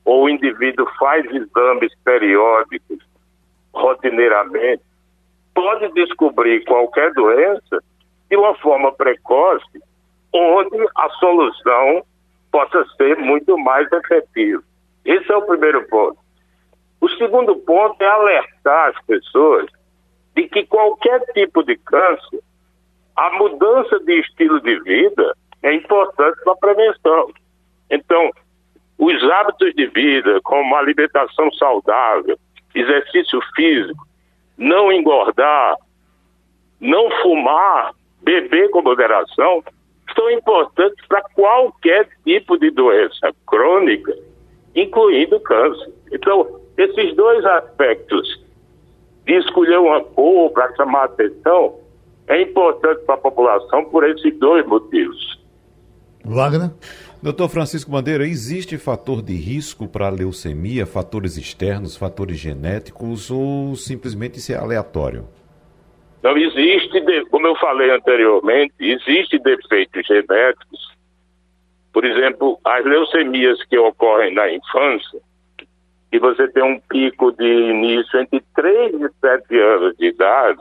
ou 0.04 0.24
o 0.24 0.28
indivíduo 0.28 0.86
faz 0.98 1.24
exames 1.26 1.92
periódicos 2.04 2.98
rotineiramente, 3.74 4.82
pode 5.56 5.88
descobrir 5.94 6.62
qualquer 6.64 7.12
doença 7.14 7.82
de 8.30 8.36
uma 8.36 8.54
forma 8.56 8.92
precoce, 8.92 9.80
onde 10.32 10.76
a 10.94 11.08
solução 11.18 12.04
possa 12.52 12.84
ser 12.96 13.16
muito 13.16 13.56
mais 13.56 13.90
efetiva. 13.90 14.62
Esse 15.04 15.32
é 15.32 15.36
o 15.36 15.46
primeiro 15.46 15.82
ponto. 15.88 16.18
O 17.00 17.08
segundo 17.10 17.56
ponto 17.56 18.00
é 18.02 18.06
alertar 18.06 18.90
as 18.90 19.04
pessoas 19.06 19.66
de 20.34 20.46
que 20.48 20.66
qualquer 20.66 21.20
tipo 21.32 21.62
de 21.62 21.76
câncer, 21.76 22.40
a 23.16 23.30
mudança 23.38 23.98
de 24.00 24.20
estilo 24.20 24.60
de 24.60 24.78
vida 24.80 25.34
é 25.62 25.72
importante 25.72 26.38
para 26.44 26.52
a 26.52 26.56
prevenção. 26.56 27.32
Então, 27.90 28.30
os 28.98 29.30
hábitos 29.30 29.72
de 29.74 29.86
vida, 29.86 30.38
como 30.42 30.76
alimentação 30.76 31.50
saudável, 31.52 32.38
exercício 32.74 33.40
físico, 33.54 34.05
não 34.56 34.92
engordar, 34.92 35.76
não 36.80 37.10
fumar, 37.22 37.92
beber 38.22 38.70
com 38.70 38.82
moderação, 38.82 39.62
são 40.14 40.30
importantes 40.30 41.04
para 41.06 41.22
qualquer 41.34 42.08
tipo 42.24 42.58
de 42.58 42.70
doença 42.70 43.32
crônica, 43.46 44.16
incluindo 44.74 45.38
câncer. 45.40 45.92
Então, 46.12 46.60
esses 46.76 47.14
dois 47.14 47.44
aspectos 47.44 48.44
de 49.24 49.34
escolher 49.34 49.78
uma 49.78 50.02
cor 50.02 50.50
para 50.50 50.74
chamar 50.76 51.04
atenção 51.04 51.78
é 52.28 52.42
importante 52.42 53.04
para 53.04 53.14
a 53.14 53.18
população 53.18 53.84
por 53.86 54.08
esses 54.08 54.36
dois 54.38 54.66
motivos. 54.66 55.40
Wagner? 56.24 56.70
Doutor 57.26 57.48
Francisco 57.48 57.90
Bandeira, 57.90 58.24
existe 58.24 58.78
fator 58.78 59.20
de 59.20 59.34
risco 59.34 59.88
para 59.88 60.06
a 60.06 60.10
leucemia, 60.10 60.86
fatores 60.86 61.36
externos, 61.36 61.96
fatores 61.96 62.38
genéticos 62.38 63.32
ou 63.32 63.74
simplesmente 63.74 64.38
isso 64.38 64.52
é 64.52 64.54
aleatório? 64.54 65.26
Não 66.22 66.38
existe, 66.38 66.88
como 67.28 67.48
eu 67.48 67.56
falei 67.56 67.90
anteriormente, 67.90 68.74
existe 68.78 69.40
defeitos 69.40 70.06
genéticos. 70.06 70.96
Por 71.92 72.04
exemplo, 72.04 72.60
as 72.64 72.84
leucemias 72.84 73.60
que 73.64 73.76
ocorrem 73.76 74.32
na 74.32 74.48
infância, 74.48 75.18
que 76.12 76.20
você 76.20 76.46
tem 76.46 76.62
um 76.62 76.78
pico 76.78 77.32
de 77.32 77.44
início 77.44 78.20
entre 78.20 78.40
3 78.54 78.94
e 79.00 79.10
7 79.20 79.58
anos 79.58 79.96
de 79.96 80.06
idade, 80.06 80.60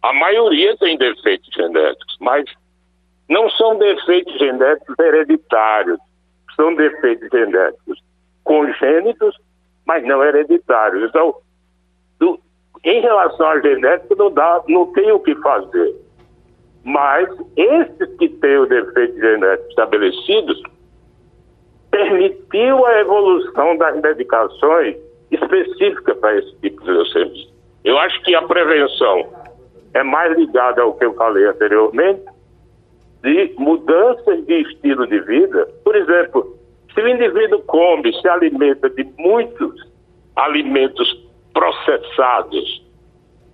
a 0.00 0.12
maioria 0.12 0.76
tem 0.76 0.96
defeitos 0.96 1.52
genéticos, 1.52 2.16
mas 2.20 2.44
não 3.28 3.48
são 3.50 3.76
defeitos 3.78 4.36
genéticos 4.38 4.98
hereditários, 4.98 5.98
são 6.56 6.74
defeitos 6.74 7.28
genéticos 7.30 8.02
congênitos, 8.42 9.36
mas 9.86 10.04
não 10.04 10.24
hereditários. 10.24 11.08
Então, 11.08 11.34
do, 12.18 12.40
em 12.84 13.00
relação 13.00 13.46
à 13.46 13.60
genética, 13.60 14.14
não, 14.16 14.30
dá, 14.30 14.62
não 14.68 14.86
tem 14.92 15.12
o 15.12 15.20
que 15.20 15.34
fazer. 15.36 15.94
Mas 16.84 17.28
esses 17.56 18.16
que 18.16 18.28
têm 18.28 18.58
o 18.58 18.66
defeito 18.66 19.18
genético 19.20 19.68
estabelecidos, 19.68 20.62
permitiu 21.90 22.86
a 22.86 23.00
evolução 23.00 23.76
das 23.76 24.00
medicações 24.00 24.96
específicas 25.30 26.16
para 26.18 26.38
esse 26.38 26.54
tipo 26.56 26.82
de 26.82 26.90
leucemia. 26.90 27.48
Eu 27.84 27.98
acho 27.98 28.22
que 28.22 28.34
a 28.34 28.42
prevenção 28.42 29.28
é 29.94 30.02
mais 30.02 30.36
ligada 30.36 30.82
ao 30.82 30.94
que 30.94 31.04
eu 31.04 31.14
falei 31.14 31.46
anteriormente, 31.46 32.22
de 33.22 33.54
mudanças 33.58 34.44
de 34.46 34.60
estilo 34.62 35.06
de 35.06 35.20
vida. 35.20 35.66
Por 35.84 35.96
exemplo, 35.96 36.56
se 36.94 37.00
o 37.00 37.08
indivíduo 37.08 37.60
come, 37.62 38.12
se 38.20 38.28
alimenta 38.28 38.88
de 38.90 39.06
muitos 39.18 39.74
alimentos 40.36 41.26
processados 41.52 42.84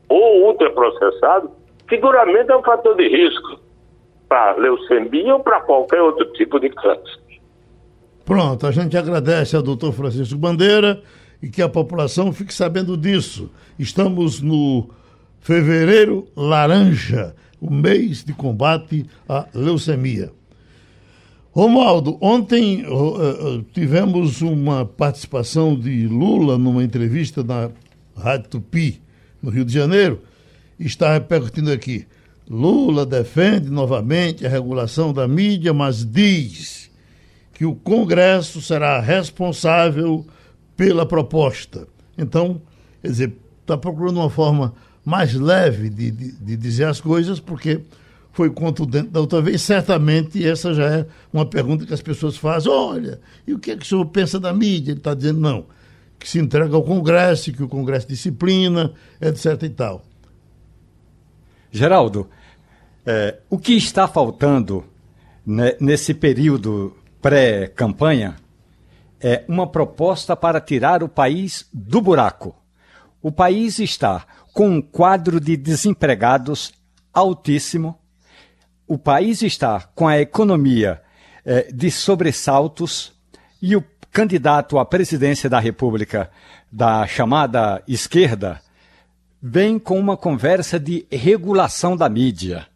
ou 0.09 0.49
ultraprocessados, 0.49 1.51
seguramente 1.89 2.51
é 2.51 2.57
um 2.57 2.63
fator 2.63 2.97
de 2.97 3.09
risco 3.09 3.59
para 4.29 4.57
leucemia 4.57 5.35
ou 5.35 5.41
para 5.41 5.61
qualquer 5.63 6.03
outro 6.03 6.27
tipo 6.33 6.61
de 6.61 6.71
câncer. 6.71 7.25
Pronto, 8.25 8.67
a 8.67 8.71
gente 8.71 8.97
agradece 8.97 9.55
ao 9.55 9.63
doutor 9.63 9.93
Francisco 9.93 10.39
Bandeira 10.39 11.03
e 11.43 11.49
que 11.49 11.61
a 11.61 11.69
população 11.69 12.33
fique 12.33 12.53
sabendo 12.55 12.97
disso. 12.97 13.51
Estamos 13.79 14.41
no 14.41 14.89
fevereiro 15.41 16.27
laranja 16.35 17.35
o 17.65 17.73
mês 17.73 18.23
de 18.23 18.35
combate 18.35 19.07
à 19.27 19.47
leucemia. 19.55 20.31
Romualdo, 21.51 22.19
ontem 22.21 22.85
uh, 22.85 23.63
tivemos 23.73 24.43
uma 24.43 24.85
participação 24.85 25.75
de 25.75 26.07
Lula 26.07 26.59
numa 26.59 26.85
entrevista 26.85 27.43
na 27.43 27.71
Rádio 28.15 28.51
Tupi, 28.51 29.01
no 29.41 29.51
Rio 29.51 29.65
de 29.65 29.73
Janeiro, 29.73 30.21
e 30.79 30.85
está 30.85 31.15
repercutindo 31.15 31.73
aqui. 31.73 32.07
Lula 32.51 33.07
defende 33.07 33.71
novamente 33.71 34.45
a 34.45 34.51
regulação 34.51 35.13
da 35.13 35.27
mídia, 35.27 35.73
mas 35.73 36.05
diz 36.05 36.91
que 37.55 37.65
o 37.65 37.75
Congresso 37.75 38.61
será 38.61 39.01
responsável 39.01 40.27
pela 40.77 41.07
proposta. 41.07 41.87
Então, 42.19 42.61
quer 43.01 43.09
dizer, 43.09 43.33
está 43.63 43.79
procurando 43.79 44.19
uma 44.19 44.29
forma 44.29 44.75
mais 45.05 45.35
leve 45.35 45.91
de, 45.91 46.11
de, 46.11 46.33
de 46.33 46.57
dizer 46.57 46.87
as 46.87 47.01
coisas, 47.01 47.39
porque 47.39 47.81
foi 48.33 48.51
contundente 48.51 49.09
da 49.09 49.21
outra 49.21 49.41
vez. 49.41 49.63
Certamente 49.63 50.47
essa 50.47 50.75
já 50.75 50.87
é 50.87 51.07
uma 51.33 51.47
pergunta 51.47 51.87
que 51.87 51.95
as 51.95 52.03
pessoas 52.03 52.37
fazem. 52.37 52.71
Olha, 52.71 53.21
e 53.47 53.55
o 53.55 53.59
que 53.59 53.71
é 53.71 53.77
que 53.77 53.85
o 53.85 53.87
senhor 53.87 54.05
pensa 54.07 54.41
da 54.41 54.53
mídia? 54.53 54.93
Ele 54.93 54.99
está 54.99 55.15
dizendo 55.15 55.41
não, 55.41 55.67
que 56.19 56.29
se 56.29 56.39
entrega 56.39 56.75
ao 56.75 56.83
Congresso, 56.83 57.53
que 57.53 57.63
o 57.63 57.69
Congresso 57.69 58.09
disciplina, 58.09 58.93
etc 59.21 59.63
e 59.63 59.69
tal. 59.69 60.05
Geraldo, 61.71 62.29
é, 63.07 63.39
o 63.51 63.59
que 63.59 63.75
está 63.75 64.09
faltando 64.09 64.85
né, 65.47 65.77
nesse 65.81 66.15
período 66.15 66.97
pré-campanha 67.21 68.37
é 69.21 69.45
uma 69.49 69.67
proposta 69.67 70.37
para 70.37 70.61
tirar 70.61 71.03
o 71.03 71.09
país 71.09 71.69
do 71.73 72.01
buraco. 72.01 72.55
O 73.23 73.33
país 73.33 73.79
está 73.79 74.27
com 74.55 74.69
um 74.69 74.81
quadro 74.81 75.41
de 75.41 75.57
desempregados 75.57 76.73
altíssimo. 77.13 77.99
O 78.87 78.97
país 78.97 79.43
está 79.43 79.81
com 79.95 80.07
a 80.07 80.21
economia 80.21 81.03
eh, 81.45 81.73
de 81.73 81.91
sobressaltos 81.91 83.13
e 83.61 83.75
o 83.75 83.85
candidato 84.13 84.79
à 84.79 84.87
presidência 84.87 85.51
da 85.51 85.59
República 85.59 86.31
da 86.71 87.05
chamada 87.05 87.83
esquerda 87.89 88.61
vem 89.43 89.79
com 89.79 89.99
uma 89.99 90.17
conversa 90.17 90.79
de 90.79 91.05
regulação 91.11 91.97
da 91.97 92.09
mídia. 92.09 92.67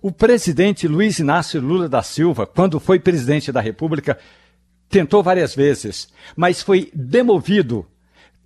O 0.00 0.10
presidente 0.10 0.88
Luiz 0.88 1.18
Inácio 1.18 1.60
Lula 1.60 1.88
da 1.88 2.02
Silva, 2.02 2.46
quando 2.46 2.80
foi 2.80 2.98
presidente 2.98 3.52
da 3.52 3.60
República, 3.60 4.18
tentou 4.88 5.22
várias 5.22 5.54
vezes, 5.54 6.08
mas 6.34 6.62
foi 6.62 6.90
demovido 6.94 7.86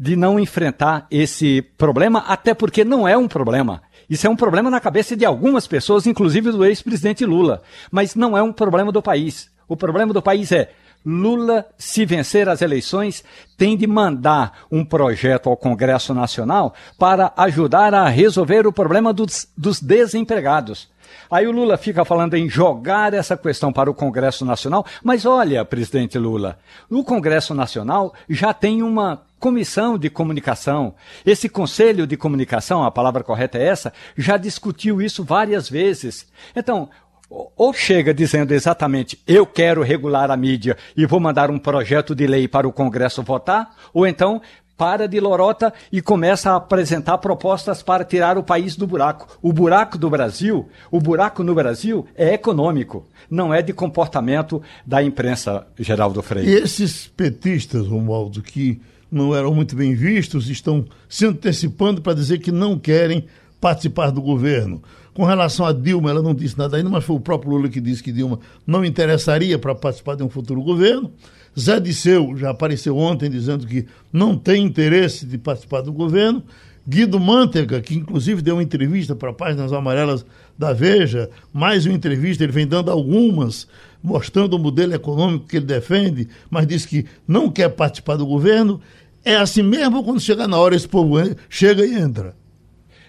de 0.00 0.16
não 0.16 0.40
enfrentar 0.40 1.06
esse 1.10 1.60
problema, 1.76 2.24
até 2.26 2.54
porque 2.54 2.82
não 2.82 3.06
é 3.06 3.18
um 3.18 3.28
problema. 3.28 3.82
Isso 4.08 4.26
é 4.26 4.30
um 4.30 4.34
problema 4.34 4.70
na 4.70 4.80
cabeça 4.80 5.14
de 5.14 5.26
algumas 5.26 5.66
pessoas, 5.66 6.06
inclusive 6.06 6.50
do 6.50 6.64
ex-presidente 6.64 7.26
Lula. 7.26 7.62
Mas 7.90 8.14
não 8.14 8.34
é 8.34 8.42
um 8.42 8.50
problema 8.50 8.90
do 8.90 9.02
país. 9.02 9.50
O 9.68 9.76
problema 9.76 10.14
do 10.14 10.22
país 10.22 10.50
é 10.52 10.70
Lula, 11.04 11.66
se 11.76 12.06
vencer 12.06 12.48
as 12.48 12.62
eleições, 12.62 13.22
tem 13.58 13.76
de 13.76 13.86
mandar 13.86 14.60
um 14.72 14.84
projeto 14.84 15.50
ao 15.50 15.56
Congresso 15.56 16.14
Nacional 16.14 16.74
para 16.98 17.32
ajudar 17.36 17.92
a 17.92 18.08
resolver 18.08 18.66
o 18.66 18.72
problema 18.72 19.12
dos, 19.12 19.48
dos 19.56 19.80
desempregados. 19.80 20.88
Aí 21.30 21.46
o 21.46 21.52
Lula 21.52 21.76
fica 21.76 22.04
falando 22.04 22.34
em 22.34 22.48
jogar 22.48 23.12
essa 23.14 23.36
questão 23.36 23.72
para 23.72 23.90
o 23.90 23.94
Congresso 23.94 24.44
Nacional, 24.44 24.84
mas 25.02 25.26
olha, 25.26 25.64
presidente 25.64 26.18
Lula, 26.18 26.58
o 26.90 27.04
Congresso 27.04 27.54
Nacional 27.54 28.14
já 28.28 28.52
tem 28.52 28.82
uma 28.82 29.22
comissão 29.40 29.98
de 29.98 30.10
comunicação. 30.10 30.94
Esse 31.24 31.48
conselho 31.48 32.06
de 32.06 32.16
comunicação, 32.16 32.84
a 32.84 32.90
palavra 32.90 33.24
correta 33.24 33.58
é 33.58 33.66
essa, 33.66 33.92
já 34.16 34.36
discutiu 34.36 35.00
isso 35.00 35.24
várias 35.24 35.68
vezes. 35.68 36.28
Então, 36.54 36.90
ou 37.28 37.72
chega 37.72 38.12
dizendo 38.12 38.52
exatamente 38.52 39.20
eu 39.26 39.46
quero 39.46 39.82
regular 39.82 40.30
a 40.30 40.36
mídia 40.36 40.76
e 40.96 41.06
vou 41.06 41.20
mandar 41.20 41.48
um 41.50 41.58
projeto 41.58 42.14
de 42.14 42.26
lei 42.26 42.48
para 42.48 42.68
o 42.68 42.72
Congresso 42.72 43.22
votar, 43.22 43.70
ou 43.94 44.06
então 44.06 44.42
para 44.76 45.06
de 45.06 45.20
lorota 45.20 45.72
e 45.92 46.00
começa 46.00 46.52
a 46.52 46.56
apresentar 46.56 47.18
propostas 47.18 47.82
para 47.82 48.02
tirar 48.02 48.38
o 48.38 48.42
país 48.42 48.76
do 48.76 48.86
buraco. 48.86 49.38
O 49.42 49.52
buraco 49.52 49.98
do 49.98 50.08
Brasil, 50.08 50.70
o 50.90 50.98
buraco 50.98 51.44
no 51.44 51.54
Brasil 51.54 52.06
é 52.16 52.32
econômico, 52.32 53.06
não 53.30 53.52
é 53.52 53.60
de 53.60 53.74
comportamento 53.74 54.62
da 54.86 55.02
imprensa, 55.02 55.66
Geraldo 55.78 56.22
Freire. 56.22 56.50
E 56.50 56.54
esses 56.54 57.06
petistas, 57.08 57.86
Romualdo, 57.86 58.40
que 58.40 58.80
não 59.10 59.34
eram 59.34 59.54
muito 59.54 59.74
bem 59.74 59.94
vistos, 59.94 60.48
estão 60.48 60.84
se 61.08 61.26
antecipando 61.26 62.00
para 62.00 62.14
dizer 62.14 62.38
que 62.38 62.52
não 62.52 62.78
querem 62.78 63.24
participar 63.60 64.10
do 64.10 64.22
governo. 64.22 64.82
Com 65.12 65.24
relação 65.24 65.66
a 65.66 65.72
Dilma, 65.72 66.10
ela 66.10 66.22
não 66.22 66.34
disse 66.34 66.56
nada 66.56 66.76
ainda, 66.76 66.88
mas 66.88 67.04
foi 67.04 67.16
o 67.16 67.20
próprio 67.20 67.52
Lula 67.52 67.68
que 67.68 67.80
disse 67.80 68.02
que 68.02 68.12
Dilma 68.12 68.38
não 68.66 68.84
interessaria 68.84 69.58
para 69.58 69.74
participar 69.74 70.14
de 70.14 70.22
um 70.22 70.30
futuro 70.30 70.62
governo. 70.62 71.10
Zé 71.58 71.80
Disseu 71.80 72.36
já 72.36 72.50
apareceu 72.50 72.96
ontem 72.96 73.28
dizendo 73.28 73.66
que 73.66 73.86
não 74.12 74.36
tem 74.36 74.64
interesse 74.64 75.26
de 75.26 75.36
participar 75.36 75.80
do 75.80 75.92
governo. 75.92 76.42
Guido 76.88 77.20
Mantega, 77.20 77.80
que 77.80 77.94
inclusive 77.94 78.40
deu 78.40 78.56
uma 78.56 78.62
entrevista 78.62 79.14
para 79.14 79.32
Páginas 79.32 79.72
Amarelas 79.72 80.24
da 80.58 80.72
Veja, 80.72 81.28
mais 81.52 81.86
uma 81.86 81.94
entrevista, 81.94 82.42
ele 82.42 82.52
vem 82.52 82.66
dando 82.66 82.90
algumas, 82.90 83.68
mostrando 84.02 84.54
o 84.54 84.58
modelo 84.58 84.94
econômico 84.94 85.46
que 85.46 85.56
ele 85.56 85.66
defende, 85.66 86.28
mas 86.48 86.66
diz 86.66 86.86
que 86.86 87.04
não 87.28 87.50
quer 87.50 87.68
participar 87.68 88.16
do 88.16 88.26
governo. 88.26 88.80
É 89.24 89.36
assim 89.36 89.62
mesmo 89.62 90.02
quando 90.02 90.20
chega 90.20 90.48
na 90.48 90.58
hora, 90.58 90.74
esse 90.74 90.88
povo 90.88 91.16
chega 91.48 91.84
e 91.84 91.94
entra. 91.94 92.34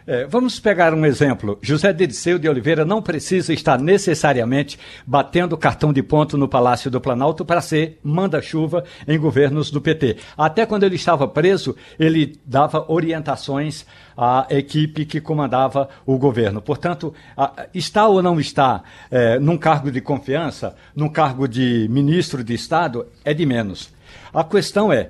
É, 0.06 0.26
vamos 0.26 0.60
pegar 0.60 0.94
um 0.94 1.06
exemplo. 1.06 1.60
José 1.62 1.94
Dirceu 1.94 2.40
de 2.40 2.50
Oliveira 2.50 2.84
não 2.84 3.02
precisa 3.02 3.54
estar 3.54 3.80
necessariamente 3.80 4.78
batendo 5.06 5.56
cartão 5.56 5.94
de 5.94 6.02
ponto 6.02 6.38
no 6.38 6.48
Palácio 6.48 6.90
do 6.90 7.00
Planalto 7.00 7.46
para 7.46 7.62
ser 7.62 8.00
manda-chuva 8.04 8.84
em 9.08 9.18
governos 9.20 9.70
do 9.70 9.80
PT. 9.80 10.18
Até 10.36 10.66
quando 10.66 10.84
ele 10.84 10.96
estava 10.96 11.28
preso, 11.28 11.76
ele 12.00 12.38
dava 12.46 12.84
orientações 12.92 13.86
à 14.18 14.48
equipe 14.50 15.06
que 15.06 15.22
comandava 15.22 15.88
o 16.06 16.18
governo. 16.18 16.62
Portanto, 16.62 17.14
a, 17.38 17.68
está 17.74 18.08
ou 18.08 18.24
não 18.24 18.40
está 18.40 18.84
é, 19.10 19.38
num 19.40 19.58
cargo 19.58 19.92
de 19.92 20.02
confiança, 20.02 20.76
num 20.96 21.10
cargo 21.10 21.48
de 21.48 21.88
ministro 21.90 22.44
de 22.44 22.56
Estado, 22.56 23.06
é 23.24 23.34
de 23.36 23.46
menos. 23.46 23.94
A 24.34 24.44
questão 24.44 24.92
é 24.92 25.10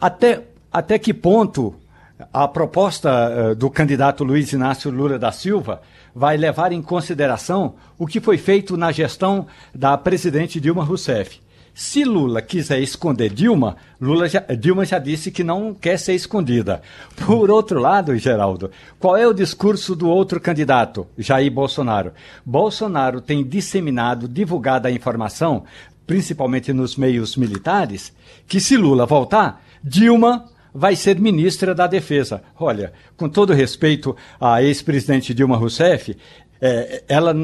até, 0.00 0.42
até 0.72 0.98
que 0.98 1.12
ponto 1.12 1.74
a 2.32 2.46
proposta 2.48 3.10
uh, 3.10 3.54
do 3.54 3.70
candidato 3.70 4.24
Luiz 4.24 4.52
Inácio 4.52 4.90
Lula 4.90 5.18
da 5.18 5.32
Silva 5.32 5.80
vai 6.14 6.36
levar 6.36 6.72
em 6.72 6.82
consideração 6.82 7.74
o 7.98 8.06
que 8.06 8.20
foi 8.20 8.36
feito 8.36 8.76
na 8.76 8.90
gestão 8.92 9.46
da 9.74 9.96
presidente 9.96 10.60
Dilma 10.60 10.84
Rousseff. 10.84 11.40
Se 11.72 12.04
Lula 12.04 12.42
quiser 12.42 12.80
esconder 12.80 13.30
Dilma, 13.30 13.76
Lula 14.00 14.28
já, 14.28 14.40
Dilma 14.40 14.84
já 14.84 14.98
disse 14.98 15.30
que 15.30 15.44
não 15.44 15.72
quer 15.72 15.98
ser 15.98 16.14
escondida. 16.14 16.82
Por 17.24 17.50
outro 17.50 17.80
lado, 17.80 18.16
Geraldo, 18.18 18.70
qual 18.98 19.16
é 19.16 19.26
o 19.26 19.32
discurso 19.32 19.94
do 19.94 20.08
outro 20.08 20.40
candidato, 20.40 21.06
Jair 21.16 21.50
Bolsonaro? 21.50 22.12
Bolsonaro 22.44 23.20
tem 23.20 23.44
disseminado, 23.44 24.28
divulgado 24.28 24.88
a 24.88 24.90
informação, 24.90 25.64
principalmente 26.06 26.72
nos 26.72 26.96
meios 26.96 27.36
militares, 27.36 28.12
que 28.48 28.60
se 28.60 28.76
Lula 28.76 29.06
voltar, 29.06 29.62
Dilma 29.82 30.46
vai 30.72 30.94
ser 30.94 31.18
ministra 31.18 31.74
da 31.74 31.86
Defesa. 31.86 32.42
Olha, 32.58 32.92
com 33.16 33.28
todo 33.28 33.52
respeito 33.52 34.16
à 34.40 34.62
ex-presidente 34.62 35.34
Dilma 35.34 35.56
Rousseff, 35.56 36.16
é, 36.60 37.02
ela 37.08 37.34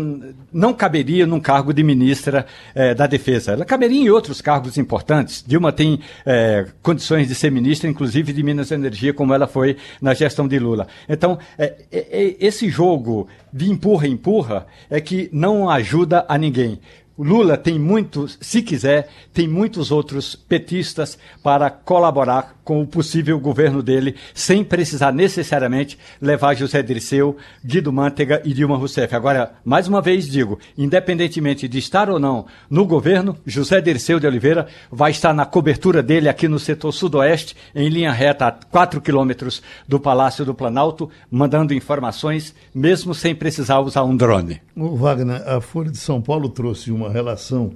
não 0.52 0.74
caberia 0.74 1.26
num 1.26 1.40
cargo 1.40 1.72
de 1.72 1.82
ministra 1.82 2.46
é, 2.74 2.94
da 2.94 3.06
Defesa. 3.06 3.52
Ela 3.52 3.64
caberia 3.64 4.00
em 4.00 4.10
outros 4.10 4.40
cargos 4.40 4.76
importantes. 4.76 5.42
Dilma 5.46 5.72
tem 5.72 6.00
é, 6.24 6.66
condições 6.82 7.26
de 7.26 7.34
ser 7.34 7.50
ministra, 7.50 7.88
inclusive 7.88 8.32
de 8.32 8.42
Minas 8.42 8.70
Energia, 8.70 9.14
como 9.14 9.32
ela 9.32 9.46
foi 9.46 9.76
na 10.00 10.12
gestão 10.12 10.46
de 10.46 10.58
Lula. 10.58 10.86
Então, 11.08 11.38
é, 11.56 11.74
é, 11.90 11.98
é, 11.98 12.36
esse 12.38 12.68
jogo 12.68 13.26
de 13.52 13.70
empurra-empurra 13.70 14.66
é 14.90 15.00
que 15.00 15.30
não 15.32 15.70
ajuda 15.70 16.26
a 16.28 16.36
ninguém. 16.36 16.78
Lula 17.18 17.56
tem 17.56 17.78
muitos, 17.78 18.36
se 18.40 18.60
quiser, 18.60 19.08
tem 19.32 19.48
muitos 19.48 19.90
outros 19.90 20.36
petistas 20.36 21.18
para 21.42 21.70
colaborar 21.70 22.56
com 22.62 22.82
o 22.82 22.86
possível 22.86 23.38
governo 23.38 23.80
dele, 23.80 24.16
sem 24.34 24.64
precisar 24.64 25.12
necessariamente 25.12 25.96
levar 26.20 26.54
José 26.54 26.82
Dirceu, 26.82 27.36
Guido 27.64 27.92
Mantega 27.92 28.42
e 28.44 28.52
Dilma 28.52 28.76
Rousseff. 28.76 29.14
Agora, 29.14 29.54
mais 29.64 29.86
uma 29.86 30.02
vez 30.02 30.28
digo, 30.28 30.58
independentemente 30.76 31.68
de 31.68 31.78
estar 31.78 32.10
ou 32.10 32.18
não 32.18 32.46
no 32.68 32.84
governo, 32.84 33.36
José 33.46 33.80
Dirceu 33.80 34.18
de 34.18 34.26
Oliveira 34.26 34.66
vai 34.90 35.12
estar 35.12 35.32
na 35.32 35.46
cobertura 35.46 36.02
dele 36.02 36.28
aqui 36.28 36.48
no 36.48 36.58
setor 36.58 36.90
sudoeste, 36.90 37.56
em 37.72 37.88
linha 37.88 38.10
reta 38.10 38.48
a 38.48 38.52
4 38.52 39.00
quilômetros 39.00 39.62
do 39.86 40.00
Palácio 40.00 40.44
do 40.44 40.54
Planalto, 40.54 41.08
mandando 41.30 41.72
informações, 41.72 42.52
mesmo 42.74 43.14
sem 43.14 43.34
precisar 43.34 43.78
usar 43.78 44.02
um 44.02 44.16
drone. 44.16 44.60
O 44.74 44.96
Wagner, 44.96 45.42
a 45.48 45.60
Folha 45.60 45.90
de 45.90 45.98
São 45.98 46.20
Paulo 46.20 46.48
trouxe 46.48 46.90
uma 46.90 47.05
relação 47.08 47.72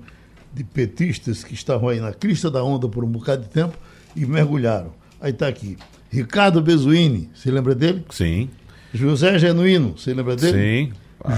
de 0.52 0.64
petistas 0.64 1.44
que 1.44 1.54
estavam 1.54 1.88
aí 1.88 2.00
na 2.00 2.12
crista 2.12 2.50
da 2.50 2.62
onda 2.62 2.88
por 2.88 3.04
um 3.04 3.08
bocado 3.08 3.42
de 3.42 3.48
tempo 3.48 3.76
e 4.16 4.26
mergulharam. 4.26 4.92
Aí 5.20 5.30
está 5.30 5.46
aqui. 5.46 5.76
Ricardo 6.10 6.60
Bezuini, 6.60 7.30
você 7.34 7.50
lembra 7.50 7.74
dele? 7.74 8.04
Sim. 8.10 8.48
José 8.92 9.38
Genuíno, 9.38 9.96
você 9.96 10.12
lembra 10.12 10.34
dele? 10.34 10.88
Sim. 10.88 10.92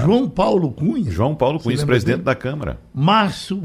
João 0.04 0.28
Paulo 0.28 0.70
Cunha. 0.70 1.10
João 1.10 1.34
Paulo 1.34 1.58
Cunha, 1.58 1.84
presidente 1.84 2.16
dele? 2.16 2.24
da 2.24 2.34
Câmara. 2.34 2.78
Márcio, 2.94 3.60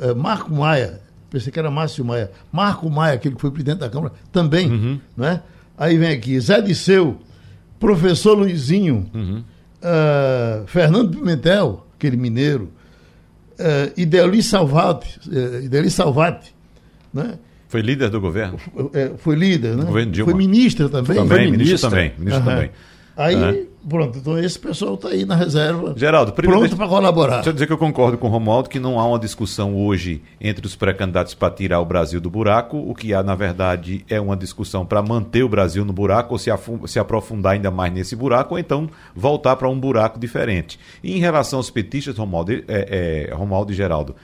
eh, 0.00 0.14
Marco 0.14 0.52
Maia, 0.52 1.00
pensei 1.30 1.52
que 1.52 1.58
era 1.58 1.70
Márcio 1.70 2.04
Maia. 2.04 2.30
Marco 2.50 2.88
Maia, 2.90 3.14
aquele 3.14 3.34
que 3.34 3.40
foi 3.40 3.50
presidente 3.50 3.78
da 3.78 3.90
Câmara, 3.90 4.14
também. 4.32 4.70
Uhum. 4.70 5.00
Né? 5.16 5.42
Aí 5.76 5.96
vem 5.96 6.10
aqui, 6.10 6.40
Zé 6.40 6.60
Disseu, 6.60 7.18
professor 7.78 8.36
Luizinho, 8.36 9.06
uhum. 9.14 9.44
uh, 9.82 10.66
Fernando 10.66 11.10
Pimentel, 11.10 11.86
aquele 11.96 12.16
mineiro, 12.16 12.72
uh, 13.58 13.92
Ideli 13.96 14.42
Salvati, 14.42 15.18
uh, 15.28 15.62
Ideli 15.62 15.90
Salvati, 15.90 16.54
né? 17.12 17.38
Foi 17.68 17.82
líder 17.82 18.08
do 18.08 18.20
governo? 18.20 18.58
Foi, 18.58 18.90
é, 18.94 19.10
foi 19.18 19.36
líder, 19.36 19.76
né? 19.76 19.84
Governo 19.84 20.12
Dilma. 20.12 20.30
Foi 20.30 20.38
ministra 20.38 20.88
também. 20.88 21.16
Também, 21.16 21.50
ministra 21.50 21.90
também. 21.90 22.12
Ministro 22.18 22.42
uhum. 22.42 22.50
também. 22.50 22.70
Aí, 23.18 23.34
uhum. 23.34 23.66
pronto, 23.88 24.18
então 24.18 24.38
esse 24.38 24.56
pessoal 24.56 24.94
está 24.94 25.08
aí 25.08 25.26
na 25.26 25.34
reserva. 25.34 25.92
Geraldo, 25.96 26.32
primeiro, 26.32 26.60
pronto 26.60 26.76
para 26.76 26.86
colaborar. 26.86 27.34
Deixa 27.34 27.48
eu 27.48 27.52
dizer 27.52 27.66
que 27.66 27.72
eu 27.72 27.78
concordo 27.78 28.16
com 28.16 28.28
o 28.28 28.30
Romualdo 28.30 28.68
que 28.68 28.78
não 28.78 29.00
há 29.00 29.04
uma 29.04 29.18
discussão 29.18 29.74
hoje 29.74 30.22
entre 30.40 30.64
os 30.64 30.76
pré-candidatos 30.76 31.34
para 31.34 31.52
tirar 31.52 31.80
o 31.80 31.84
Brasil 31.84 32.20
do 32.20 32.30
buraco. 32.30 32.76
O 32.76 32.94
que 32.94 33.12
há, 33.12 33.20
na 33.20 33.34
verdade, 33.34 34.04
é 34.08 34.20
uma 34.20 34.36
discussão 34.36 34.86
para 34.86 35.02
manter 35.02 35.42
o 35.42 35.48
Brasil 35.48 35.84
no 35.84 35.92
buraco 35.92 36.34
ou 36.34 36.38
se, 36.38 36.48
se 36.86 37.00
aprofundar 37.00 37.54
ainda 37.54 37.72
mais 37.72 37.92
nesse 37.92 38.14
buraco, 38.14 38.54
ou 38.54 38.58
então 38.60 38.88
voltar 39.16 39.56
para 39.56 39.68
um 39.68 39.80
buraco 39.80 40.16
diferente. 40.16 40.78
E 41.02 41.16
em 41.16 41.18
relação 41.18 41.58
aos 41.58 41.70
petistas, 41.70 42.16
Romualdo, 42.16 42.52
é, 42.52 42.62
é, 42.68 43.34
Romualdo 43.34 43.72
e 43.72 43.74
Geraldo, 43.74 44.14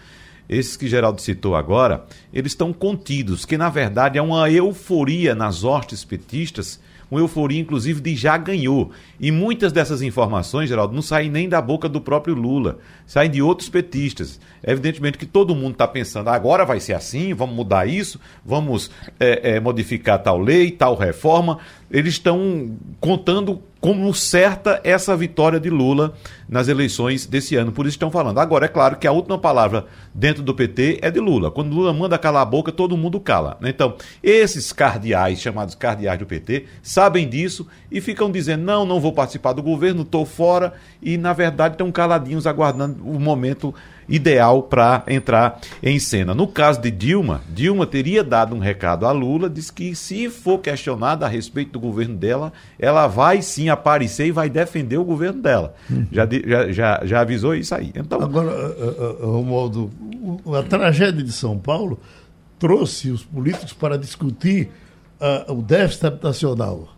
esses 0.48 0.76
que 0.76 0.86
Geraldo 0.86 1.20
citou 1.20 1.56
agora, 1.56 2.04
eles 2.32 2.52
estão 2.52 2.72
contidos, 2.72 3.44
que 3.44 3.58
na 3.58 3.70
verdade 3.70 4.18
é 4.18 4.22
uma 4.22 4.48
euforia 4.48 5.34
nas 5.34 5.64
hostes 5.64 6.04
petistas, 6.04 6.78
uma 7.14 7.20
euforia 7.20 7.60
inclusive 7.60 8.00
de 8.00 8.16
já 8.16 8.36
ganhou. 8.36 8.90
E 9.20 9.30
muitas 9.30 9.72
dessas 9.72 10.02
informações, 10.02 10.68
Geraldo, 10.68 10.94
não 10.94 11.02
saem 11.02 11.30
nem 11.30 11.48
da 11.48 11.60
boca 11.60 11.88
do 11.88 12.00
próprio 12.00 12.34
Lula, 12.34 12.78
saem 13.06 13.30
de 13.30 13.40
outros 13.40 13.68
petistas. 13.68 14.40
Evidentemente 14.62 15.16
que 15.16 15.26
todo 15.26 15.54
mundo 15.54 15.72
está 15.72 15.86
pensando, 15.86 16.28
agora 16.28 16.64
vai 16.64 16.80
ser 16.80 16.94
assim, 16.94 17.32
vamos 17.32 17.54
mudar 17.54 17.86
isso, 17.86 18.20
vamos 18.44 18.90
é, 19.20 19.56
é, 19.56 19.60
modificar 19.60 20.22
tal 20.22 20.38
lei, 20.38 20.70
tal 20.70 20.96
reforma. 20.96 21.58
Eles 21.90 22.14
estão 22.14 22.76
contando 23.00 23.62
como 23.80 24.14
certa 24.14 24.80
essa 24.82 25.14
vitória 25.14 25.60
de 25.60 25.68
Lula 25.68 26.14
nas 26.48 26.68
eleições 26.68 27.26
desse 27.26 27.54
ano. 27.54 27.70
Por 27.70 27.84
isso 27.84 27.96
estão 27.96 28.10
falando. 28.10 28.38
Agora, 28.38 28.64
é 28.64 28.68
claro 28.68 28.96
que 28.96 29.06
a 29.06 29.12
última 29.12 29.36
palavra 29.36 29.84
dentro 30.14 30.42
do 30.42 30.54
PT 30.54 31.00
é 31.02 31.10
de 31.10 31.20
Lula. 31.20 31.50
Quando 31.50 31.74
Lula 31.74 31.92
manda 31.92 32.16
calar 32.16 32.40
a 32.42 32.46
boca, 32.46 32.72
todo 32.72 32.96
mundo 32.96 33.20
cala. 33.20 33.58
Então, 33.62 33.94
esses 34.22 34.72
cardeais, 34.72 35.38
chamados 35.38 35.74
cardeais 35.74 36.18
do 36.18 36.24
PT, 36.24 36.64
sabem 36.82 37.28
disso 37.28 37.66
e 37.90 38.00
ficam 38.00 38.30
dizendo: 38.30 38.64
não, 38.64 38.86
não 38.86 39.00
vou 39.00 39.12
participar 39.12 39.52
do 39.52 39.62
governo, 39.62 40.00
estou 40.00 40.24
fora. 40.24 40.72
E, 41.02 41.18
na 41.18 41.34
verdade, 41.34 41.74
estão 41.74 41.92
caladinhos 41.92 42.46
aguardando 42.46 43.06
o 43.06 43.20
momento 43.20 43.74
ideal 44.08 44.62
para 44.62 45.02
entrar 45.06 45.60
em 45.82 45.98
cena. 45.98 46.34
No 46.34 46.46
caso 46.46 46.80
de 46.80 46.90
Dilma, 46.90 47.42
Dilma 47.48 47.86
teria 47.86 48.22
dado 48.22 48.54
um 48.54 48.58
recado 48.58 49.06
a 49.06 49.12
Lula, 49.12 49.48
diz 49.48 49.70
que 49.70 49.94
se 49.94 50.28
for 50.30 50.58
questionada 50.58 51.26
a 51.26 51.28
respeito 51.28 51.72
do 51.72 51.80
governo 51.80 52.16
dela, 52.16 52.52
ela 52.78 53.06
vai 53.06 53.42
sim 53.42 53.68
aparecer 53.68 54.26
e 54.26 54.32
vai 54.32 54.48
defender 54.48 54.96
o 54.96 55.04
governo 55.04 55.40
dela. 55.40 55.74
Uhum. 55.90 56.06
Já, 56.10 56.26
já, 56.26 56.72
já, 56.72 57.00
já, 57.04 57.20
avisou 57.20 57.54
isso 57.54 57.74
aí. 57.74 57.92
Então... 57.94 58.20
Agora, 58.20 58.50
uh, 58.50 59.24
uh, 59.24 59.30
Romualdo, 59.32 59.90
a 60.58 60.62
tragédia 60.62 61.22
de 61.22 61.32
São 61.32 61.58
Paulo 61.58 61.98
trouxe 62.58 63.10
os 63.10 63.22
políticos 63.22 63.72
para 63.72 63.98
discutir 63.98 64.70
uh, 65.20 65.52
o 65.52 65.62
déficit 65.62 66.06
habitacional. 66.06 66.88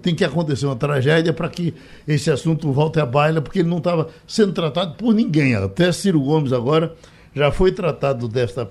Tem 0.00 0.14
que 0.14 0.24
acontecer 0.24 0.66
uma 0.66 0.76
tragédia 0.76 1.32
para 1.32 1.48
que 1.48 1.74
esse 2.08 2.30
assunto 2.30 2.72
volte 2.72 2.98
à 2.98 3.04
baila, 3.04 3.42
porque 3.42 3.58
ele 3.58 3.68
não 3.68 3.78
estava 3.78 4.08
sendo 4.26 4.52
tratado 4.52 4.94
por 4.94 5.14
ninguém. 5.14 5.54
Até 5.54 5.92
Ciro 5.92 6.20
Gomes 6.20 6.52
agora 6.52 6.94
já 7.34 7.52
foi 7.52 7.72
tratado 7.72 8.20
do 8.20 8.28
déficit 8.28 8.66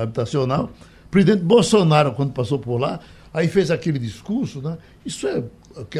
habitacional. 0.00 0.70
O 1.06 1.10
presidente 1.10 1.44
Bolsonaro, 1.44 2.12
quando 2.12 2.32
passou 2.32 2.58
por 2.58 2.78
lá, 2.78 2.98
aí 3.32 3.46
fez 3.46 3.70
aquele 3.70 3.98
discurso, 3.98 4.60
né? 4.60 4.78
Isso 5.06 5.28
é 5.28 5.44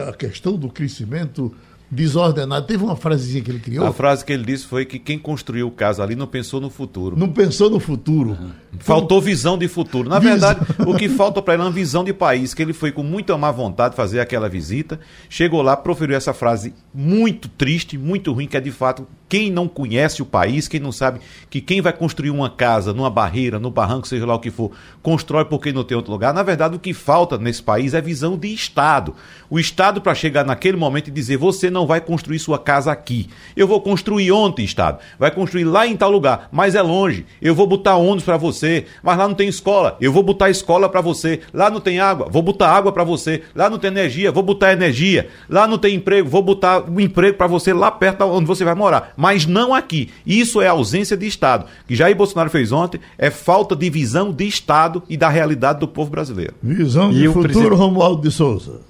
a 0.01 0.13
questão 0.13 0.57
do 0.57 0.69
crescimento 0.69 1.55
desordenado. 1.93 2.67
Teve 2.67 2.83
uma 2.83 2.97
frasezinha 2.97 3.45
que 3.45 3.51
ele 3.51 3.61
criou. 3.61 3.87
A 3.87 3.93
frase 3.93 4.25
que 4.25 4.33
ele 4.33 4.45
disse 4.45 4.65
foi 4.65 4.87
que 4.87 4.99
quem 4.99 5.19
construiu 5.19 5.69
o 5.69 5.71
caso 5.71 6.03
ali 6.03 6.17
não 6.17 6.27
pensou 6.27 6.59
no 6.59 6.71
futuro. 6.71 7.19
Não 7.19 7.29
pensou 7.29 7.69
no 7.69 7.79
futuro. 7.79 8.31
Uhum. 8.31 8.51
Faltou 8.79 9.21
visão 9.21 9.59
de 9.59 9.69
futuro. 9.69 10.09
Na 10.09 10.19
verdade, 10.19 10.61
o 10.87 10.97
que 10.97 11.07
falta 11.11 11.43
para 11.43 11.53
ele 11.53 11.63
é 11.63 11.67
uma 11.67 11.71
visão 11.71 12.03
de 12.03 12.15
país, 12.15 12.55
que 12.55 12.63
ele 12.63 12.73
foi 12.73 12.91
com 12.91 13.03
muita 13.03 13.37
má 13.37 13.51
vontade 13.51 13.95
fazer 13.95 14.21
aquela 14.21 14.49
visita, 14.49 14.99
chegou 15.29 15.61
lá, 15.61 15.77
proferiu 15.77 16.17
essa 16.17 16.33
frase 16.33 16.73
muito 16.95 17.47
triste, 17.47 17.99
muito 17.99 18.33
ruim, 18.33 18.47
que 18.47 18.57
é 18.57 18.61
de 18.61 18.73
fato 18.73 19.07
quem 19.33 19.51
não 19.51 19.67
conhece 19.67 20.21
o 20.21 20.27
país, 20.27 20.69
quem 20.69 20.79
não 20.79 20.93
sabe 20.93 21.19
que 21.49 21.59
quem 21.59 21.81
vai 21.81 21.95
construir 21.95 22.29
uma 22.29 22.51
casa 22.51 22.93
numa 22.93 23.09
barreira, 23.09 23.59
no 23.59 23.71
barranco, 23.71 24.07
seja 24.07 24.27
lá 24.27 24.35
o 24.35 24.39
que 24.39 24.51
for, 24.51 24.73
constrói 25.01 25.47
porque 25.47 25.73
não 25.73 25.85
tem 25.85 25.97
outro 25.97 26.13
lugar. 26.13 26.35
Na 26.35 26.43
verdade, 26.43 26.77
o 26.77 26.79
que 26.79 26.93
falta 26.93 27.39
nesse 27.39 27.63
país 27.63 27.95
é 27.95 28.01
visão 28.03 28.37
de 28.37 28.53
Estado. 28.53 29.15
O 29.49 29.59
Estado, 29.59 30.03
para 30.03 30.15
chegar 30.15 30.45
naquele 30.45 30.77
momento 30.77 31.09
e 31.09 31.11
dizer: 31.11 31.39
você 31.39 31.71
não 31.71 31.87
vai 31.87 31.99
construir 31.99 32.39
sua 32.41 32.59
casa 32.59 32.93
aqui. 32.93 33.31
Eu 33.57 33.67
vou 33.67 33.81
construir 33.81 34.31
ontem, 34.33 34.67
Estado. 34.67 34.99
Vai 35.19 35.31
construir 35.31 35.65
lá 35.65 35.87
em 35.87 35.97
tal 35.97 36.11
lugar, 36.11 36.51
mas 36.53 36.75
é 36.75 36.83
longe. 36.83 37.25
Eu 37.41 37.55
vou 37.55 37.67
botar 37.67 37.97
ônibus 37.97 38.25
para 38.25 38.37
você, 38.37 38.85
mas 39.03 39.17
lá 39.17 39.27
não 39.27 39.35
tem 39.35 39.49
escola. 39.49 39.97
Eu 39.99 40.13
vou 40.13 40.23
botar 40.23 40.51
escola 40.51 40.91
para 40.91 41.01
você. 41.01 41.41
Lá 41.55 41.71
não 41.71 41.81
tem 41.81 42.01
água, 42.01 42.29
vou 42.31 42.43
botar 42.43 42.69
água 42.69 42.93
para 42.93 43.03
você. 43.03 43.45
Lá 43.55 43.71
não 43.71 43.79
tem 43.79 43.89
energia, 43.89 44.31
vou 44.31 44.43
botar 44.43 44.75
energia. 44.75 45.31
Lá 45.49 45.67
não 45.67 45.79
tem 45.79 45.95
emprego, 45.95 46.29
vou 46.29 46.43
botar 46.43 46.85
um 46.87 47.01
emprego 47.01 47.39
para 47.39 47.47
você 47.47 47.73
lá 47.73 47.91
perto 47.91 48.25
onde 48.25 48.45
você 48.45 48.63
vai 48.63 48.75
morar. 48.75 49.15
Mas 49.23 49.47
não 49.47 49.73
aqui. 49.73 50.11
Isso 50.27 50.61
é 50.61 50.67
ausência 50.67 51.17
de 51.17 51.29
Estado. 51.29 51.67
Que 51.87 51.95
Jair 51.95 52.17
Bolsonaro 52.17 52.51
fez 52.51 52.73
ontem 52.73 53.01
é 53.17 53.31
falta 53.31 53.77
de 53.77 53.89
visão 53.89 54.33
de 54.33 54.45
Estado 54.49 55.01
e 55.09 55.17
da 55.17 55.29
realidade 55.29 55.79
do 55.79 55.87
povo 55.87 56.11
brasileiro. 56.11 56.55
Visão 56.61 57.13
de 57.13 57.29
futuro, 57.29 57.49
presidente... 57.49 57.75
Romualdo 57.77 58.21
de 58.21 58.35
Souza. 58.35 58.81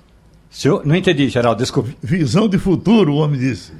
Senhor, 0.48 0.86
não 0.86 0.96
entendi, 0.96 1.28
Geraldo, 1.28 1.58
desculpe. 1.60 1.94
Visão 2.02 2.48
de 2.48 2.56
futuro, 2.56 3.12
o 3.12 3.16
homem 3.16 3.38
disse. 3.38 3.74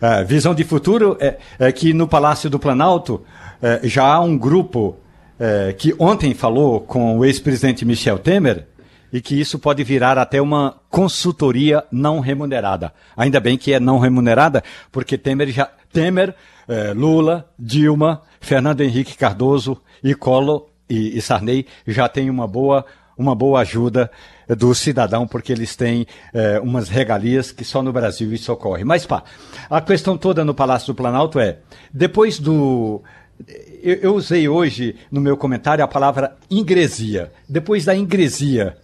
É, 0.00 0.24
visão 0.24 0.54
de 0.54 0.64
futuro 0.64 1.14
é, 1.20 1.36
é, 1.58 1.70
que 1.70 1.92
no 1.92 2.08
Palácio 2.08 2.48
do 2.48 2.58
Planalto 2.58 3.20
é, 3.60 3.80
já 3.84 4.06
há 4.06 4.20
um 4.20 4.38
grupo 4.38 4.96
é, 5.38 5.74
que 5.76 5.94
ontem 5.98 6.32
falou 6.32 6.80
com 6.80 7.18
o 7.18 7.24
ex-presidente 7.26 7.84
Michel 7.84 8.18
Temer 8.18 8.66
e 9.12 9.20
que 9.20 9.38
isso 9.38 9.58
pode 9.58 9.84
virar 9.84 10.16
até 10.16 10.40
uma 10.40 10.76
consultoria 10.88 11.84
não 11.92 12.20
remunerada. 12.20 12.94
Ainda 13.14 13.40
bem 13.40 13.58
que 13.58 13.74
é 13.74 13.80
não 13.80 13.98
remunerada, 13.98 14.64
porque 14.90 15.18
Temer 15.18 15.48
já 15.48 15.68
Temer, 15.92 16.34
é, 16.68 16.92
Lula, 16.92 17.50
Dilma, 17.58 18.22
Fernando 18.40 18.82
Henrique 18.82 19.16
Cardoso 19.16 19.80
e 20.02 20.14
Collor 20.14 20.66
e, 20.88 21.20
Sarney 21.20 21.66
já 21.86 22.08
têm 22.08 22.30
uma 22.30 22.46
boa 22.46 22.84
uma 23.16 23.34
boa 23.34 23.60
ajuda 23.62 24.08
do 24.46 24.72
cidadão, 24.72 25.26
porque 25.26 25.50
eles 25.50 25.74
têm 25.74 26.06
é, 26.32 26.60
umas 26.60 26.88
regalias 26.88 27.50
que 27.50 27.64
só 27.64 27.82
no 27.82 27.92
Brasil 27.92 28.32
isso 28.32 28.52
ocorre. 28.52 28.84
Mas, 28.84 29.04
pá, 29.04 29.24
a 29.68 29.80
questão 29.80 30.16
toda 30.16 30.44
no 30.44 30.54
Palácio 30.54 30.94
do 30.94 30.96
Planalto 30.96 31.40
é, 31.40 31.58
depois 31.92 32.38
do. 32.38 33.02
Eu, 33.82 34.14
usei 34.14 34.48
hoje 34.48 34.94
no 35.10 35.20
meu 35.20 35.36
comentário 35.36 35.82
a 35.82 35.88
palavra 35.88 36.36
ingresia. 36.48 37.32
Depois 37.48 37.84
da 37.84 37.94
ingresia 37.94 38.76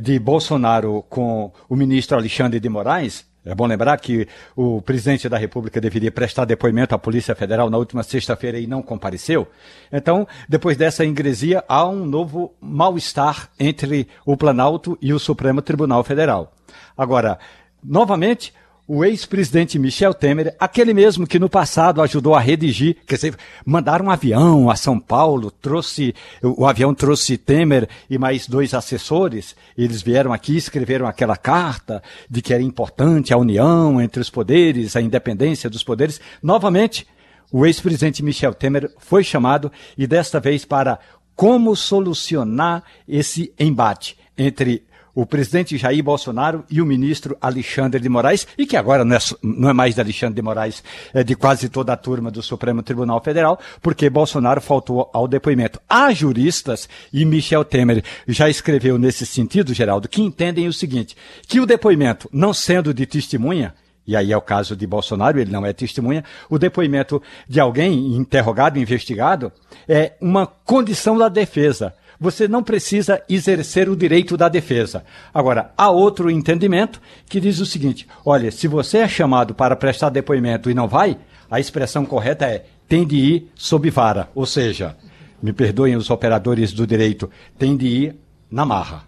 de 0.00 0.18
Bolsonaro 0.18 1.04
com 1.08 1.52
o 1.68 1.76
ministro 1.76 2.16
Alexandre 2.16 2.58
de 2.58 2.68
Moraes, 2.68 3.24
é 3.44 3.54
bom 3.54 3.66
lembrar 3.66 3.98
que 3.98 4.28
o 4.54 4.80
presidente 4.80 5.28
da 5.28 5.36
República 5.36 5.80
deveria 5.80 6.12
prestar 6.12 6.44
depoimento 6.44 6.94
à 6.94 6.98
Polícia 6.98 7.34
Federal 7.34 7.68
na 7.68 7.76
última 7.76 8.02
sexta-feira 8.04 8.58
e 8.58 8.68
não 8.68 8.82
compareceu. 8.82 9.48
Então, 9.90 10.26
depois 10.48 10.76
dessa 10.76 11.04
ingresia, 11.04 11.64
há 11.68 11.84
um 11.84 12.04
novo 12.04 12.54
mal-estar 12.60 13.50
entre 13.58 14.06
o 14.24 14.36
Planalto 14.36 14.96
e 15.02 15.12
o 15.12 15.18
Supremo 15.18 15.60
Tribunal 15.60 16.04
Federal. 16.04 16.52
Agora, 16.96 17.38
novamente, 17.82 18.54
o 18.86 19.04
ex-presidente 19.04 19.78
Michel 19.78 20.12
Temer, 20.12 20.54
aquele 20.58 20.92
mesmo 20.92 21.26
que 21.26 21.38
no 21.38 21.48
passado 21.48 22.02
ajudou 22.02 22.34
a 22.34 22.40
redigir, 22.40 22.96
quer 23.06 23.14
dizer, 23.14 23.36
mandaram 23.64 24.06
um 24.06 24.10
avião 24.10 24.68
a 24.68 24.74
São 24.74 24.98
Paulo, 24.98 25.50
trouxe, 25.50 26.14
o 26.42 26.66
avião 26.66 26.92
trouxe 26.92 27.38
Temer 27.38 27.88
e 28.10 28.18
mais 28.18 28.48
dois 28.48 28.74
assessores, 28.74 29.54
eles 29.78 30.02
vieram 30.02 30.32
aqui, 30.32 30.56
escreveram 30.56 31.06
aquela 31.06 31.36
carta 31.36 32.02
de 32.28 32.42
que 32.42 32.52
era 32.52 32.62
importante 32.62 33.32
a 33.32 33.38
união 33.38 34.00
entre 34.00 34.20
os 34.20 34.28
poderes, 34.28 34.96
a 34.96 35.00
independência 35.00 35.70
dos 35.70 35.84
poderes. 35.84 36.20
Novamente, 36.42 37.06
o 37.52 37.64
ex-presidente 37.64 38.22
Michel 38.22 38.52
Temer 38.52 38.90
foi 38.98 39.22
chamado 39.22 39.70
e 39.96 40.06
desta 40.06 40.40
vez 40.40 40.64
para 40.64 40.98
como 41.36 41.74
solucionar 41.76 42.82
esse 43.06 43.54
embate 43.58 44.18
entre 44.36 44.84
o 45.14 45.26
presidente 45.26 45.76
Jair 45.76 46.02
Bolsonaro 46.02 46.64
e 46.70 46.80
o 46.80 46.86
ministro 46.86 47.36
Alexandre 47.40 48.00
de 48.00 48.08
Moraes, 48.08 48.46
e 48.56 48.66
que 48.66 48.76
agora 48.76 49.04
não 49.04 49.16
é, 49.16 49.18
não 49.42 49.68
é 49.70 49.72
mais 49.72 49.94
de 49.94 50.00
Alexandre 50.00 50.34
de 50.34 50.42
Moraes, 50.42 50.82
é 51.12 51.22
de 51.22 51.34
quase 51.34 51.68
toda 51.68 51.92
a 51.92 51.96
turma 51.96 52.30
do 52.30 52.42
Supremo 52.42 52.82
Tribunal 52.82 53.22
Federal, 53.22 53.58
porque 53.80 54.08
Bolsonaro 54.08 54.60
faltou 54.60 55.10
ao 55.12 55.28
depoimento. 55.28 55.80
Há 55.88 56.12
juristas, 56.12 56.88
e 57.12 57.24
Michel 57.24 57.64
Temer 57.64 58.02
já 58.26 58.48
escreveu 58.48 58.98
nesse 58.98 59.26
sentido, 59.26 59.74
Geraldo, 59.74 60.08
que 60.08 60.22
entendem 60.22 60.66
o 60.66 60.72
seguinte, 60.72 61.16
que 61.46 61.60
o 61.60 61.66
depoimento, 61.66 62.28
não 62.32 62.54
sendo 62.54 62.94
de 62.94 63.04
testemunha, 63.04 63.74
e 64.06 64.16
aí 64.16 64.32
é 64.32 64.36
o 64.36 64.40
caso 64.40 64.74
de 64.74 64.86
Bolsonaro, 64.86 65.38
ele 65.38 65.52
não 65.52 65.64
é 65.64 65.72
testemunha, 65.72 66.24
o 66.50 66.58
depoimento 66.58 67.22
de 67.48 67.60
alguém 67.60 68.16
interrogado, 68.16 68.78
investigado, 68.78 69.52
é 69.88 70.14
uma 70.20 70.46
condição 70.46 71.16
da 71.16 71.28
defesa 71.28 71.94
você 72.22 72.46
não 72.46 72.62
precisa 72.62 73.20
exercer 73.28 73.88
o 73.88 73.96
direito 73.96 74.36
da 74.36 74.48
defesa. 74.48 75.04
Agora, 75.34 75.72
há 75.76 75.90
outro 75.90 76.30
entendimento 76.30 77.02
que 77.28 77.40
diz 77.40 77.58
o 77.58 77.66
seguinte: 77.66 78.06
olha, 78.24 78.52
se 78.52 78.68
você 78.68 78.98
é 78.98 79.08
chamado 79.08 79.54
para 79.54 79.74
prestar 79.74 80.08
depoimento 80.08 80.70
e 80.70 80.74
não 80.74 80.86
vai, 80.86 81.18
a 81.50 81.58
expressão 81.58 82.06
correta 82.06 82.46
é 82.46 82.64
tem 82.88 83.04
de 83.04 83.16
ir 83.16 83.50
sob 83.54 83.90
vara, 83.90 84.28
ou 84.34 84.46
seja, 84.46 84.96
me 85.42 85.52
perdoem 85.52 85.96
os 85.96 86.10
operadores 86.10 86.72
do 86.72 86.86
direito, 86.86 87.28
tem 87.58 87.76
de 87.76 87.86
ir 87.86 88.16
na 88.50 88.64
marra. 88.64 89.04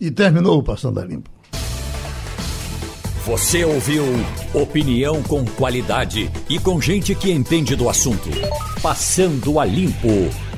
E 0.00 0.10
terminou 0.10 0.58
o 0.58 0.62
Passando 0.62 1.00
a 1.00 1.04
Limpo. 1.04 1.30
Você 3.24 3.64
ouviu 3.64 4.04
opinião 4.52 5.22
com 5.22 5.44
qualidade 5.44 6.30
e 6.48 6.58
com 6.58 6.80
gente 6.80 7.14
que 7.14 7.30
entende 7.30 7.74
do 7.74 7.88
assunto. 7.88 8.28
Passando 8.82 9.58
a 9.58 9.64
Limpo. 9.64 10.51